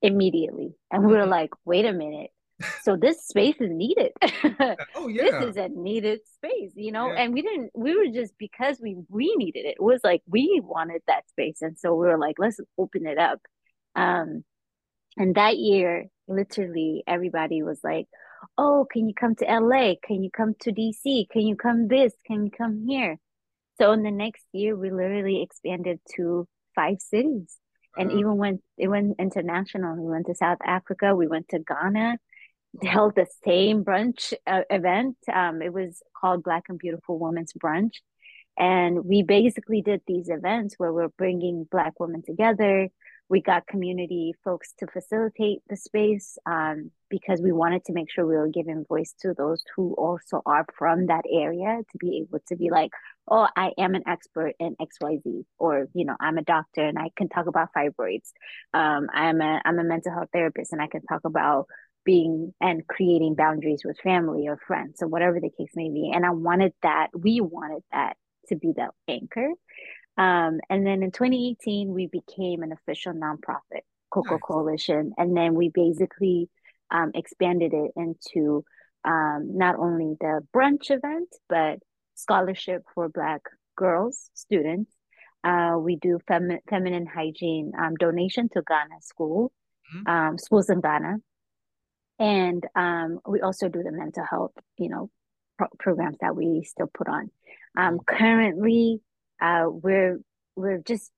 immediately. 0.00 0.74
And 0.90 1.04
we 1.04 1.12
were 1.12 1.20
mm-hmm. 1.20 1.30
like 1.30 1.50
wait 1.64 1.84
a 1.84 1.92
minute 1.92 2.30
so 2.82 2.96
this 2.96 3.26
space 3.26 3.56
is 3.60 3.70
needed. 3.70 4.12
Oh 4.94 5.08
yeah. 5.08 5.40
this 5.40 5.50
is 5.50 5.56
a 5.56 5.68
needed 5.68 6.20
space 6.34 6.72
you 6.74 6.92
know? 6.92 7.08
Yeah. 7.08 7.22
and 7.22 7.34
we 7.34 7.42
didn't 7.42 7.70
we 7.74 7.96
were 7.96 8.12
just 8.12 8.34
because 8.38 8.78
we 8.80 8.96
we 9.08 9.34
needed 9.36 9.60
it 9.60 9.76
it 9.78 9.82
was 9.82 10.00
like 10.04 10.22
we 10.26 10.60
wanted 10.62 11.02
that 11.06 11.28
space. 11.28 11.62
And 11.62 11.78
so 11.78 11.94
we 11.94 12.06
were 12.06 12.18
like 12.18 12.36
let's 12.38 12.60
open 12.78 13.06
it 13.06 13.18
up. 13.18 13.40
Um 13.94 14.44
and 15.16 15.34
that 15.34 15.56
year 15.56 16.06
literally 16.28 17.02
everybody 17.06 17.62
was 17.62 17.80
like 17.82 18.06
oh 18.58 18.86
can 18.90 19.08
you 19.08 19.14
come 19.14 19.34
to 19.36 19.44
la 19.44 19.94
can 20.04 20.22
you 20.22 20.30
come 20.30 20.54
to 20.60 20.72
dc 20.72 21.28
can 21.30 21.42
you 21.42 21.56
come 21.56 21.88
this? 21.88 22.12
Can 22.26 22.44
you 22.44 22.50
come 22.50 22.84
here? 22.86 23.18
So 23.80 23.92
in 23.92 24.02
the 24.02 24.10
next 24.10 24.44
year 24.52 24.76
we 24.76 24.90
literally 24.90 25.42
expanded 25.42 26.00
to 26.16 26.46
five 26.74 27.00
cities. 27.00 27.56
And 27.96 28.08
uh-huh. 28.08 28.18
even 28.18 28.36
went 28.36 28.62
it 28.78 28.88
went 28.88 29.16
international 29.18 29.96
we 29.96 30.10
went 30.10 30.26
to 30.26 30.34
south 30.34 30.58
africa 30.64 31.14
we 31.14 31.26
went 31.26 31.48
to 31.50 31.58
ghana 31.58 32.16
held 32.82 33.14
the 33.14 33.26
same 33.44 33.84
brunch 33.84 34.32
uh, 34.46 34.62
event. 34.70 35.16
Um, 35.32 35.62
it 35.62 35.72
was 35.72 36.02
called 36.18 36.42
Black 36.42 36.64
and 36.68 36.78
Beautiful 36.78 37.18
Women's 37.18 37.52
Brunch. 37.52 37.96
And 38.58 39.04
we 39.04 39.22
basically 39.22 39.82
did 39.82 40.02
these 40.06 40.28
events 40.28 40.74
where 40.78 40.92
we're 40.92 41.08
bringing 41.08 41.66
Black 41.70 41.98
women 41.98 42.22
together. 42.22 42.88
We 43.28 43.40
got 43.40 43.66
community 43.66 44.34
folks 44.44 44.74
to 44.78 44.86
facilitate 44.86 45.60
the 45.68 45.76
space 45.76 46.36
um, 46.44 46.90
because 47.08 47.40
we 47.40 47.50
wanted 47.50 47.82
to 47.86 47.94
make 47.94 48.10
sure 48.10 48.26
we 48.26 48.36
were 48.36 48.48
giving 48.48 48.84
voice 48.86 49.14
to 49.22 49.32
those 49.32 49.62
who 49.74 49.94
also 49.94 50.42
are 50.44 50.66
from 50.76 51.06
that 51.06 51.24
area 51.32 51.80
to 51.90 51.98
be 51.98 52.18
able 52.18 52.40
to 52.48 52.56
be 52.56 52.68
like, 52.68 52.90
oh, 53.28 53.48
I 53.56 53.72
am 53.78 53.94
an 53.94 54.02
expert 54.06 54.52
in 54.58 54.76
XYZ, 54.76 55.44
or, 55.58 55.86
you 55.94 56.04
know, 56.04 56.16
I'm 56.20 56.36
a 56.36 56.42
doctor 56.42 56.82
and 56.82 56.98
I 56.98 57.10
can 57.16 57.30
talk 57.30 57.46
about 57.46 57.68
fibroids. 57.74 58.32
Um, 58.74 59.08
I'm 59.14 59.40
a, 59.40 59.62
I'm 59.64 59.78
a 59.78 59.84
mental 59.84 60.12
health 60.12 60.28
therapist 60.32 60.72
and 60.72 60.82
I 60.82 60.88
can 60.88 61.02
talk 61.02 61.22
about 61.24 61.68
being 62.04 62.52
and 62.60 62.86
creating 62.86 63.34
boundaries 63.34 63.82
with 63.84 63.98
family 64.00 64.48
or 64.48 64.58
friends 64.66 65.02
or 65.02 65.08
whatever 65.08 65.40
the 65.40 65.50
case 65.50 65.70
may 65.74 65.88
be. 65.88 66.10
And 66.12 66.26
i 66.26 66.30
wanted 66.30 66.72
that 66.82 67.08
we 67.14 67.40
wanted 67.40 67.82
that 67.92 68.16
to 68.48 68.56
be 68.56 68.72
the 68.74 68.88
anchor. 69.08 69.50
Um, 70.18 70.60
and 70.68 70.86
then 70.86 71.02
in 71.02 71.10
2018 71.10 71.92
we 71.92 72.06
became 72.06 72.62
an 72.62 72.72
official 72.72 73.12
nonprofit 73.12 73.82
Coco 74.10 74.32
nice. 74.32 74.40
coalition. 74.42 75.12
And 75.16 75.36
then 75.36 75.54
we 75.54 75.70
basically 75.70 76.50
um, 76.90 77.12
expanded 77.14 77.72
it 77.72 77.92
into 77.96 78.64
um, 79.04 79.56
not 79.56 79.76
only 79.76 80.16
the 80.20 80.40
brunch 80.54 80.90
event 80.90 81.28
but 81.48 81.78
scholarship 82.14 82.82
for 82.94 83.08
black 83.08 83.42
girls 83.76 84.30
students. 84.34 84.92
Uh, 85.44 85.76
we 85.78 85.96
do 85.96 86.20
fem- 86.28 86.60
feminine 86.70 87.06
hygiene 87.06 87.72
um, 87.76 87.94
donation 87.96 88.48
to 88.50 88.62
ghana 88.62 89.00
school 89.00 89.52
mm-hmm. 89.92 90.08
Um, 90.08 90.38
schools 90.38 90.70
in 90.70 90.80
ghana 90.80 91.16
and 92.22 92.64
um, 92.76 93.18
we 93.26 93.40
also 93.40 93.68
do 93.68 93.82
the 93.82 93.90
mental 93.90 94.24
health 94.24 94.52
you 94.78 94.88
know 94.88 95.10
pro- 95.58 95.66
programs 95.78 96.18
that 96.20 96.34
we 96.34 96.64
still 96.64 96.86
put 96.92 97.08
on. 97.08 97.30
Um, 97.76 97.98
currently 98.06 99.00
uh, 99.40 99.64
we're 99.66 100.20
we're 100.54 100.78
just 100.78 101.10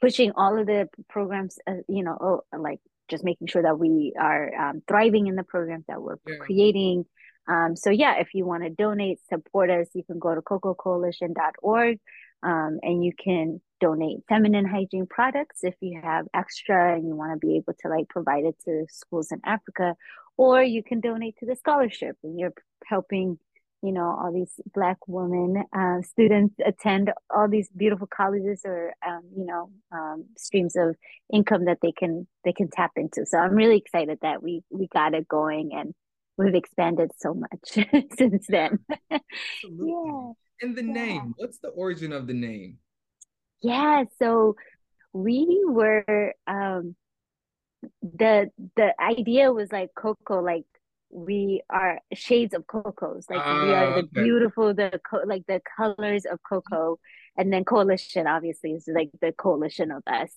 pushing 0.00 0.32
all 0.36 0.56
of 0.58 0.66
the 0.66 0.88
programs 1.08 1.58
uh, 1.66 1.82
you 1.88 2.04
know 2.04 2.16
oh, 2.20 2.58
like 2.58 2.78
just 3.08 3.24
making 3.24 3.48
sure 3.48 3.62
that 3.62 3.78
we 3.78 4.12
are 4.18 4.54
um, 4.54 4.82
thriving 4.86 5.26
in 5.26 5.34
the 5.34 5.42
programs 5.42 5.84
that 5.88 6.00
we're 6.00 6.18
yeah. 6.26 6.36
creating. 6.40 7.04
Um, 7.48 7.74
so 7.74 7.90
yeah 7.90 8.20
if 8.20 8.28
you 8.34 8.46
want 8.46 8.62
to 8.62 8.70
donate 8.70 9.18
support 9.28 9.68
us 9.68 9.88
you 9.94 10.04
can 10.04 10.20
go 10.20 10.34
to 10.34 10.42
cococoalition.org 10.42 11.98
um, 12.42 12.78
and 12.82 13.04
you 13.04 13.12
can 13.12 13.60
donate 13.80 14.18
feminine 14.28 14.66
hygiene 14.66 15.06
products 15.06 15.60
if 15.62 15.74
you 15.80 16.00
have 16.02 16.26
extra 16.34 16.94
and 16.94 17.06
you 17.06 17.14
want 17.14 17.32
to 17.32 17.46
be 17.46 17.56
able 17.56 17.74
to 17.80 17.88
like 17.88 18.08
provide 18.08 18.44
it 18.44 18.56
to 18.64 18.86
schools 18.90 19.30
in 19.30 19.40
Africa, 19.44 19.94
or 20.36 20.62
you 20.62 20.82
can 20.82 21.00
donate 21.00 21.36
to 21.38 21.46
the 21.46 21.56
scholarship 21.56 22.16
and 22.22 22.38
you're 22.38 22.54
helping 22.86 23.38
you 23.82 23.92
know 23.92 24.18
all 24.20 24.32
these 24.32 24.60
black 24.74 24.96
women 25.06 25.62
uh, 25.72 26.02
students 26.02 26.54
attend 26.66 27.12
all 27.34 27.48
these 27.48 27.68
beautiful 27.76 28.08
colleges 28.08 28.62
or 28.64 28.92
um, 29.06 29.22
you 29.36 29.44
know 29.44 29.70
um, 29.92 30.24
streams 30.36 30.74
of 30.76 30.96
income 31.32 31.66
that 31.66 31.78
they 31.82 31.92
can 31.92 32.26
they 32.44 32.52
can 32.52 32.68
tap 32.68 32.92
into. 32.96 33.24
So 33.26 33.38
i'm 33.38 33.54
really 33.54 33.78
excited 33.78 34.18
that 34.22 34.42
we 34.42 34.62
we 34.70 34.88
got 34.88 35.14
it 35.14 35.28
going 35.28 35.70
and 35.72 35.94
we've 36.38 36.54
expanded 36.54 37.10
so 37.18 37.34
much 37.34 37.86
since 38.16 38.46
then 38.48 38.78
yeah 39.10 40.32
and 40.62 40.76
the 40.76 40.84
yeah. 40.84 40.92
name 40.92 41.34
what's 41.36 41.58
the 41.58 41.68
origin 41.68 42.12
of 42.12 42.26
the 42.26 42.34
name 42.34 42.78
yeah, 43.60 44.04
so 44.18 44.56
we 45.12 45.64
were 45.66 46.34
um 46.46 46.94
the 48.02 48.50
the 48.76 48.92
idea 49.00 49.52
was 49.52 49.72
like 49.72 49.90
cocoa 49.96 50.40
like 50.40 50.64
we 51.10 51.62
are 51.70 52.00
shades 52.12 52.52
of 52.54 52.66
cocos 52.66 53.24
like 53.30 53.40
uh, 53.40 53.62
we 53.64 53.72
are 53.72 53.90
the 53.92 54.08
okay. 54.08 54.22
beautiful 54.22 54.74
the 54.74 55.00
co- 55.08 55.22
like 55.24 55.44
the 55.46 55.60
colors 55.76 56.24
of 56.30 56.38
cocoa 56.48 56.98
and 57.36 57.52
then 57.52 57.64
coalition 57.64 58.26
obviously 58.26 58.72
is 58.72 58.88
like 58.92 59.10
the 59.22 59.32
coalition 59.32 59.90
of 59.90 60.02
us 60.06 60.30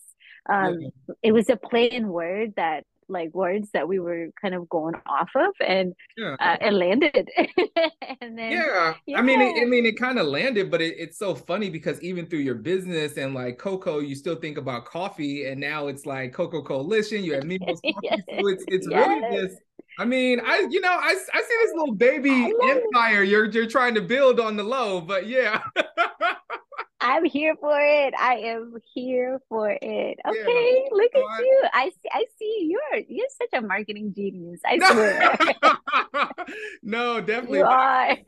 um 0.49 0.79
yeah. 0.79 1.15
it 1.23 1.31
was 1.33 1.49
a 1.49 1.57
plain 1.57 2.07
word 2.07 2.53
that 2.55 2.85
like 3.11 3.33
words 3.33 3.69
that 3.73 3.87
we 3.87 3.99
were 3.99 4.29
kind 4.41 4.55
of 4.55 4.67
going 4.69 4.95
off 5.05 5.29
of 5.35 5.53
and 5.65 5.93
yeah. 6.17 6.35
uh, 6.39 6.57
it 6.61 6.73
landed 6.73 7.29
and 8.21 8.37
then 8.37 8.51
yeah, 8.51 8.93
yeah. 9.05 9.17
i 9.17 9.21
mean 9.21 9.41
it, 9.41 9.61
i 9.61 9.65
mean 9.65 9.85
it 9.85 9.97
kind 9.97 10.17
of 10.17 10.27
landed 10.27 10.71
but 10.71 10.81
it, 10.81 10.95
it's 10.97 11.17
so 11.17 11.35
funny 11.35 11.69
because 11.69 12.01
even 12.01 12.25
through 12.25 12.39
your 12.39 12.55
business 12.55 13.17
and 13.17 13.33
like 13.33 13.57
cocoa 13.57 13.99
you 13.99 14.15
still 14.15 14.35
think 14.35 14.57
about 14.57 14.85
coffee 14.85 15.45
and 15.45 15.59
now 15.59 15.87
it's 15.87 16.05
like 16.05 16.33
Coco 16.33 16.61
Coalition 16.61 17.23
you 17.23 17.33
have 17.33 17.43
Mimo's 17.43 17.81
coffee 17.93 18.23
so 18.39 18.47
it's 18.47 18.63
it's 18.67 18.87
yes. 18.89 19.07
really 19.07 19.41
just 19.41 19.61
I 19.99 20.05
mean, 20.05 20.39
I 20.43 20.67
you 20.69 20.79
know, 20.79 20.89
I 20.89 21.15
I 21.33 21.41
see 21.41 21.55
this 21.63 21.73
little 21.75 21.93
baby 21.93 22.51
empire 22.63 23.23
you're 23.23 23.45
you're 23.45 23.67
trying 23.67 23.93
to 23.95 24.01
build 24.01 24.39
on 24.39 24.55
the 24.55 24.63
low, 24.63 25.01
but 25.01 25.27
yeah. 25.27 25.61
I'm 27.01 27.25
here 27.25 27.55
for 27.59 27.79
it. 27.79 28.13
I 28.17 28.35
am 28.35 28.75
here 28.93 29.41
for 29.49 29.71
it. 29.71 29.81
Okay, 29.81 30.83
yeah. 30.83 30.89
look 30.91 31.11
at 31.15 31.39
you. 31.39 31.63
I 31.73 31.89
see. 31.89 32.09
I 32.11 32.25
see. 32.37 32.69
You're 32.69 33.01
you're 33.09 33.27
such 33.37 33.59
a 33.59 33.65
marketing 33.65 34.13
genius. 34.15 34.59
I 34.63 34.77
swear. 34.77 36.29
no, 36.83 37.19
definitely. 37.19 37.59
You 37.59 37.65
are. 37.65 38.17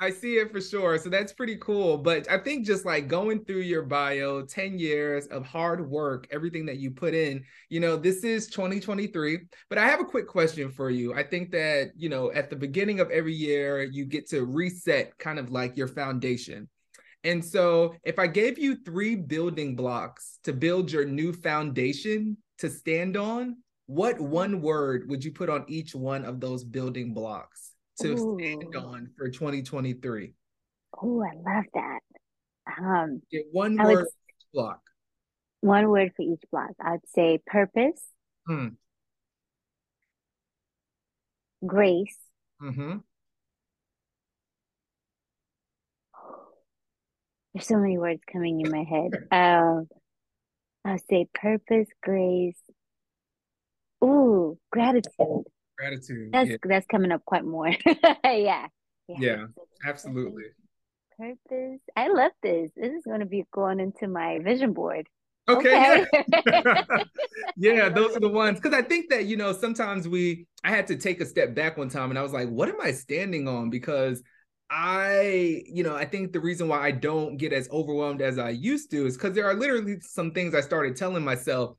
I 0.00 0.10
see 0.10 0.34
it 0.38 0.50
for 0.50 0.60
sure. 0.60 0.98
So 0.98 1.08
that's 1.08 1.32
pretty 1.32 1.56
cool. 1.58 1.96
But 1.96 2.28
I 2.28 2.38
think 2.38 2.66
just 2.66 2.84
like 2.84 3.06
going 3.06 3.44
through 3.44 3.60
your 3.60 3.82
bio, 3.82 4.44
10 4.44 4.80
years 4.80 5.28
of 5.28 5.46
hard 5.46 5.88
work, 5.88 6.26
everything 6.32 6.66
that 6.66 6.78
you 6.78 6.90
put 6.90 7.14
in, 7.14 7.44
you 7.68 7.78
know, 7.78 7.96
this 7.96 8.24
is 8.24 8.48
2023. 8.48 9.38
But 9.68 9.78
I 9.78 9.86
have 9.86 10.00
a 10.00 10.04
quick 10.04 10.26
question 10.26 10.72
for 10.72 10.90
you. 10.90 11.14
I 11.14 11.22
think 11.22 11.52
that, 11.52 11.92
you 11.94 12.08
know, 12.08 12.32
at 12.32 12.50
the 12.50 12.56
beginning 12.56 12.98
of 12.98 13.12
every 13.12 13.34
year, 13.34 13.84
you 13.84 14.04
get 14.04 14.28
to 14.30 14.44
reset 14.44 15.16
kind 15.18 15.38
of 15.38 15.52
like 15.52 15.76
your 15.76 15.86
foundation. 15.86 16.68
And 17.24 17.44
so 17.44 17.94
if 18.04 18.18
I 18.18 18.26
gave 18.26 18.58
you 18.58 18.76
three 18.76 19.14
building 19.14 19.76
blocks 19.76 20.38
to 20.44 20.52
build 20.52 20.90
your 20.90 21.04
new 21.04 21.32
foundation 21.32 22.36
to 22.58 22.68
stand 22.68 23.16
on, 23.16 23.58
what 23.86 24.20
one 24.20 24.60
word 24.60 25.08
would 25.08 25.24
you 25.24 25.32
put 25.32 25.48
on 25.48 25.64
each 25.68 25.94
one 25.94 26.24
of 26.24 26.40
those 26.40 26.64
building 26.64 27.14
blocks 27.14 27.72
to 28.00 28.12
Ooh. 28.12 28.38
stand 28.38 28.74
on 28.74 29.10
for 29.16 29.28
2023? 29.28 30.34
Oh, 31.00 31.22
I 31.22 31.34
love 31.34 31.64
that. 31.74 32.00
Um, 32.78 33.22
Get 33.30 33.46
one 33.52 33.80
I 33.80 33.84
word 33.84 33.96
would, 33.96 34.06
each 34.06 34.46
block. 34.52 34.80
One 35.60 35.88
word 35.88 36.12
for 36.16 36.22
each 36.22 36.42
block. 36.50 36.70
I'd 36.80 37.06
say 37.14 37.40
purpose, 37.46 38.02
hmm. 38.46 38.68
grace, 41.64 42.16
mm-hmm. 42.60 42.98
There's 47.54 47.66
so 47.66 47.76
many 47.76 47.98
words 47.98 48.20
coming 48.30 48.60
in 48.60 48.70
my 48.70 48.84
head. 48.84 49.12
Um, 49.30 49.88
I'll 50.84 50.98
say 51.10 51.28
purpose, 51.34 51.88
grace. 52.02 52.56
Ooh, 54.02 54.58
gratitude. 54.70 55.44
Gratitude. 55.78 56.32
That's 56.32 56.50
yeah. 56.50 56.56
that's 56.64 56.86
coming 56.86 57.12
up 57.12 57.24
quite 57.24 57.44
more. 57.44 57.68
yeah. 58.24 58.66
Yeah, 59.08 59.16
yeah 59.18 59.44
absolutely. 59.86 60.44
Purpose. 61.18 61.80
I 61.96 62.08
love 62.08 62.32
this. 62.42 62.70
This 62.74 62.92
is 62.92 63.04
going 63.04 63.20
to 63.20 63.26
be 63.26 63.44
going 63.52 63.80
into 63.80 64.08
my 64.08 64.38
vision 64.38 64.72
board. 64.72 65.06
Okay. 65.48 66.04
okay. 66.14 66.24
Yeah, 66.46 67.04
yeah 67.56 67.88
those 67.88 68.16
are 68.16 68.20
the 68.20 68.28
ones. 68.28 68.60
Because 68.60 68.76
I 68.76 68.82
think 68.82 69.10
that, 69.10 69.26
you 69.26 69.36
know, 69.36 69.52
sometimes 69.52 70.08
we, 70.08 70.46
I 70.64 70.70
had 70.70 70.86
to 70.88 70.96
take 70.96 71.20
a 71.20 71.26
step 71.26 71.54
back 71.54 71.76
one 71.76 71.88
time 71.88 72.10
and 72.10 72.18
I 72.18 72.22
was 72.22 72.32
like, 72.32 72.48
what 72.48 72.68
am 72.68 72.80
I 72.80 72.92
standing 72.92 73.48
on? 73.48 73.70
Because 73.70 74.22
I, 74.74 75.64
you 75.66 75.82
know, 75.82 75.94
I 75.94 76.06
think 76.06 76.32
the 76.32 76.40
reason 76.40 76.66
why 76.66 76.80
I 76.80 76.92
don't 76.92 77.36
get 77.36 77.52
as 77.52 77.68
overwhelmed 77.70 78.22
as 78.22 78.38
I 78.38 78.50
used 78.50 78.90
to 78.92 79.06
is 79.06 79.18
because 79.18 79.34
there 79.34 79.44
are 79.44 79.52
literally 79.52 80.00
some 80.00 80.30
things 80.30 80.54
I 80.54 80.62
started 80.62 80.96
telling 80.96 81.22
myself. 81.22 81.76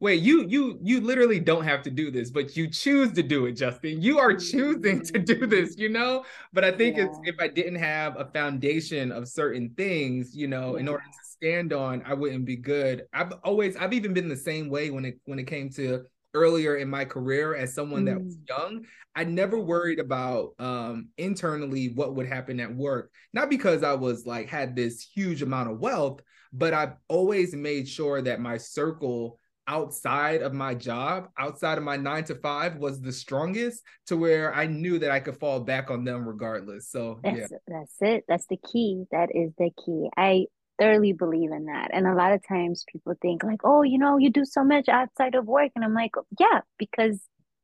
Wait, 0.00 0.20
you 0.20 0.44
you 0.48 0.76
you 0.82 1.00
literally 1.00 1.38
don't 1.38 1.62
have 1.62 1.80
to 1.82 1.90
do 1.90 2.10
this, 2.10 2.32
but 2.32 2.56
you 2.56 2.68
choose 2.68 3.12
to 3.12 3.22
do 3.22 3.46
it, 3.46 3.52
Justin. 3.52 4.02
You 4.02 4.18
are 4.18 4.34
choosing 4.34 5.00
to 5.02 5.12
mm-hmm. 5.12 5.22
do 5.22 5.46
this, 5.46 5.78
you 5.78 5.88
know. 5.88 6.24
But 6.52 6.64
I 6.64 6.72
think 6.72 6.96
yeah. 6.96 7.04
it's 7.04 7.18
if 7.22 7.36
I 7.38 7.46
didn't 7.46 7.76
have 7.76 8.18
a 8.18 8.24
foundation 8.24 9.12
of 9.12 9.28
certain 9.28 9.72
things, 9.76 10.34
you 10.34 10.48
know, 10.48 10.74
yeah. 10.74 10.80
in 10.80 10.88
order 10.88 11.04
to 11.04 11.24
stand 11.24 11.72
on, 11.72 12.02
I 12.04 12.14
wouldn't 12.14 12.46
be 12.46 12.56
good. 12.56 13.04
I've 13.12 13.32
always 13.44 13.76
I've 13.76 13.92
even 13.92 14.12
been 14.12 14.28
the 14.28 14.36
same 14.36 14.68
way 14.68 14.90
when 14.90 15.04
it 15.04 15.20
when 15.26 15.38
it 15.38 15.46
came 15.46 15.70
to 15.74 16.04
earlier 16.34 16.76
in 16.76 16.90
my 16.90 17.04
career 17.04 17.54
as 17.54 17.72
someone 17.72 18.04
that 18.04 18.22
was 18.22 18.36
mm. 18.36 18.48
young, 18.48 18.84
I 19.14 19.24
never 19.24 19.58
worried 19.58 20.00
about 20.00 20.50
um, 20.58 21.08
internally 21.16 21.92
what 21.94 22.14
would 22.16 22.26
happen 22.26 22.60
at 22.60 22.74
work. 22.74 23.10
Not 23.32 23.48
because 23.48 23.82
I 23.82 23.94
was 23.94 24.26
like 24.26 24.48
had 24.48 24.74
this 24.74 25.00
huge 25.00 25.42
amount 25.42 25.70
of 25.70 25.78
wealth, 25.78 26.20
but 26.52 26.74
I've 26.74 26.94
always 27.08 27.54
made 27.54 27.88
sure 27.88 28.20
that 28.22 28.40
my 28.40 28.58
circle 28.58 29.38
outside 29.66 30.42
of 30.42 30.52
my 30.52 30.74
job, 30.74 31.28
outside 31.38 31.78
of 31.78 31.84
my 31.84 31.96
nine 31.96 32.24
to 32.24 32.34
five, 32.34 32.76
was 32.76 33.00
the 33.00 33.12
strongest 33.12 33.82
to 34.06 34.16
where 34.16 34.54
I 34.54 34.66
knew 34.66 34.98
that 34.98 35.10
I 35.10 35.20
could 35.20 35.38
fall 35.38 35.60
back 35.60 35.90
on 35.90 36.04
them 36.04 36.28
regardless. 36.28 36.90
So 36.90 37.18
that's, 37.22 37.38
yeah, 37.38 37.46
that's 37.66 37.96
it. 38.00 38.24
That's 38.28 38.46
the 38.46 38.58
key. 38.70 39.04
That 39.10 39.30
is 39.34 39.52
the 39.56 39.70
key. 39.84 40.10
I 40.16 40.46
thoroughly 40.78 41.12
believe 41.12 41.52
in 41.52 41.66
that. 41.66 41.90
And 41.92 42.06
a 42.06 42.14
lot 42.14 42.32
of 42.32 42.46
times 42.46 42.84
people 42.90 43.14
think 43.20 43.42
like, 43.44 43.60
oh, 43.64 43.82
you 43.82 43.98
know, 43.98 44.18
you 44.18 44.30
do 44.30 44.44
so 44.44 44.64
much 44.64 44.88
outside 44.88 45.34
of 45.34 45.46
work. 45.46 45.70
And 45.76 45.84
I'm 45.84 45.94
like, 45.94 46.12
yeah, 46.38 46.60
because 46.78 47.20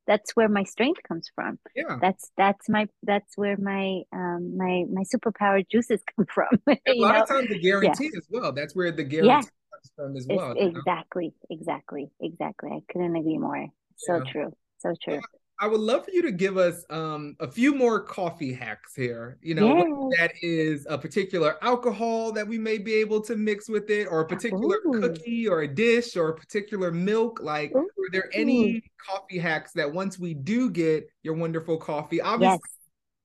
that's 0.06 0.34
where 0.34 0.48
my 0.48 0.64
strength 0.64 1.00
comes 1.06 1.30
from. 1.34 1.58
Yeah. 1.74 1.98
That's 2.00 2.30
that's 2.36 2.68
my 2.68 2.88
that's 3.02 3.36
where 3.36 3.56
my 3.56 4.02
um 4.12 4.56
my 4.56 4.84
my 4.92 5.02
superpower 5.02 5.64
juices 5.70 6.00
come 6.16 6.26
from. 6.26 6.48
a 6.68 6.76
lot 6.94 7.14
know? 7.14 7.22
of 7.22 7.28
times 7.28 7.48
the 7.48 7.60
guarantee 7.60 8.10
yeah. 8.12 8.18
as 8.18 8.26
well. 8.30 8.52
That's 8.52 8.74
where 8.74 8.92
the 8.92 9.04
guarantee 9.04 9.28
yeah. 9.28 9.40
comes 9.40 9.92
from 9.96 10.16
as 10.16 10.26
well. 10.28 10.52
It's, 10.56 10.76
exactly, 10.76 11.26
know? 11.26 11.56
exactly, 11.56 12.10
exactly. 12.20 12.70
I 12.72 12.80
couldn't 12.92 13.16
agree 13.16 13.38
more. 13.38 13.66
So 13.96 14.16
yeah. 14.16 14.32
true. 14.32 14.52
So 14.78 14.94
true. 15.02 15.20
I 15.62 15.66
would 15.66 15.80
love 15.80 16.06
for 16.06 16.10
you 16.10 16.22
to 16.22 16.32
give 16.32 16.56
us 16.56 16.86
um, 16.88 17.36
a 17.38 17.46
few 17.46 17.74
more 17.74 18.00
coffee 18.00 18.54
hacks 18.54 18.94
here. 18.94 19.36
You 19.42 19.54
know, 19.54 20.10
that 20.18 20.32
is 20.40 20.86
a 20.88 20.96
particular 20.96 21.62
alcohol 21.62 22.32
that 22.32 22.48
we 22.48 22.56
may 22.56 22.78
be 22.78 22.94
able 22.94 23.20
to 23.22 23.36
mix 23.36 23.68
with 23.68 23.90
it, 23.90 24.06
or 24.10 24.20
a 24.20 24.26
particular 24.26 24.78
Ooh. 24.86 25.00
cookie, 25.00 25.46
or 25.46 25.60
a 25.60 25.68
dish, 25.68 26.16
or 26.16 26.30
a 26.30 26.34
particular 26.34 26.90
milk. 26.90 27.40
Like, 27.42 27.72
Ooh. 27.76 27.80
are 27.80 28.10
there 28.10 28.30
any 28.32 28.82
coffee 29.06 29.38
hacks 29.38 29.72
that 29.72 29.92
once 29.92 30.18
we 30.18 30.32
do 30.32 30.70
get 30.70 31.06
your 31.22 31.34
wonderful 31.34 31.76
coffee, 31.76 32.22
obviously, 32.22 32.58
yes. 32.62 32.80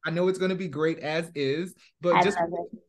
I 0.05 0.11
know 0.11 0.27
it's 0.27 0.37
going 0.37 0.49
to 0.49 0.55
be 0.55 0.67
great 0.67 0.99
as 0.99 1.31
is, 1.35 1.73
but 2.01 2.15
I 2.15 2.21
just 2.21 2.37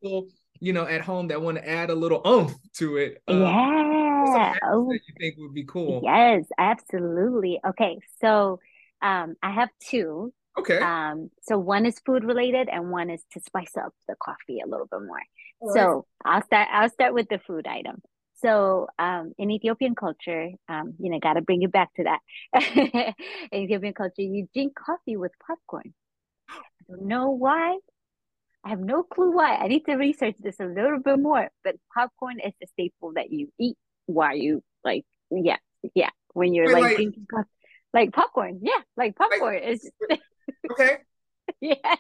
people, 0.02 0.26
you 0.58 0.72
know, 0.72 0.86
at 0.86 1.02
home 1.02 1.28
that 1.28 1.40
want 1.40 1.58
to 1.58 1.68
add 1.68 1.90
a 1.90 1.94
little 1.94 2.20
oomph 2.26 2.54
to 2.74 2.96
it. 2.96 3.22
Um, 3.28 3.42
yeah. 3.42 4.54
Oh. 4.64 4.90
you 4.90 5.00
think 5.20 5.36
would 5.38 5.54
be 5.54 5.64
cool? 5.64 6.00
Yes, 6.04 6.44
absolutely. 6.58 7.60
Okay, 7.64 7.98
so 8.20 8.58
um, 9.02 9.34
I 9.42 9.52
have 9.52 9.68
two. 9.80 10.32
Okay. 10.58 10.78
Um, 10.78 11.30
so 11.42 11.58
one 11.58 11.84
is 11.84 12.00
food 12.04 12.24
related 12.24 12.68
and 12.68 12.90
one 12.90 13.10
is 13.10 13.22
to 13.32 13.40
spice 13.40 13.76
up 13.76 13.92
the 14.08 14.14
coffee 14.22 14.60
a 14.64 14.68
little 14.68 14.86
bit 14.90 15.00
more. 15.06 15.20
All 15.60 15.72
so 15.72 16.06
right. 16.24 16.34
I'll 16.34 16.42
start 16.42 16.68
I'll 16.72 16.90
start 16.90 17.14
with 17.14 17.28
the 17.28 17.38
food 17.38 17.66
item. 17.66 18.02
So 18.42 18.86
um, 18.98 19.32
in 19.38 19.50
Ethiopian 19.50 19.94
culture, 19.94 20.50
um, 20.68 20.94
you 20.98 21.10
know, 21.10 21.18
gotta 21.18 21.40
bring 21.40 21.62
it 21.62 21.72
back 21.72 21.92
to 21.94 22.04
that. 22.04 22.20
in 23.52 23.64
Ethiopian 23.64 23.94
culture, 23.94 24.22
you 24.22 24.48
drink 24.54 24.74
coffee 24.74 25.16
with 25.16 25.32
popcorn. 25.46 25.94
I 26.50 26.60
don't 26.88 27.06
know 27.06 27.30
why. 27.30 27.78
I 28.64 28.70
have 28.70 28.80
no 28.80 29.02
clue 29.02 29.32
why. 29.32 29.56
I 29.56 29.68
need 29.68 29.84
to 29.86 29.94
research 29.94 30.36
this 30.38 30.58
a 30.60 30.64
little 30.64 30.98
bit 30.98 31.18
more. 31.18 31.48
But 31.64 31.76
popcorn 31.94 32.40
is 32.40 32.52
the 32.60 32.66
staple 32.66 33.12
that 33.14 33.30
you 33.30 33.48
eat 33.58 33.76
while 34.06 34.36
you 34.36 34.62
like, 34.84 35.04
yeah, 35.30 35.58
yeah, 35.94 36.10
when 36.34 36.52
you're 36.52 36.66
Wait, 36.66 36.72
like, 36.74 36.82
like 36.82 36.96
drinking 36.96 37.26
coffee 37.30 37.48
like 37.96 38.12
popcorn. 38.12 38.60
Yeah, 38.62 38.80
like 38.96 39.16
popcorn. 39.16 39.54
Like, 39.54 39.62
it's 39.64 39.90
okay. 40.70 40.98
yeah, 41.60 41.74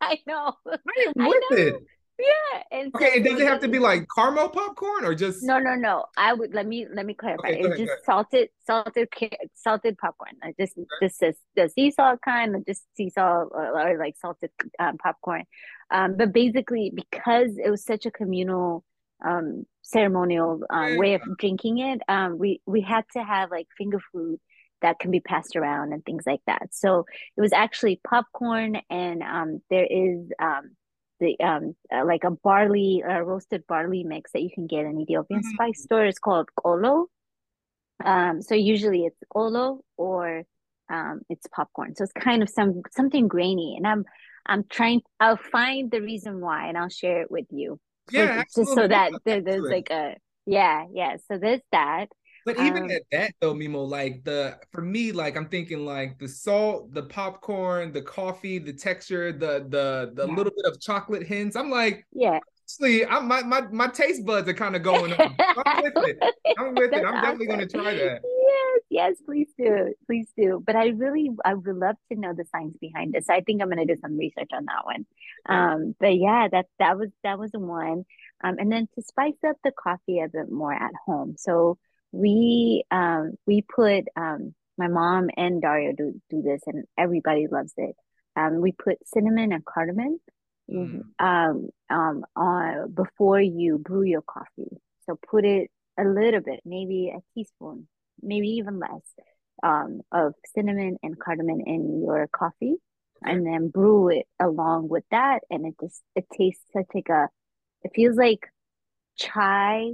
I 0.00 0.18
know. 0.26 0.54
I 0.66 1.06
am 1.06 1.12
with 1.16 1.42
I 1.50 1.54
it. 1.56 1.74
Yeah. 2.18 2.62
And 2.72 2.94
okay, 2.96 3.22
so 3.22 3.30
does 3.30 3.40
it 3.40 3.46
have 3.46 3.60
to 3.60 3.68
be 3.68 3.78
like 3.78 4.06
caramel 4.14 4.48
popcorn 4.48 5.04
or 5.04 5.14
just 5.14 5.44
no 5.44 5.58
no 5.60 5.74
no. 5.74 6.06
I 6.16 6.32
would 6.34 6.52
let 6.52 6.66
me 6.66 6.86
let 6.92 7.06
me 7.06 7.14
clarify. 7.14 7.48
Okay, 7.48 7.60
it's 7.60 7.78
just 7.78 8.04
salted 8.04 8.48
salted 8.66 9.08
salted 9.54 9.96
popcorn. 9.98 10.32
I 10.42 10.52
just 10.58 10.76
okay. 10.76 10.86
just 11.00 11.20
the, 11.20 11.34
the 11.54 11.68
sea 11.68 11.92
salt 11.92 12.20
kind 12.24 12.56
or 12.56 12.60
just 12.66 12.82
sea 12.96 13.10
salt 13.10 13.50
or, 13.52 13.80
or 13.80 13.98
like 13.98 14.16
salted 14.18 14.50
um, 14.80 14.98
popcorn. 14.98 15.44
Um, 15.90 16.16
but 16.16 16.32
basically 16.32 16.92
because 16.94 17.56
it 17.56 17.70
was 17.70 17.84
such 17.84 18.04
a 18.04 18.10
communal 18.10 18.84
um, 19.24 19.64
ceremonial 19.82 20.62
um, 20.70 20.98
way 20.98 21.14
of 21.14 21.22
drinking 21.38 21.78
it, 21.78 22.00
um, 22.08 22.38
we 22.38 22.60
we 22.66 22.80
had 22.80 23.04
to 23.14 23.22
have 23.22 23.50
like 23.50 23.66
finger 23.76 24.00
food 24.12 24.38
that 24.80 24.98
can 24.98 25.10
be 25.10 25.20
passed 25.20 25.56
around 25.56 25.92
and 25.92 26.04
things 26.04 26.24
like 26.26 26.40
that. 26.46 26.68
So 26.72 27.04
it 27.36 27.40
was 27.40 27.52
actually 27.52 28.00
popcorn, 28.08 28.76
and 28.90 29.22
um, 29.22 29.60
there 29.70 29.86
is 29.88 30.30
um, 30.40 30.76
the 31.20 31.38
um, 31.40 31.74
uh, 31.92 32.04
like 32.04 32.24
a 32.24 32.30
barley, 32.30 33.02
uh, 33.08 33.20
roasted 33.20 33.66
barley 33.66 34.04
mix 34.04 34.32
that 34.32 34.42
you 34.42 34.50
can 34.52 34.66
get 34.66 34.84
in 34.84 35.00
Ethiopian 35.00 35.40
mm-hmm. 35.40 35.54
spice 35.54 35.82
store. 35.82 36.04
It's 36.04 36.18
called 36.18 36.48
kolo. 36.56 37.06
Um, 38.04 38.42
so 38.42 38.54
usually 38.54 39.04
it's 39.04 39.18
kolo 39.32 39.80
or 39.96 40.44
um, 40.88 41.22
it's 41.28 41.46
popcorn. 41.48 41.96
So 41.96 42.04
it's 42.04 42.12
kind 42.12 42.42
of 42.42 42.48
some 42.48 42.82
something 42.92 43.26
grainy, 43.28 43.74
and 43.76 43.86
I'm 43.86 44.04
I'm 44.46 44.64
trying. 44.68 45.02
I'll 45.18 45.36
find 45.36 45.90
the 45.90 46.00
reason 46.00 46.40
why, 46.40 46.68
and 46.68 46.78
I'll 46.78 46.88
share 46.88 47.22
it 47.22 47.30
with 47.30 47.46
you 47.50 47.80
yeah, 48.10 48.42
just 48.54 48.74
so 48.74 48.88
that 48.88 49.12
there, 49.24 49.40
there's 49.40 49.62
like 49.62 49.90
a 49.90 50.16
yeah, 50.46 50.86
yeah. 50.92 51.16
So 51.30 51.38
there's 51.38 51.60
that. 51.72 52.06
But 52.44 52.58
even 52.60 52.84
um, 52.84 52.90
at 52.90 53.02
that 53.12 53.32
though, 53.40 53.52
Mimo, 53.52 53.86
like 53.86 54.24
the 54.24 54.58
for 54.72 54.80
me, 54.80 55.12
like 55.12 55.36
I'm 55.36 55.48
thinking 55.48 55.84
like 55.84 56.18
the 56.18 56.28
salt, 56.28 56.94
the 56.94 57.02
popcorn, 57.02 57.92
the 57.92 58.00
coffee, 58.00 58.58
the 58.58 58.72
texture, 58.72 59.32
the 59.32 59.66
the 59.68 60.12
the 60.14 60.26
yeah. 60.26 60.34
little 60.34 60.52
bit 60.56 60.64
of 60.64 60.80
chocolate 60.80 61.26
hints. 61.26 61.56
I'm 61.56 61.70
like, 61.70 62.06
yeah. 62.12 62.38
Honestly, 62.68 63.06
I'm 63.06 63.26
my 63.26 63.42
my, 63.42 63.62
my 63.72 63.88
taste 63.88 64.26
buds 64.26 64.46
are 64.46 64.54
kind 64.54 64.76
of 64.76 64.82
going 64.82 65.12
up. 65.14 65.32
I'm 65.66 65.82
with 65.82 65.94
it. 65.96 66.18
I'm 66.58 66.74
with 66.74 66.92
it. 66.92 67.04
I'm 67.04 67.14
definitely 67.14 67.46
gonna 67.46 67.66
try 67.66 67.94
that. 67.94 68.20
Yes, 68.22 68.80
yes, 68.90 69.16
please 69.24 69.48
do. 69.58 69.94
Please 70.06 70.28
do. 70.36 70.62
But 70.66 70.76
I 70.76 70.88
really 70.88 71.30
I 71.46 71.54
would 71.54 71.76
love 71.76 71.96
to 72.12 72.18
know 72.18 72.34
the 72.34 72.44
science 72.52 72.76
behind 72.78 73.16
it. 73.16 73.24
So 73.24 73.32
I 73.32 73.40
think 73.40 73.62
I'm 73.62 73.70
gonna 73.70 73.86
do 73.86 73.96
some 74.02 74.18
research 74.18 74.50
on 74.52 74.66
that 74.66 74.84
one. 74.84 75.06
Um, 75.48 75.94
but 75.98 76.18
yeah, 76.18 76.48
that 76.52 76.66
that 76.78 76.98
was 76.98 77.08
that 77.24 77.38
was 77.38 77.52
one. 77.54 78.04
Um, 78.44 78.56
and 78.58 78.70
then 78.70 78.86
to 78.96 79.02
spice 79.02 79.32
up 79.48 79.56
the 79.64 79.72
coffee 79.72 80.20
a 80.20 80.28
bit 80.28 80.50
more 80.52 80.72
at 80.72 80.92
home. 81.06 81.36
So 81.38 81.78
we 82.12 82.84
um 82.90 83.32
we 83.46 83.62
put 83.62 84.04
um 84.14 84.54
my 84.76 84.88
mom 84.88 85.30
and 85.38 85.62
Dario 85.62 85.92
do 85.96 86.20
do 86.28 86.42
this 86.42 86.60
and 86.66 86.84
everybody 86.98 87.46
loves 87.50 87.72
it. 87.78 87.96
Um, 88.36 88.60
we 88.60 88.72
put 88.72 88.98
cinnamon 89.08 89.52
and 89.52 89.64
cardamom 89.64 90.20
mm. 90.70 91.02
um 91.18 91.68
um 91.90 92.24
on 92.36 92.92
before 92.92 93.40
you 93.40 93.78
brew 93.78 94.02
your 94.02 94.22
coffee. 94.22 94.76
So 95.06 95.18
put 95.30 95.44
it 95.44 95.70
a 95.98 96.04
little 96.04 96.40
bit, 96.40 96.60
maybe 96.64 97.12
a 97.14 97.20
teaspoon, 97.34 97.88
maybe 98.22 98.48
even 98.58 98.78
less, 98.78 99.02
um, 99.62 100.00
of 100.12 100.34
cinnamon 100.54 100.98
and 101.02 101.18
cardamom 101.18 101.60
in 101.66 102.02
your 102.02 102.28
coffee, 102.28 102.76
okay. 103.24 103.32
and 103.32 103.46
then 103.46 103.68
brew 103.68 104.08
it 104.10 104.26
along 104.38 104.88
with 104.88 105.04
that, 105.10 105.40
and 105.50 105.66
it 105.66 105.74
just 105.80 106.02
it 106.14 106.26
tastes 106.32 106.62
such 106.72 106.86
like 106.94 107.08
a, 107.08 107.28
it 107.82 107.92
feels 107.94 108.16
like 108.16 108.46
chai 109.16 109.90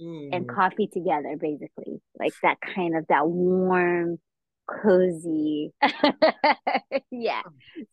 mm. 0.00 0.28
and 0.32 0.48
coffee 0.48 0.86
together, 0.86 1.36
basically, 1.40 2.00
like 2.18 2.34
that 2.42 2.58
kind 2.60 2.96
of 2.96 3.06
that 3.08 3.26
warm 3.26 4.18
cozy. 4.66 5.72
yeah. 7.10 7.42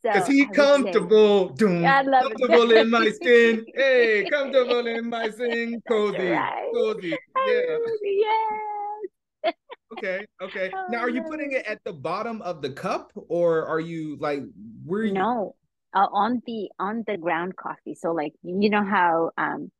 Because 0.01 0.25
so 0.25 0.31
he 0.31 0.45
comfortable. 0.47 1.49
Doom, 1.49 1.85
I 1.85 2.01
love 2.01 2.23
comfortable 2.23 2.71
it. 2.71 2.77
in 2.77 2.89
my 2.89 3.09
skin. 3.09 3.65
Hey, 3.75 4.27
comfortable 4.29 4.87
in 4.87 5.09
my 5.09 5.29
skin. 5.29 5.81
Cozy. 5.87 6.29
Right. 6.29 6.69
Cozy. 6.73 7.09
Yeah. 7.47 7.77
Yes. 8.03 9.53
okay. 9.93 10.25
Okay. 10.41 10.71
Oh, 10.73 10.85
now, 10.89 10.99
are 10.99 11.09
you 11.09 11.23
putting 11.23 11.53
it 11.53 11.65
at 11.65 11.79
the 11.85 11.93
bottom 11.93 12.41
of 12.41 12.61
the 12.61 12.71
cup, 12.71 13.11
or 13.15 13.65
are 13.65 13.79
you 13.79 14.17
like 14.19 14.43
where? 14.85 15.03
You... 15.03 15.13
No, 15.13 15.55
uh, 15.93 16.07
on 16.11 16.41
the 16.45 16.69
on 16.79 17.03
the 17.07 17.17
ground 17.17 17.55
coffee. 17.55 17.95
So, 17.95 18.11
like 18.11 18.33
you 18.43 18.69
know 18.69 18.83
how 18.83 19.31
um 19.37 19.71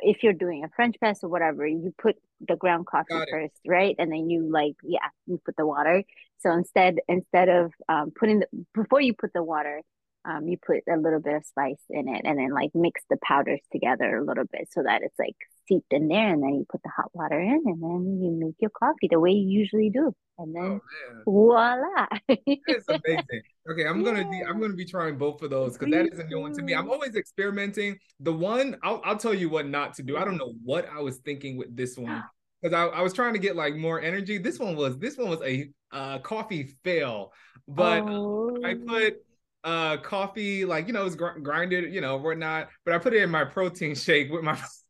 if 0.00 0.22
you're 0.22 0.32
doing 0.32 0.64
a 0.64 0.68
French 0.74 0.96
press 0.98 1.22
or 1.22 1.28
whatever, 1.28 1.66
you 1.66 1.94
put 2.00 2.16
the 2.46 2.56
ground 2.56 2.86
coffee 2.86 3.06
first, 3.30 3.54
right? 3.66 3.94
And 3.98 4.10
then 4.10 4.28
you 4.30 4.50
like, 4.50 4.74
yeah, 4.82 5.08
you 5.26 5.40
put 5.44 5.56
the 5.56 5.66
water. 5.66 6.02
So 6.38 6.52
instead, 6.52 6.96
instead 7.08 7.48
of 7.48 7.72
um, 7.88 8.12
putting 8.18 8.40
the 8.40 8.46
before 8.74 9.00
you 9.00 9.14
put 9.14 9.32
the 9.32 9.42
water, 9.42 9.82
um, 10.24 10.48
you 10.48 10.58
put 10.58 10.78
a 10.92 10.96
little 10.96 11.20
bit 11.20 11.34
of 11.34 11.46
spice 11.46 11.80
in 11.88 12.08
it, 12.08 12.22
and 12.24 12.38
then 12.38 12.52
like 12.52 12.70
mix 12.74 13.02
the 13.08 13.16
powders 13.22 13.60
together 13.72 14.16
a 14.16 14.24
little 14.24 14.44
bit 14.50 14.68
so 14.72 14.82
that 14.82 15.02
it's 15.02 15.18
like 15.18 15.36
seeped 15.68 15.92
in 15.92 16.08
there, 16.08 16.32
and 16.32 16.42
then 16.42 16.54
you 16.54 16.66
put 16.70 16.82
the 16.82 16.90
hot 16.94 17.10
water 17.12 17.38
in, 17.38 17.62
and 17.66 17.82
then 17.82 18.20
you 18.22 18.30
make 18.30 18.56
your 18.60 18.70
coffee 18.70 19.08
the 19.10 19.20
way 19.20 19.30
you 19.30 19.60
usually 19.60 19.90
do, 19.90 20.12
and 20.38 20.54
then 20.54 20.80
oh, 21.16 21.22
voila! 21.24 22.06
it's 22.28 22.88
amazing. 22.88 23.42
Okay, 23.70 23.86
I'm 23.86 24.00
yeah. 24.00 24.12
gonna 24.12 24.30
be 24.30 24.42
I'm 24.42 24.60
gonna 24.60 24.74
be 24.74 24.84
trying 24.84 25.18
both 25.18 25.42
of 25.42 25.50
those 25.50 25.76
because 25.76 25.92
that 25.92 26.12
is 26.12 26.18
a 26.18 26.24
new 26.24 26.40
one 26.40 26.52
to 26.54 26.62
me. 26.62 26.74
I'm 26.74 26.90
always 26.90 27.16
experimenting. 27.16 27.98
The 28.20 28.32
one 28.32 28.76
I'll 28.82 29.00
I'll 29.04 29.16
tell 29.16 29.34
you 29.34 29.48
what 29.48 29.66
not 29.66 29.94
to 29.94 30.02
do. 30.02 30.16
I 30.16 30.24
don't 30.24 30.36
know 30.36 30.54
what 30.64 30.88
I 30.88 31.00
was 31.00 31.18
thinking 31.18 31.56
with 31.56 31.76
this 31.76 31.96
one 31.98 32.22
because 32.62 32.74
I, 32.74 32.98
I 32.98 33.02
was 33.02 33.12
trying 33.12 33.32
to 33.32 33.38
get 33.38 33.56
like 33.56 33.76
more 33.76 34.00
energy. 34.00 34.38
This 34.38 34.58
one 34.58 34.76
was 34.76 34.98
this 34.98 35.16
one 35.16 35.28
was 35.28 35.42
a 35.42 35.70
uh, 35.92 36.18
coffee 36.18 36.76
fail, 36.84 37.32
but 37.68 38.02
oh. 38.02 38.56
I 38.64 38.74
put 38.74 39.22
uh 39.64 39.96
coffee 39.96 40.64
like 40.64 40.86
you 40.86 40.92
know 40.92 41.06
it's 41.06 41.16
gr- 41.16 41.40
grinded 41.40 41.92
you 41.92 42.00
know 42.00 42.16
whatnot, 42.16 42.68
but 42.84 42.94
I 42.94 42.98
put 42.98 43.14
it 43.14 43.22
in 43.22 43.30
my 43.30 43.44
protein 43.44 43.94
shake 43.94 44.30
with 44.30 44.42
my 44.42 44.58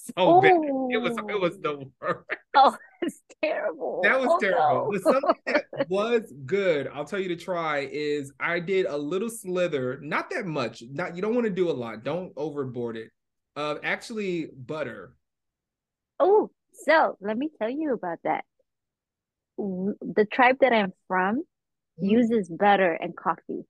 so 0.06 0.12
oh. 0.16 0.40
bad. 0.40 0.52
It 0.52 1.00
was 1.00 1.16
it 1.16 1.40
was 1.40 1.58
the 1.60 1.86
worst. 2.00 2.26
Oh, 2.56 2.76
it's 3.00 3.20
terrible. 3.42 4.00
That 4.02 4.18
was 4.18 4.28
oh, 4.28 4.38
terrible. 4.40 4.90
No. 4.90 4.90
But 4.92 5.02
something 5.02 5.36
that 5.46 5.88
was 5.88 6.32
good, 6.44 6.90
I'll 6.92 7.04
tell 7.04 7.20
you 7.20 7.28
to 7.28 7.36
try 7.36 7.88
is 7.92 8.32
I 8.40 8.58
did 8.58 8.86
a 8.86 8.96
little 8.96 9.30
slither, 9.30 10.00
not 10.02 10.30
that 10.30 10.46
much. 10.46 10.82
Not 10.90 11.14
you 11.14 11.22
don't 11.22 11.34
want 11.34 11.46
to 11.46 11.52
do 11.52 11.70
a 11.70 11.72
lot. 11.72 12.02
Don't 12.02 12.32
overboard 12.36 12.96
it. 12.96 13.10
Of 13.54 13.76
uh, 13.76 13.80
actually 13.84 14.46
butter. 14.46 15.14
Oh, 16.18 16.50
so 16.72 17.16
let 17.20 17.38
me 17.38 17.50
tell 17.58 17.70
you 17.70 17.92
about 17.94 18.18
that. 18.24 18.44
The 19.56 20.26
tribe 20.32 20.56
that 20.60 20.72
I'm 20.72 20.92
from 21.06 21.36
mm-hmm. 21.36 22.04
uses 22.04 22.48
butter 22.48 22.92
and 22.92 23.16
coffee. 23.16 23.64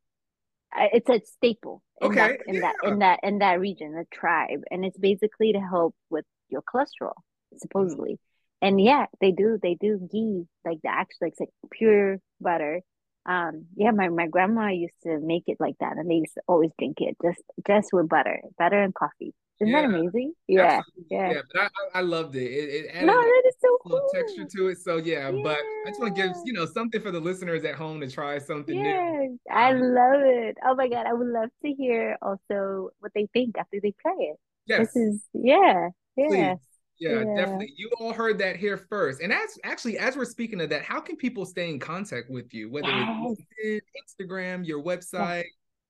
It's 0.76 1.08
a 1.08 1.20
staple 1.26 1.82
in 2.00 2.12
okay, 2.12 2.16
that 2.16 2.40
in 2.46 2.54
yeah. 2.54 2.60
that 2.60 2.74
in 2.88 2.98
that 3.00 3.20
in 3.22 3.38
that 3.38 3.60
region, 3.60 3.92
the 3.92 4.06
tribe, 4.12 4.60
and 4.70 4.84
it's 4.84 4.98
basically 4.98 5.52
to 5.52 5.60
help 5.60 5.94
with 6.10 6.24
your 6.48 6.62
cholesterol, 6.62 7.14
supposedly. 7.56 8.12
Mm-hmm. 8.12 8.66
And 8.68 8.80
yeah, 8.80 9.06
they 9.20 9.32
do 9.32 9.58
they 9.62 9.74
do 9.74 10.08
ghee 10.10 10.44
like 10.64 10.78
the 10.82 10.90
actual 10.90 11.26
like, 11.26 11.34
like 11.40 11.48
pure 11.70 12.18
butter. 12.40 12.80
Um, 13.26 13.66
yeah, 13.76 13.90
my, 13.90 14.08
my 14.08 14.28
grandma 14.28 14.68
used 14.68 14.94
to 15.02 15.18
make 15.20 15.44
it 15.46 15.58
like 15.60 15.76
that, 15.80 15.96
and 15.96 16.10
they 16.10 16.14
used 16.14 16.34
to 16.34 16.42
always 16.48 16.70
drink 16.78 16.98
it 17.00 17.16
just 17.22 17.42
just 17.66 17.88
with 17.92 18.08
butter, 18.08 18.40
butter 18.58 18.82
and 18.82 18.94
coffee. 18.94 19.34
Isn't 19.60 19.72
yeah. 19.72 19.82
that 19.82 19.94
amazing? 19.94 20.32
Yeah, 20.48 20.80
yeah. 21.10 21.32
Yeah, 21.32 21.40
but 21.52 21.62
I, 21.62 21.98
I 21.98 22.00
loved 22.00 22.34
it. 22.34 22.44
It, 22.50 22.86
it 22.86 22.90
added 22.94 23.06
no, 23.06 23.20
that 23.20 23.42
is 23.46 23.54
so 23.60 23.76
cool. 23.82 24.08
texture 24.12 24.46
to 24.46 24.68
it. 24.68 24.78
So 24.78 24.96
yeah, 24.96 25.28
yeah, 25.28 25.42
but 25.42 25.58
I 25.58 25.88
just 25.88 26.00
want 26.00 26.16
to 26.16 26.22
give 26.22 26.34
you 26.46 26.54
know 26.54 26.64
something 26.64 27.00
for 27.00 27.10
the 27.10 27.20
listeners 27.20 27.62
at 27.64 27.74
home 27.74 28.00
to 28.00 28.10
try 28.10 28.38
something 28.38 28.74
yes, 28.74 28.84
new. 28.84 29.38
I 29.50 29.72
um, 29.72 29.80
love 29.80 30.22
it. 30.22 30.56
Oh 30.64 30.74
my 30.74 30.88
god, 30.88 31.06
I 31.06 31.12
would 31.12 31.26
love 31.26 31.50
to 31.62 31.72
hear 31.72 32.16
also 32.22 32.90
what 33.00 33.12
they 33.14 33.28
think 33.34 33.58
after 33.58 33.80
they 33.82 33.92
try 34.00 34.14
it. 34.18 34.36
Yes, 34.66 34.94
this 34.94 34.96
is 34.96 35.22
yeah, 35.34 35.88
yeah. 36.16 36.54
Yeah, 36.98 37.20
yeah, 37.20 37.34
definitely. 37.34 37.72
You 37.76 37.90
all 37.98 38.12
heard 38.12 38.38
that 38.40 38.56
here 38.56 38.76
first. 38.76 39.22
And 39.22 39.32
as 39.32 39.58
actually, 39.64 39.98
as 39.98 40.16
we're 40.16 40.26
speaking 40.26 40.60
of 40.60 40.68
that, 40.68 40.82
how 40.82 41.00
can 41.00 41.16
people 41.16 41.46
stay 41.46 41.70
in 41.70 41.78
contact 41.78 42.28
with 42.28 42.52
you? 42.52 42.70
Whether 42.70 42.90
yes. 42.90 43.36
it's 43.56 43.86
Instagram, 44.20 44.66
your 44.66 44.82
website, 44.82 45.46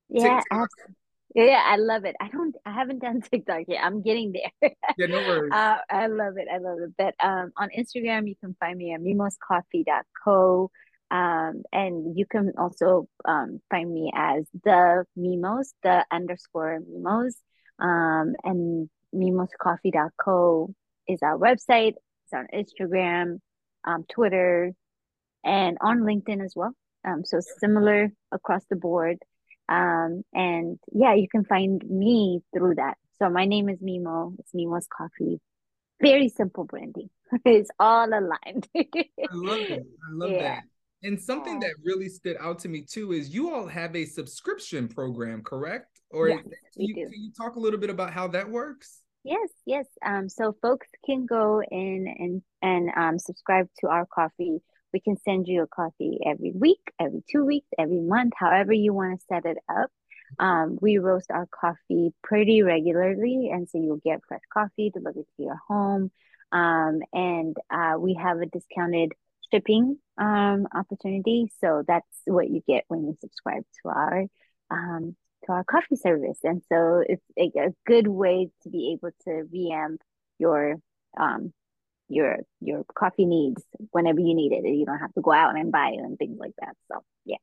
yeah, 0.08 0.40
yeah, 1.34 1.62
I 1.64 1.76
love 1.76 2.04
it. 2.04 2.16
I 2.20 2.28
don't, 2.28 2.54
I 2.64 2.72
haven't 2.72 3.00
done 3.00 3.20
TikTok 3.30 3.62
yet. 3.68 3.84
I'm 3.84 4.02
getting 4.02 4.32
there. 4.32 4.72
yeah, 4.98 5.06
no 5.06 5.18
worries. 5.18 5.52
Uh, 5.54 5.76
I 5.88 6.06
love 6.06 6.34
it. 6.36 6.48
I 6.52 6.58
love 6.58 6.78
it. 6.80 6.92
But 6.96 7.14
um, 7.24 7.52
on 7.56 7.68
Instagram, 7.76 8.28
you 8.28 8.34
can 8.36 8.56
find 8.58 8.76
me 8.76 8.94
at 8.94 9.00
mimoscoffee.co. 9.00 10.70
Um, 11.12 11.62
and 11.72 12.16
you 12.16 12.24
can 12.24 12.52
also 12.56 13.08
um, 13.24 13.60
find 13.68 13.92
me 13.92 14.12
as 14.14 14.44
the 14.62 15.04
Mimos, 15.18 15.72
the 15.82 16.04
underscore 16.10 16.80
Mimos. 16.80 17.34
Um, 17.80 18.34
and 18.44 18.88
mimoscoffee.co 19.14 20.74
is 21.08 21.20
our 21.22 21.36
website. 21.36 21.94
It's 22.24 22.34
on 22.34 22.46
Instagram, 22.54 23.40
um, 23.84 24.04
Twitter, 24.12 24.72
and 25.44 25.78
on 25.80 26.00
LinkedIn 26.00 26.44
as 26.44 26.54
well. 26.54 26.74
Um, 27.04 27.24
so 27.24 27.40
similar 27.58 28.12
across 28.30 28.64
the 28.70 28.76
board. 28.76 29.18
Um, 29.70 30.24
and 30.34 30.78
yeah, 30.92 31.14
you 31.14 31.28
can 31.28 31.44
find 31.44 31.82
me 31.88 32.40
through 32.52 32.74
that. 32.74 32.98
So 33.18 33.30
my 33.30 33.44
name 33.44 33.68
is 33.68 33.78
Mimo. 33.78 34.34
It's 34.38 34.52
Mimo's 34.52 34.88
Coffee. 34.88 35.40
Very 36.02 36.28
simple 36.28 36.64
branding. 36.64 37.08
it's 37.44 37.70
all 37.78 38.08
aligned. 38.08 38.68
I 38.74 38.84
love 39.32 39.58
it. 39.60 39.82
I 39.82 40.12
love 40.12 40.30
yeah. 40.30 40.42
that. 40.42 40.62
And 41.02 41.20
something 41.20 41.62
yeah. 41.62 41.68
that 41.68 41.74
really 41.82 42.08
stood 42.08 42.36
out 42.40 42.58
to 42.60 42.68
me 42.68 42.82
too 42.82 43.12
is 43.12 43.32
you 43.32 43.54
all 43.54 43.66
have 43.66 43.96
a 43.96 44.04
subscription 44.04 44.88
program, 44.88 45.42
correct? 45.42 46.00
Or 46.10 46.28
yes, 46.28 46.42
can, 46.42 46.52
you, 46.76 46.94
can 46.94 47.12
you 47.12 47.32
talk 47.36 47.56
a 47.56 47.60
little 47.60 47.78
bit 47.78 47.90
about 47.90 48.12
how 48.12 48.26
that 48.28 48.50
works? 48.50 49.00
Yes, 49.22 49.48
yes. 49.66 49.86
Um, 50.04 50.28
so 50.28 50.56
folks 50.60 50.88
can 51.06 51.26
go 51.26 51.62
in 51.62 52.06
and 52.18 52.42
and 52.62 52.90
um, 52.96 53.18
subscribe 53.18 53.68
to 53.80 53.88
our 53.88 54.06
coffee 54.06 54.60
we 54.92 55.00
can 55.00 55.16
send 55.18 55.48
you 55.48 55.62
a 55.62 55.66
coffee 55.66 56.18
every 56.26 56.52
week, 56.52 56.80
every 57.00 57.22
two 57.30 57.44
weeks, 57.44 57.68
every 57.78 58.00
month, 58.00 58.32
however 58.36 58.72
you 58.72 58.92
want 58.92 59.18
to 59.18 59.26
set 59.26 59.44
it 59.44 59.58
up. 59.68 59.90
Um, 60.38 60.78
we 60.80 60.98
roast 60.98 61.30
our 61.30 61.46
coffee 61.46 62.12
pretty 62.22 62.62
regularly, 62.62 63.50
and 63.52 63.68
so 63.68 63.78
you'll 63.78 63.96
get 63.96 64.20
fresh 64.28 64.42
coffee 64.52 64.90
delivered 64.90 65.26
to 65.36 65.42
your 65.42 65.58
home. 65.68 66.10
Um, 66.52 67.00
and 67.12 67.56
uh, 67.70 67.94
we 67.98 68.14
have 68.14 68.38
a 68.40 68.46
discounted 68.46 69.12
shipping 69.52 69.98
um, 70.18 70.66
opportunity, 70.74 71.50
so 71.60 71.82
that's 71.86 72.06
what 72.26 72.48
you 72.48 72.62
get 72.66 72.84
when 72.88 73.04
you 73.04 73.16
subscribe 73.20 73.64
to 73.82 73.88
our 73.88 74.26
um, 74.70 75.16
to 75.46 75.52
our 75.52 75.64
coffee 75.64 75.96
service. 75.96 76.38
And 76.44 76.62
so 76.68 77.02
it's 77.06 77.24
a, 77.36 77.50
a 77.58 77.74
good 77.86 78.06
way 78.06 78.50
to 78.62 78.68
be 78.68 78.92
able 78.92 79.10
to 79.24 79.48
reamp 79.52 79.98
your 80.38 80.76
um, 81.18 81.52
your 82.10 82.38
your 82.60 82.84
coffee 82.94 83.24
needs 83.24 83.62
whenever 83.92 84.20
you 84.20 84.34
need 84.34 84.52
it. 84.52 84.68
You 84.68 84.84
don't 84.84 84.98
have 84.98 85.14
to 85.14 85.20
go 85.20 85.32
out 85.32 85.56
and 85.56 85.72
buy 85.72 85.90
it 85.90 86.00
and 86.00 86.18
things 86.18 86.38
like 86.38 86.52
that. 86.60 86.74
So 86.90 87.02
yeah. 87.24 87.36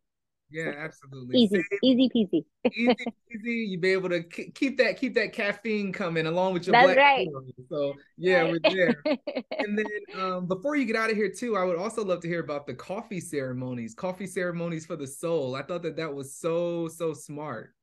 Yeah, 0.49 0.71
absolutely. 0.77 1.39
Easy, 1.39 1.55
Same. 1.55 1.79
easy 1.83 2.09
peasy. 2.09 2.45
easy 2.73 2.95
peasy. 3.35 3.67
You 3.67 3.79
be 3.79 3.91
able 3.91 4.09
to 4.09 4.23
keep 4.23 4.77
that 4.77 4.97
keep 4.97 5.13
that 5.15 5.33
caffeine 5.33 5.91
coming 5.91 6.25
along 6.25 6.53
with 6.53 6.67
your 6.67 6.71
That's 6.71 6.93
black. 6.93 6.97
Right. 6.97 7.27
So 7.69 7.93
yeah, 8.17 8.41
right. 8.41 8.51
we're 8.51 8.71
there. 8.71 9.03
and 9.59 9.77
then 9.77 10.21
um, 10.21 10.47
before 10.47 10.77
you 10.77 10.85
get 10.85 10.95
out 10.95 11.09
of 11.09 11.17
here 11.17 11.29
too, 11.29 11.57
I 11.57 11.65
would 11.65 11.77
also 11.77 12.03
love 12.03 12.21
to 12.21 12.27
hear 12.29 12.39
about 12.39 12.65
the 12.65 12.73
coffee 12.73 13.19
ceremonies, 13.19 13.93
coffee 13.93 14.27
ceremonies 14.27 14.85
for 14.85 14.95
the 14.95 15.07
soul. 15.07 15.55
I 15.55 15.63
thought 15.63 15.83
that 15.83 15.97
that 15.97 16.13
was 16.13 16.33
so 16.33 16.87
so 16.87 17.13
smart. 17.13 17.73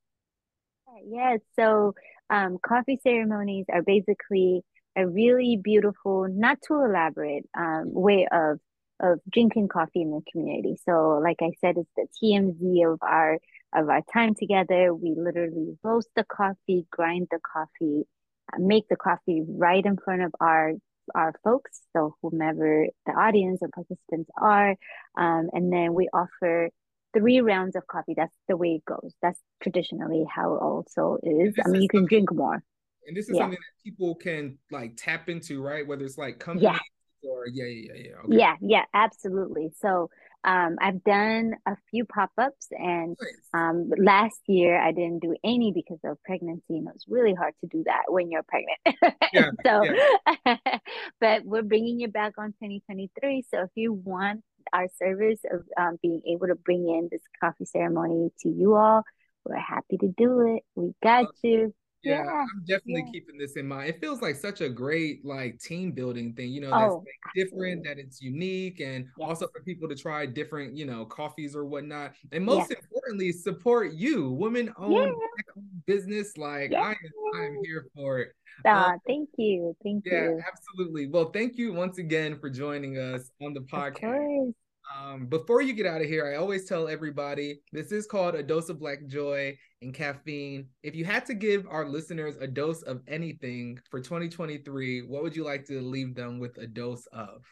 Yeah. 1.06 1.36
So 1.56 1.94
um, 2.30 2.58
coffee 2.64 2.98
ceremonies 3.02 3.66
are 3.70 3.82
basically 3.82 4.62
a 4.96 5.06
really 5.06 5.58
beautiful, 5.62 6.26
not 6.28 6.58
too 6.66 6.82
elaborate 6.82 7.44
um, 7.56 7.92
way 7.92 8.26
of 8.30 8.58
of 9.00 9.18
drinking 9.30 9.68
coffee 9.68 10.02
in 10.02 10.10
the 10.10 10.20
community. 10.30 10.76
So, 10.84 11.20
like 11.22 11.38
I 11.40 11.50
said, 11.60 11.76
it's 11.76 11.90
the 11.96 12.06
TMZ 12.22 12.92
of 12.92 12.98
our 13.02 13.38
of 13.74 13.88
our 13.88 14.02
time 14.12 14.34
together. 14.34 14.94
We 14.94 15.14
literally 15.16 15.76
roast 15.82 16.08
the 16.14 16.24
coffee, 16.24 16.86
grind 16.90 17.28
the 17.30 17.40
coffee, 17.40 18.04
uh, 18.52 18.58
make 18.58 18.88
the 18.88 18.96
coffee 18.96 19.42
right 19.46 19.84
in 19.84 19.96
front 19.96 20.22
of 20.22 20.32
our 20.40 20.72
our 21.14 21.34
folks, 21.44 21.80
so 21.94 22.16
whomever 22.22 22.86
the 23.04 23.12
audience 23.12 23.60
or 23.60 23.68
participants 23.68 24.30
are, 24.40 24.70
um, 25.18 25.50
and 25.52 25.70
then 25.70 25.92
we 25.92 26.08
offer 26.14 26.70
three 27.14 27.40
rounds 27.40 27.76
of 27.76 27.86
coffee. 27.86 28.14
That's 28.16 28.34
the 28.48 28.56
way 28.56 28.76
it 28.76 28.84
goes. 28.84 29.12
That's 29.20 29.38
traditionally 29.62 30.24
how 30.32 30.54
it 30.54 30.62
also 30.62 31.18
is. 31.22 31.54
I 31.64 31.68
mean, 31.68 31.82
you 31.82 31.88
can 31.88 32.06
drink 32.06 32.32
more. 32.32 32.62
And 33.06 33.16
this 33.16 33.28
is 33.28 33.36
yeah. 33.36 33.42
something 33.42 33.58
that 33.58 33.84
people 33.84 34.14
can 34.14 34.58
like 34.70 34.94
tap 34.96 35.28
into, 35.28 35.62
right? 35.62 35.86
Whether 35.86 36.04
it's 36.04 36.18
like 36.18 36.38
companies 36.38 36.78
yeah. 37.22 37.30
or 37.30 37.46
yeah, 37.46 37.64
yeah, 37.64 37.92
yeah, 37.94 38.02
yeah. 38.02 38.16
Okay. 38.24 38.36
Yeah, 38.38 38.54
yeah, 38.60 38.84
absolutely. 38.94 39.70
So 39.80 40.10
um, 40.44 40.76
I've 40.80 41.02
done 41.04 41.54
a 41.66 41.76
few 41.90 42.04
pop-ups 42.04 42.68
and 42.70 43.16
um, 43.54 43.90
last 43.96 44.40
year 44.46 44.78
I 44.78 44.92
didn't 44.92 45.20
do 45.20 45.34
any 45.42 45.72
because 45.72 46.00
of 46.04 46.22
pregnancy 46.22 46.76
and 46.76 46.86
it 46.86 46.92
was 46.92 47.04
really 47.08 47.34
hard 47.34 47.54
to 47.62 47.66
do 47.66 47.82
that 47.86 48.02
when 48.08 48.30
you're 48.30 48.42
pregnant. 48.42 49.16
Yeah, 49.32 49.50
so, 49.64 50.58
but 51.20 51.44
we're 51.44 51.62
bringing 51.62 51.98
you 51.98 52.08
back 52.08 52.34
on 52.38 52.48
2023. 52.48 53.44
So 53.50 53.62
if 53.62 53.70
you 53.74 53.94
want 53.94 54.42
our 54.72 54.88
service 54.98 55.40
of 55.50 55.62
um, 55.78 55.98
being 56.02 56.20
able 56.30 56.48
to 56.48 56.54
bring 56.54 56.88
in 56.88 57.08
this 57.10 57.22
coffee 57.40 57.64
ceremony 57.64 58.30
to 58.40 58.48
you 58.50 58.74
all, 58.74 59.02
we're 59.46 59.56
happy 59.56 59.96
to 59.98 60.08
do 60.16 60.56
it. 60.56 60.62
We 60.74 60.94
got 61.02 61.26
you 61.42 61.74
yeah, 62.04 62.24
yeah, 62.24 62.30
I'm 62.30 62.64
definitely 62.66 63.04
yeah. 63.06 63.12
keeping 63.12 63.38
this 63.38 63.56
in 63.56 63.66
mind. 63.66 63.88
It 63.88 64.00
feels 64.00 64.22
like 64.22 64.36
such 64.36 64.60
a 64.60 64.68
great 64.68 65.24
like 65.24 65.58
team 65.58 65.92
building 65.92 66.34
thing, 66.34 66.50
you 66.50 66.60
know, 66.60 66.70
that's 66.70 66.92
oh, 66.92 66.96
like, 66.98 67.34
different, 67.34 67.84
that 67.84 67.98
it's 67.98 68.20
unique, 68.20 68.80
and 68.80 69.06
yes. 69.18 69.28
also 69.28 69.48
for 69.48 69.62
people 69.62 69.88
to 69.88 69.94
try 69.94 70.26
different, 70.26 70.76
you 70.76 70.86
know, 70.86 71.04
coffees 71.04 71.56
or 71.56 71.64
whatnot. 71.64 72.12
And 72.32 72.44
most 72.44 72.70
yes. 72.70 72.80
importantly, 72.82 73.32
support 73.32 73.92
you, 73.94 74.30
women 74.30 74.72
owned 74.76 74.94
yeah. 74.94 75.62
business. 75.86 76.36
Like 76.36 76.72
I, 76.72 76.94
I'm 77.36 77.58
here 77.64 77.86
for 77.94 78.20
it. 78.20 78.32
Ah, 78.66 78.92
um, 78.92 78.98
thank 79.06 79.28
you. 79.36 79.76
Thank 79.82 80.04
you. 80.06 80.12
Yeah, 80.12 80.40
absolutely. 80.46 81.08
Well, 81.08 81.30
thank 81.30 81.56
you 81.56 81.72
once 81.72 81.98
again 81.98 82.38
for 82.38 82.48
joining 82.48 82.98
us 82.98 83.30
on 83.42 83.52
the 83.52 83.60
podcast. 83.60 84.54
Um, 84.96 85.26
before 85.26 85.60
you 85.60 85.72
get 85.72 85.86
out 85.86 86.00
of 86.00 86.06
here, 86.06 86.26
I 86.26 86.36
always 86.36 86.66
tell 86.66 86.88
everybody 86.88 87.60
this 87.72 87.90
is 87.90 88.06
called 88.06 88.34
a 88.34 88.42
dose 88.42 88.68
of 88.68 88.78
black 88.78 89.06
joy 89.06 89.56
and 89.82 89.92
caffeine. 89.92 90.68
If 90.82 90.94
you 90.94 91.04
had 91.04 91.26
to 91.26 91.34
give 91.34 91.66
our 91.68 91.86
listeners 91.86 92.36
a 92.36 92.46
dose 92.46 92.82
of 92.82 93.02
anything 93.08 93.78
for 93.90 94.00
2023, 94.00 95.02
what 95.02 95.22
would 95.22 95.34
you 95.34 95.44
like 95.44 95.64
to 95.66 95.80
leave 95.80 96.14
them 96.14 96.38
with 96.38 96.56
a 96.58 96.66
dose 96.66 97.06
of? 97.12 97.42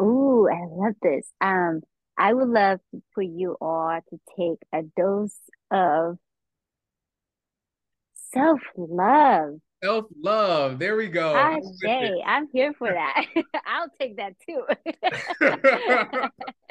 Ooh, 0.00 0.48
I 0.48 0.60
love 0.68 0.94
this. 1.02 1.26
Um, 1.40 1.80
I 2.16 2.32
would 2.32 2.48
love 2.48 2.80
for 3.14 3.22
you 3.22 3.56
all 3.60 3.98
to 4.10 4.20
take 4.36 4.58
a 4.72 4.82
dose 4.96 5.38
of 5.70 6.18
self 8.32 8.60
love. 8.76 9.56
Self 9.82 10.06
love. 10.22 10.78
There 10.78 10.96
we 10.96 11.08
go. 11.08 11.34
I'm, 11.34 11.60
I'm 12.24 12.48
here 12.52 12.72
for 12.78 12.90
that. 12.92 13.26
I'll 13.66 13.90
take 14.00 14.16
that 14.16 14.34
too. 14.46 14.64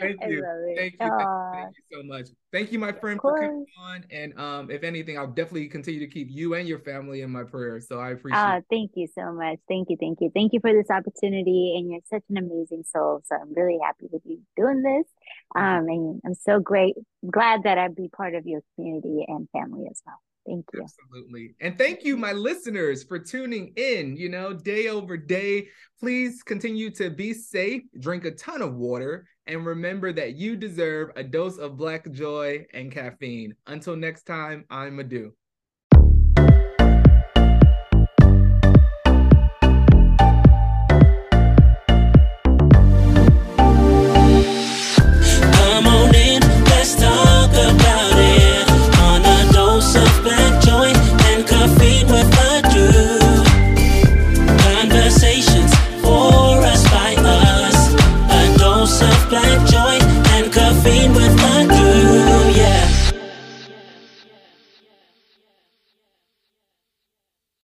thank 0.00 0.16
you. 0.26 0.44
Thank 0.76 0.94
you. 1.00 1.08
Thank 1.52 1.74
you 1.76 1.98
so 1.98 2.02
much. 2.02 2.26
Thank 2.52 2.72
you, 2.72 2.78
my 2.78 2.92
friend, 2.92 3.20
for 3.20 3.38
coming 3.38 3.66
on. 3.78 4.04
And 4.10 4.38
um, 4.38 4.70
if 4.70 4.82
anything, 4.82 5.18
I'll 5.18 5.26
definitely 5.26 5.68
continue 5.68 6.00
to 6.00 6.06
keep 6.06 6.28
you 6.30 6.54
and 6.54 6.66
your 6.68 6.80
family 6.80 7.22
in 7.22 7.30
my 7.30 7.44
prayers. 7.44 7.88
So 7.88 7.98
I 7.98 8.10
appreciate 8.10 8.38
uh, 8.38 8.60
Thank 8.70 8.92
you 8.94 9.08
so 9.14 9.32
much. 9.32 9.58
Thank 9.68 9.88
you. 9.90 9.96
Thank 10.00 10.18
you. 10.20 10.30
Thank 10.34 10.52
you 10.52 10.60
for 10.60 10.72
this 10.72 10.90
opportunity. 10.90 11.74
And 11.76 11.90
you're 11.90 12.00
such 12.10 12.24
an 12.30 12.38
amazing 12.38 12.84
soul. 12.92 13.22
So 13.26 13.36
I'm 13.36 13.54
really 13.54 13.78
happy 13.82 14.06
with 14.10 14.22
you 14.24 14.40
doing 14.56 14.82
this. 14.82 15.06
Um, 15.54 15.86
and 15.88 16.20
I'm 16.24 16.34
so 16.34 16.60
great, 16.60 16.94
glad 17.30 17.64
that 17.64 17.78
I'd 17.78 17.94
be 17.94 18.08
part 18.08 18.34
of 18.34 18.46
your 18.46 18.60
community 18.74 19.24
and 19.28 19.48
family 19.52 19.86
as 19.90 20.02
well. 20.06 20.16
Thank 20.46 20.64
you. 20.72 20.82
Absolutely. 20.82 21.54
And 21.60 21.76
thank 21.76 22.02
you, 22.02 22.16
my 22.16 22.32
listeners, 22.32 23.04
for 23.04 23.18
tuning 23.18 23.72
in, 23.76 24.16
you 24.16 24.28
know, 24.28 24.52
day 24.52 24.88
over 24.88 25.16
day. 25.16 25.68
Please 25.98 26.42
continue 26.42 26.90
to 26.92 27.10
be 27.10 27.34
safe, 27.34 27.82
drink 27.98 28.24
a 28.24 28.30
ton 28.32 28.62
of 28.62 28.74
water, 28.74 29.26
and 29.50 29.66
remember 29.66 30.12
that 30.12 30.36
you 30.36 30.56
deserve 30.56 31.10
a 31.16 31.24
dose 31.24 31.58
of 31.58 31.76
black 31.76 32.10
joy 32.12 32.66
and 32.72 32.92
caffeine. 32.92 33.54
Until 33.66 33.96
next 33.96 34.22
time, 34.24 34.64
I'm 34.70 34.98
Adu. 34.98 35.32